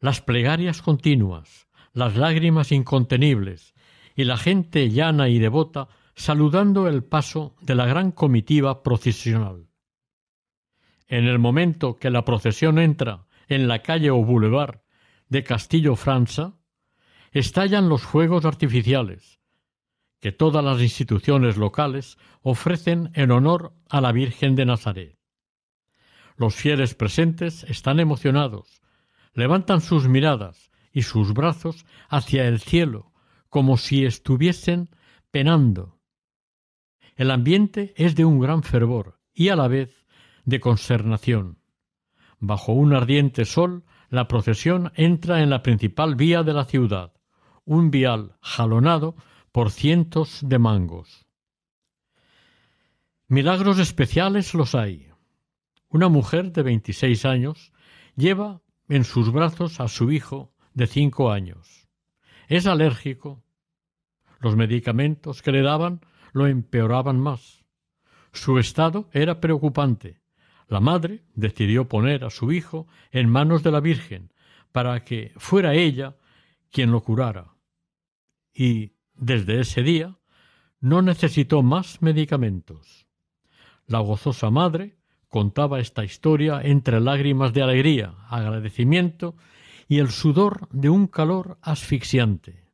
Las 0.00 0.22
plegarias 0.22 0.80
continuas, 0.80 1.68
las 1.92 2.16
lágrimas 2.16 2.72
incontenibles 2.72 3.74
y 4.16 4.24
la 4.24 4.38
gente 4.38 4.88
llana 4.88 5.28
y 5.28 5.38
devota 5.38 5.88
saludando 6.14 6.88
el 6.88 7.04
paso 7.04 7.54
de 7.60 7.74
la 7.74 7.84
gran 7.84 8.10
comitiva 8.10 8.82
procesional. 8.82 9.68
En 11.06 11.26
el 11.26 11.38
momento 11.38 11.96
que 11.96 12.08
la 12.08 12.24
procesión 12.24 12.78
entra 12.78 13.26
en 13.48 13.68
la 13.68 13.82
calle 13.82 14.10
o 14.10 14.24
boulevard 14.24 14.80
de 15.28 15.44
Castillo 15.44 15.96
Franza, 15.96 16.54
estallan 17.32 17.88
los 17.88 18.02
fuegos 18.02 18.44
artificiales 18.44 19.40
que 20.18 20.32
todas 20.32 20.64
las 20.64 20.80
instituciones 20.80 21.56
locales 21.56 22.16
ofrecen 22.42 23.10
en 23.14 23.30
honor 23.30 23.74
a 23.88 24.00
la 24.00 24.12
Virgen 24.12 24.54
de 24.54 24.66
Nazaret. 24.66 25.18
Los 26.36 26.54
fieles 26.54 26.94
presentes 26.94 27.64
están 27.64 28.00
emocionados, 28.00 28.79
levantan 29.32 29.80
sus 29.80 30.08
miradas 30.08 30.70
y 30.92 31.02
sus 31.02 31.32
brazos 31.32 31.86
hacia 32.08 32.46
el 32.46 32.60
cielo, 32.60 33.12
como 33.48 33.76
si 33.76 34.04
estuviesen 34.04 34.90
penando. 35.30 35.98
El 37.16 37.30
ambiente 37.30 37.92
es 37.96 38.14
de 38.16 38.24
un 38.24 38.40
gran 38.40 38.62
fervor 38.62 39.20
y 39.34 39.48
a 39.48 39.56
la 39.56 39.68
vez 39.68 40.06
de 40.44 40.60
consternación. 40.60 41.58
Bajo 42.38 42.72
un 42.72 42.94
ardiente 42.94 43.44
sol, 43.44 43.84
la 44.08 44.26
procesión 44.26 44.92
entra 44.96 45.42
en 45.42 45.50
la 45.50 45.62
principal 45.62 46.16
vía 46.16 46.42
de 46.42 46.52
la 46.52 46.64
ciudad, 46.64 47.12
un 47.64 47.90
vial 47.90 48.36
jalonado 48.40 49.14
por 49.52 49.70
cientos 49.70 50.40
de 50.42 50.58
mangos. 50.58 51.26
Milagros 53.28 53.78
especiales 53.78 54.54
los 54.54 54.74
hay. 54.74 55.08
Una 55.88 56.08
mujer 56.08 56.52
de 56.52 56.62
veintiséis 56.62 57.24
años 57.24 57.72
lleva 58.16 58.62
en 58.90 59.04
sus 59.04 59.32
brazos 59.32 59.80
a 59.80 59.88
su 59.88 60.10
hijo 60.10 60.52
de 60.74 60.86
cinco 60.86 61.30
años. 61.30 61.88
Es 62.48 62.66
alérgico. 62.66 63.42
Los 64.40 64.56
medicamentos 64.56 65.42
que 65.42 65.52
le 65.52 65.62
daban 65.62 66.00
lo 66.32 66.48
empeoraban 66.48 67.18
más. 67.18 67.64
Su 68.32 68.58
estado 68.58 69.08
era 69.12 69.40
preocupante. 69.40 70.20
La 70.66 70.80
madre 70.80 71.22
decidió 71.34 71.88
poner 71.88 72.24
a 72.24 72.30
su 72.30 72.50
hijo 72.52 72.88
en 73.12 73.28
manos 73.30 73.62
de 73.62 73.70
la 73.70 73.80
Virgen 73.80 74.32
para 74.72 75.04
que 75.04 75.32
fuera 75.36 75.74
ella 75.74 76.16
quien 76.70 76.90
lo 76.90 77.02
curara. 77.02 77.54
Y 78.52 78.94
desde 79.14 79.60
ese 79.60 79.82
día 79.82 80.18
no 80.80 81.00
necesitó 81.00 81.62
más 81.62 82.02
medicamentos. 82.02 83.06
La 83.86 84.00
gozosa 84.00 84.50
madre 84.50 84.96
contaba 85.30 85.80
esta 85.80 86.04
historia 86.04 86.60
entre 86.62 87.00
lágrimas 87.00 87.54
de 87.54 87.62
alegría, 87.62 88.14
agradecimiento 88.28 89.36
y 89.88 89.98
el 89.98 90.10
sudor 90.10 90.68
de 90.70 90.90
un 90.90 91.06
calor 91.06 91.56
asfixiante. 91.62 92.64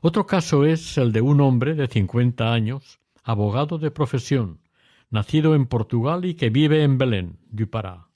Otro 0.00 0.26
caso 0.26 0.64
es 0.64 0.96
el 0.96 1.12
de 1.12 1.20
un 1.20 1.40
hombre 1.40 1.74
de 1.74 1.88
cincuenta 1.88 2.52
años, 2.52 3.00
abogado 3.24 3.78
de 3.78 3.90
profesión, 3.90 4.60
nacido 5.10 5.54
en 5.54 5.66
Portugal 5.66 6.24
y 6.24 6.34
que 6.34 6.48
vive 6.48 6.84
en 6.84 6.96
Belén, 6.96 7.38
du 7.50 7.68
Pará. 7.68 8.08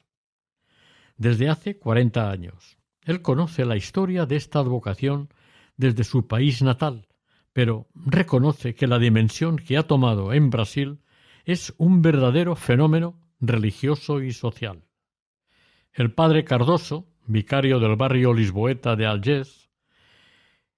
Desde 1.16 1.49
hace 1.49 1.78
cuarenta 1.78 2.30
años. 2.30 2.78
Él 3.05 3.20
conoce 3.20 3.64
la 3.64 3.76
historia 3.76 4.26
de 4.26 4.36
esta 4.36 4.61
advocación 4.61 5.28
desde 5.76 6.05
su 6.05 6.28
país 6.28 6.62
natal, 6.62 7.09
pero 7.53 7.88
reconoce 7.95 8.76
que 8.76 8.86
la 8.86 9.01
dimensión 9.01 9.57
que 9.57 9.76
ha 9.76 9.82
tomado 9.82 10.32
en 10.32 10.51
Brasil 10.51 11.01
es 11.45 11.74
un 11.78 12.03
verdadero 12.03 12.55
fenómeno 12.55 13.21
religioso 13.43 14.22
y 14.22 14.32
social. 14.32 14.84
El 15.93 16.14
padre 16.14 16.45
Cardoso, 16.45 17.09
vicario 17.26 17.80
del 17.80 17.97
barrio 17.97 18.32
lisboeta 18.32 18.97
de 18.97 19.05
Algés, 19.05 19.68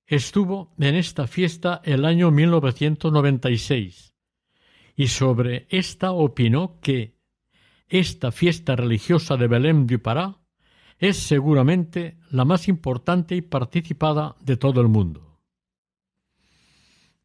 estuvo 0.06 0.74
en 0.78 0.96
esta 0.96 1.26
fiesta 1.26 1.80
el 1.84 2.04
año 2.04 2.30
1996 2.30 4.14
y 4.96 5.08
sobre 5.08 5.66
esta 5.70 6.12
opinó 6.12 6.80
que 6.80 7.14
esta 7.88 8.32
fiesta 8.32 8.74
religiosa 8.76 9.36
de 9.36 9.46
Belém 9.46 9.86
du 9.86 10.00
Pará 10.00 10.40
es 10.98 11.18
seguramente 11.18 12.16
la 12.30 12.44
más 12.44 12.66
importante 12.68 13.36
y 13.36 13.42
participada 13.42 14.36
de 14.40 14.56
todo 14.56 14.80
el 14.80 14.88
mundo. 14.88 15.38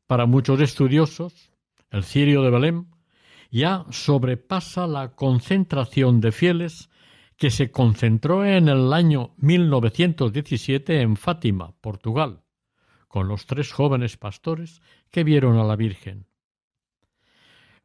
Para 0.06 0.26
muchos 0.26 0.60
estudiosos, 0.60 1.52
el 1.92 2.04
cirio 2.04 2.42
de 2.42 2.50
Belém 2.50 2.86
ya 3.50 3.86
sobrepasa 3.90 4.88
la 4.88 5.16
concentración 5.16 6.22
de 6.22 6.32
fieles 6.32 6.90
que 7.38 7.52
se 7.52 7.72
concentró 7.72 8.46
en 8.46 8.68
el 8.68 8.94
año 8.94 9.34
1917 9.38 11.02
en 11.02 11.16
Fátima, 11.16 11.74
Portugal, 11.80 12.44
con 13.08 13.28
los 13.28 13.46
tres 13.46 13.72
jóvenes 13.72 14.18
pastores 14.18 14.82
que 15.10 15.24
vieron 15.24 15.58
a 15.58 15.64
la 15.64 15.76
Virgen. 15.76 16.28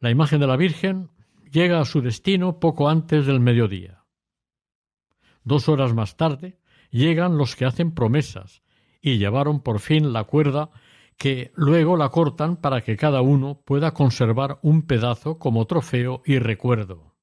La 0.00 0.10
imagen 0.10 0.40
de 0.40 0.46
la 0.46 0.56
Virgen 0.56 1.10
llega 1.50 1.80
a 1.80 1.84
su 1.84 2.02
destino 2.02 2.58
poco 2.58 2.88
antes 2.88 3.26
del 3.26 3.40
mediodía. 3.40 4.04
Dos 5.44 5.68
horas 5.68 5.94
más 5.94 6.16
tarde 6.16 6.58
llegan 6.90 7.38
los 7.38 7.54
que 7.54 7.64
hacen 7.64 7.92
promesas 7.94 8.62
y 9.00 9.18
llevaron 9.18 9.60
por 9.60 9.80
fin 9.80 10.12
la 10.12 10.24
cuerda 10.24 10.70
que 11.16 11.52
luego 11.54 11.96
la 11.96 12.08
cortan 12.08 12.56
para 12.56 12.82
que 12.82 12.96
cada 12.96 13.22
uno 13.22 13.60
pueda 13.64 13.92
conservar 13.92 14.58
un 14.62 14.82
pedazo 14.82 15.38
como 15.38 15.66
trofeo 15.66 16.22
y 16.24 16.38
recuerdo. 16.38 17.14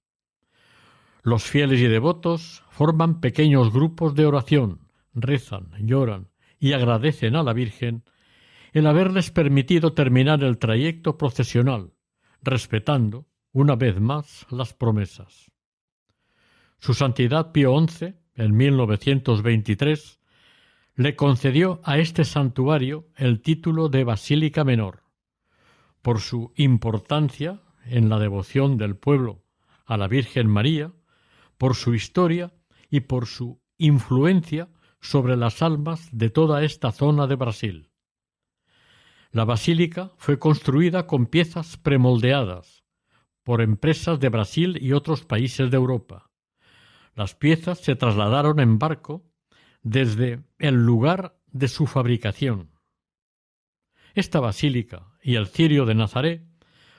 Los 1.23 1.43
fieles 1.43 1.79
y 1.79 1.87
devotos 1.87 2.63
forman 2.69 3.19
pequeños 3.21 3.71
grupos 3.71 4.15
de 4.15 4.25
oración, 4.25 4.87
rezan, 5.13 5.71
lloran 5.79 6.29
y 6.59 6.73
agradecen 6.73 7.35
a 7.35 7.43
la 7.43 7.53
Virgen 7.53 8.03
el 8.73 8.87
haberles 8.87 9.31
permitido 9.31 9.93
terminar 9.93 10.43
el 10.43 10.57
trayecto 10.57 11.17
procesional, 11.17 11.93
respetando, 12.41 13.27
una 13.51 13.75
vez 13.75 13.99
más, 13.99 14.47
las 14.49 14.73
promesas. 14.73 15.51
Su 16.79 16.93
Santidad 16.93 17.51
Pío 17.51 17.77
XI, 17.85 18.15
en 18.35 18.55
1923, 18.55 20.20
le 20.95 21.15
concedió 21.15 21.81
a 21.83 21.97
este 21.97 22.25
santuario 22.25 23.07
el 23.15 23.41
título 23.41 23.89
de 23.89 24.03
Basílica 24.03 24.63
Menor, 24.63 25.03
por 26.01 26.19
su 26.19 26.51
importancia 26.55 27.61
en 27.85 28.09
la 28.09 28.19
devoción 28.19 28.77
del 28.77 28.95
pueblo 28.95 29.43
a 29.85 29.97
la 29.97 30.07
Virgen 30.07 30.47
María, 30.47 30.91
por 31.57 31.75
su 31.75 31.93
historia 31.93 32.53
y 32.89 33.01
por 33.01 33.25
su 33.25 33.61
influencia 33.77 34.69
sobre 34.99 35.35
las 35.35 35.61
almas 35.61 36.09
de 36.11 36.29
toda 36.29 36.63
esta 36.63 36.91
zona 36.91 37.27
de 37.27 37.35
Brasil. 37.35 37.91
La 39.31 39.45
basílica 39.45 40.11
fue 40.17 40.39
construida 40.39 41.07
con 41.07 41.25
piezas 41.25 41.77
premoldeadas 41.77 42.83
por 43.43 43.61
empresas 43.61 44.19
de 44.19 44.29
Brasil 44.29 44.77
y 44.79 44.93
otros 44.93 45.23
países 45.23 45.71
de 45.71 45.77
Europa. 45.77 46.29
Las 47.15 47.35
piezas 47.35 47.79
se 47.79 47.95
trasladaron 47.95 48.59
en 48.59 48.77
barco 48.77 49.30
desde 49.81 50.43
el 50.59 50.85
lugar 50.85 51.37
de 51.51 51.67
su 51.67 51.87
fabricación. 51.87 52.71
Esta 54.13 54.39
basílica 54.39 55.07
y 55.21 55.35
el 55.35 55.47
cirio 55.47 55.85
de 55.85 55.95
Nazaret 55.95 56.43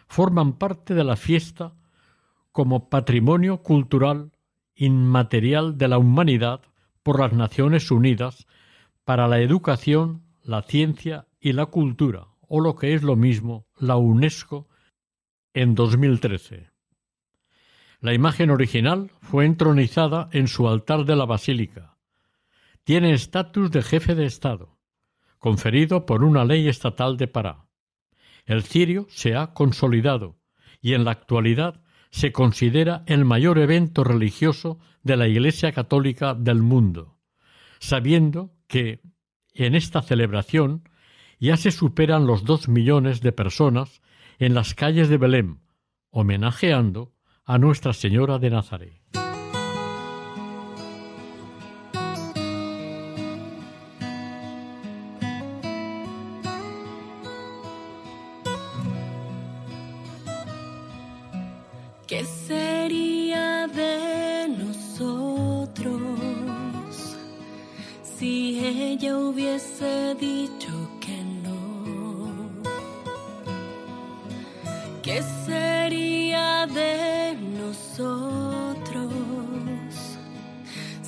forman 0.06 0.58
parte 0.58 0.94
de 0.94 1.04
la 1.04 1.16
fiesta 1.16 1.74
como 2.52 2.88
patrimonio 2.88 3.62
cultural 3.62 4.32
inmaterial 4.74 5.78
de 5.78 5.88
la 5.88 5.98
humanidad 5.98 6.60
por 7.02 7.20
las 7.20 7.32
Naciones 7.32 7.90
Unidas 7.90 8.46
para 9.04 9.28
la 9.28 9.40
educación, 9.40 10.22
la 10.42 10.62
ciencia 10.62 11.26
y 11.40 11.52
la 11.52 11.66
cultura, 11.66 12.28
o 12.40 12.60
lo 12.60 12.76
que 12.76 12.94
es 12.94 13.02
lo 13.02 13.16
mismo, 13.16 13.66
la 13.78 13.96
UNESCO, 13.96 14.68
en 15.54 15.74
2013. 15.74 16.70
La 18.00 18.14
imagen 18.14 18.50
original 18.50 19.10
fue 19.20 19.44
entronizada 19.44 20.28
en 20.32 20.48
su 20.48 20.68
altar 20.68 21.04
de 21.04 21.16
la 21.16 21.24
basílica. 21.24 21.91
Tiene 22.84 23.12
estatus 23.12 23.70
de 23.70 23.82
jefe 23.82 24.14
de 24.16 24.24
Estado, 24.24 24.78
conferido 25.38 26.04
por 26.04 26.24
una 26.24 26.44
ley 26.44 26.68
estatal 26.68 27.16
de 27.16 27.28
Pará. 27.28 27.68
El 28.44 28.64
cirio 28.64 29.06
se 29.08 29.36
ha 29.36 29.54
consolidado 29.54 30.40
y 30.80 30.94
en 30.94 31.04
la 31.04 31.12
actualidad 31.12 31.82
se 32.10 32.32
considera 32.32 33.04
el 33.06 33.24
mayor 33.24 33.58
evento 33.58 34.02
religioso 34.02 34.80
de 35.02 35.16
la 35.16 35.28
Iglesia 35.28 35.72
Católica 35.72 36.34
del 36.34 36.60
mundo, 36.60 37.18
sabiendo 37.78 38.52
que 38.66 39.00
en 39.54 39.74
esta 39.76 40.02
celebración 40.02 40.88
ya 41.38 41.56
se 41.56 41.70
superan 41.70 42.26
los 42.26 42.44
dos 42.44 42.68
millones 42.68 43.20
de 43.20 43.32
personas 43.32 44.02
en 44.38 44.54
las 44.54 44.74
calles 44.74 45.08
de 45.08 45.18
Belém, 45.18 45.60
homenajeando 46.10 47.12
a 47.44 47.58
Nuestra 47.58 47.92
Señora 47.92 48.38
de 48.38 48.50
Nazaret. 48.50 49.01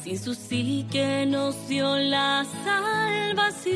Sin 0.05 0.19
su 0.19 0.35
sí 0.35 0.87
que 0.93 1.25
nos 1.25 1.67
dio 1.67 1.97
la 1.97 2.45
salvación? 2.63 3.73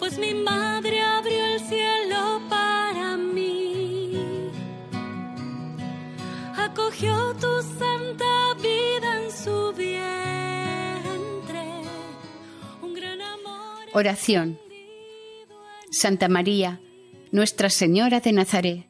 pues 0.00 0.18
mi 0.18 0.34
madre 0.34 1.00
abrió 1.00 1.44
el 1.46 1.60
cielo 1.60 2.40
para 2.50 3.16
mí. 3.16 4.50
Acogió 6.56 7.34
tu 7.34 7.62
santa 7.78 8.54
vida 8.60 9.22
en 9.22 9.30
su 9.30 9.72
vientre, 9.74 10.24
un 12.82 12.94
gran 12.94 13.22
amor. 13.22 13.78
Oración. 13.92 14.58
Santa 15.92 16.28
María, 16.28 16.80
Nuestra 17.32 17.70
Señora 17.70 18.20
de 18.20 18.32
Nazaret, 18.32 18.86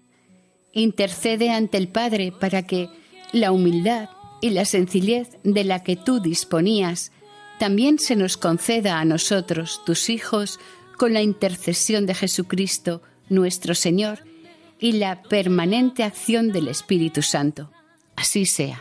intercede 0.72 1.50
ante 1.50 1.78
el 1.78 1.88
Padre 1.88 2.32
para 2.32 2.66
que 2.66 2.88
la 3.32 3.52
humildad 3.52 4.10
y 4.40 4.50
la 4.50 4.64
sencillez 4.64 5.38
de 5.42 5.64
la 5.64 5.82
que 5.82 5.96
tú 5.96 6.20
disponías 6.20 7.12
también 7.58 7.98
se 7.98 8.16
nos 8.16 8.36
conceda 8.36 9.00
a 9.00 9.04
nosotros, 9.04 9.80
tus 9.86 10.10
hijos, 10.10 10.60
con 10.96 11.14
la 11.14 11.22
intercesión 11.22 12.06
de 12.06 12.14
Jesucristo, 12.14 13.02
nuestro 13.28 13.74
Señor, 13.74 14.20
y 14.78 14.92
la 14.92 15.22
permanente 15.22 16.04
acción 16.04 16.52
del 16.52 16.68
Espíritu 16.68 17.22
Santo. 17.22 17.70
Así 18.14 18.44
sea. 18.44 18.78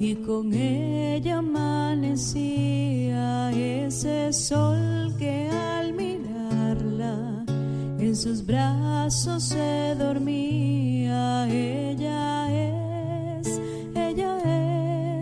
Y 0.00 0.14
con 0.14 0.52
ella 0.54 1.38
amanecía 1.38 2.30
ese 3.50 4.32
sol 4.32 5.12
que 5.18 5.48
al 5.50 5.92
mirarla 5.92 7.44
en 7.98 8.14
sus 8.14 8.46
brazos 8.46 9.42
se 9.42 9.96
dormía. 9.98 11.48
Ella 11.48 12.48
es, 13.40 13.60
ella 13.94 14.38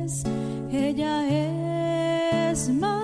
es, 0.04 0.24
ella 0.70 1.26
es 2.50 2.68
María. 2.68 2.95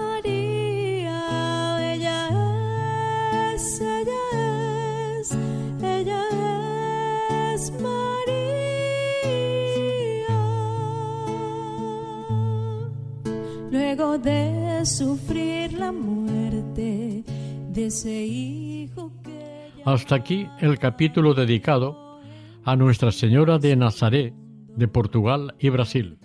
De 14.12 14.84
sufrir 14.84 15.72
la 15.72 15.90
muerte 15.90 17.24
de 17.70 17.86
ese 17.86 18.26
hijo 18.26 19.10
que 19.24 19.72
Hasta 19.86 20.16
aquí 20.16 20.46
el 20.60 20.78
capítulo 20.78 21.32
dedicado 21.32 22.20
a 22.62 22.76
Nuestra 22.76 23.10
Señora 23.10 23.58
de 23.58 23.74
Nazaret 23.74 24.34
de 24.76 24.86
Portugal 24.86 25.54
y 25.58 25.70
Brasil, 25.70 26.18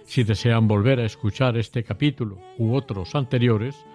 Si 0.06 0.24
desean 0.24 0.68
volver 0.68 1.00
a 1.00 1.06
escuchar 1.06 1.58
este 1.58 1.84
capítulo 1.84 2.40
u 2.58 2.74
otros 2.74 3.14
anteriores, 3.14 3.86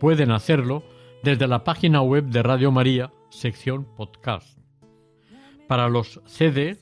pueden 0.00 0.32
hacerlo 0.32 0.82
desde 1.22 1.46
la 1.46 1.62
página 1.62 2.00
web 2.00 2.24
de 2.24 2.42
Radio 2.42 2.72
María, 2.72 3.12
sección 3.28 3.86
podcast. 3.96 4.58
Para 5.68 5.88
los 5.90 6.20
CD, 6.24 6.78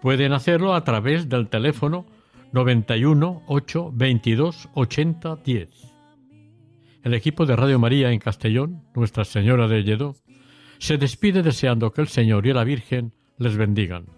pueden 0.00 0.32
hacerlo 0.32 0.74
a 0.74 0.82
través 0.82 1.28
del 1.28 1.48
teléfono 1.48 2.06
91 2.52 3.42
8 3.46 3.92
22 3.94 4.68
80 4.74 5.36
10. 5.44 5.68
El 7.04 7.14
equipo 7.14 7.44
de 7.44 7.54
Radio 7.54 7.78
María 7.78 8.10
en 8.10 8.18
Castellón, 8.18 8.82
Nuestra 8.94 9.26
Señora 9.26 9.68
de 9.68 9.84
Lledó, 9.84 10.16
se 10.78 10.96
despide 10.96 11.42
deseando 11.42 11.92
que 11.92 12.00
el 12.00 12.08
Señor 12.08 12.46
y 12.46 12.54
la 12.54 12.64
Virgen 12.64 13.12
les 13.36 13.58
bendigan. 13.58 14.17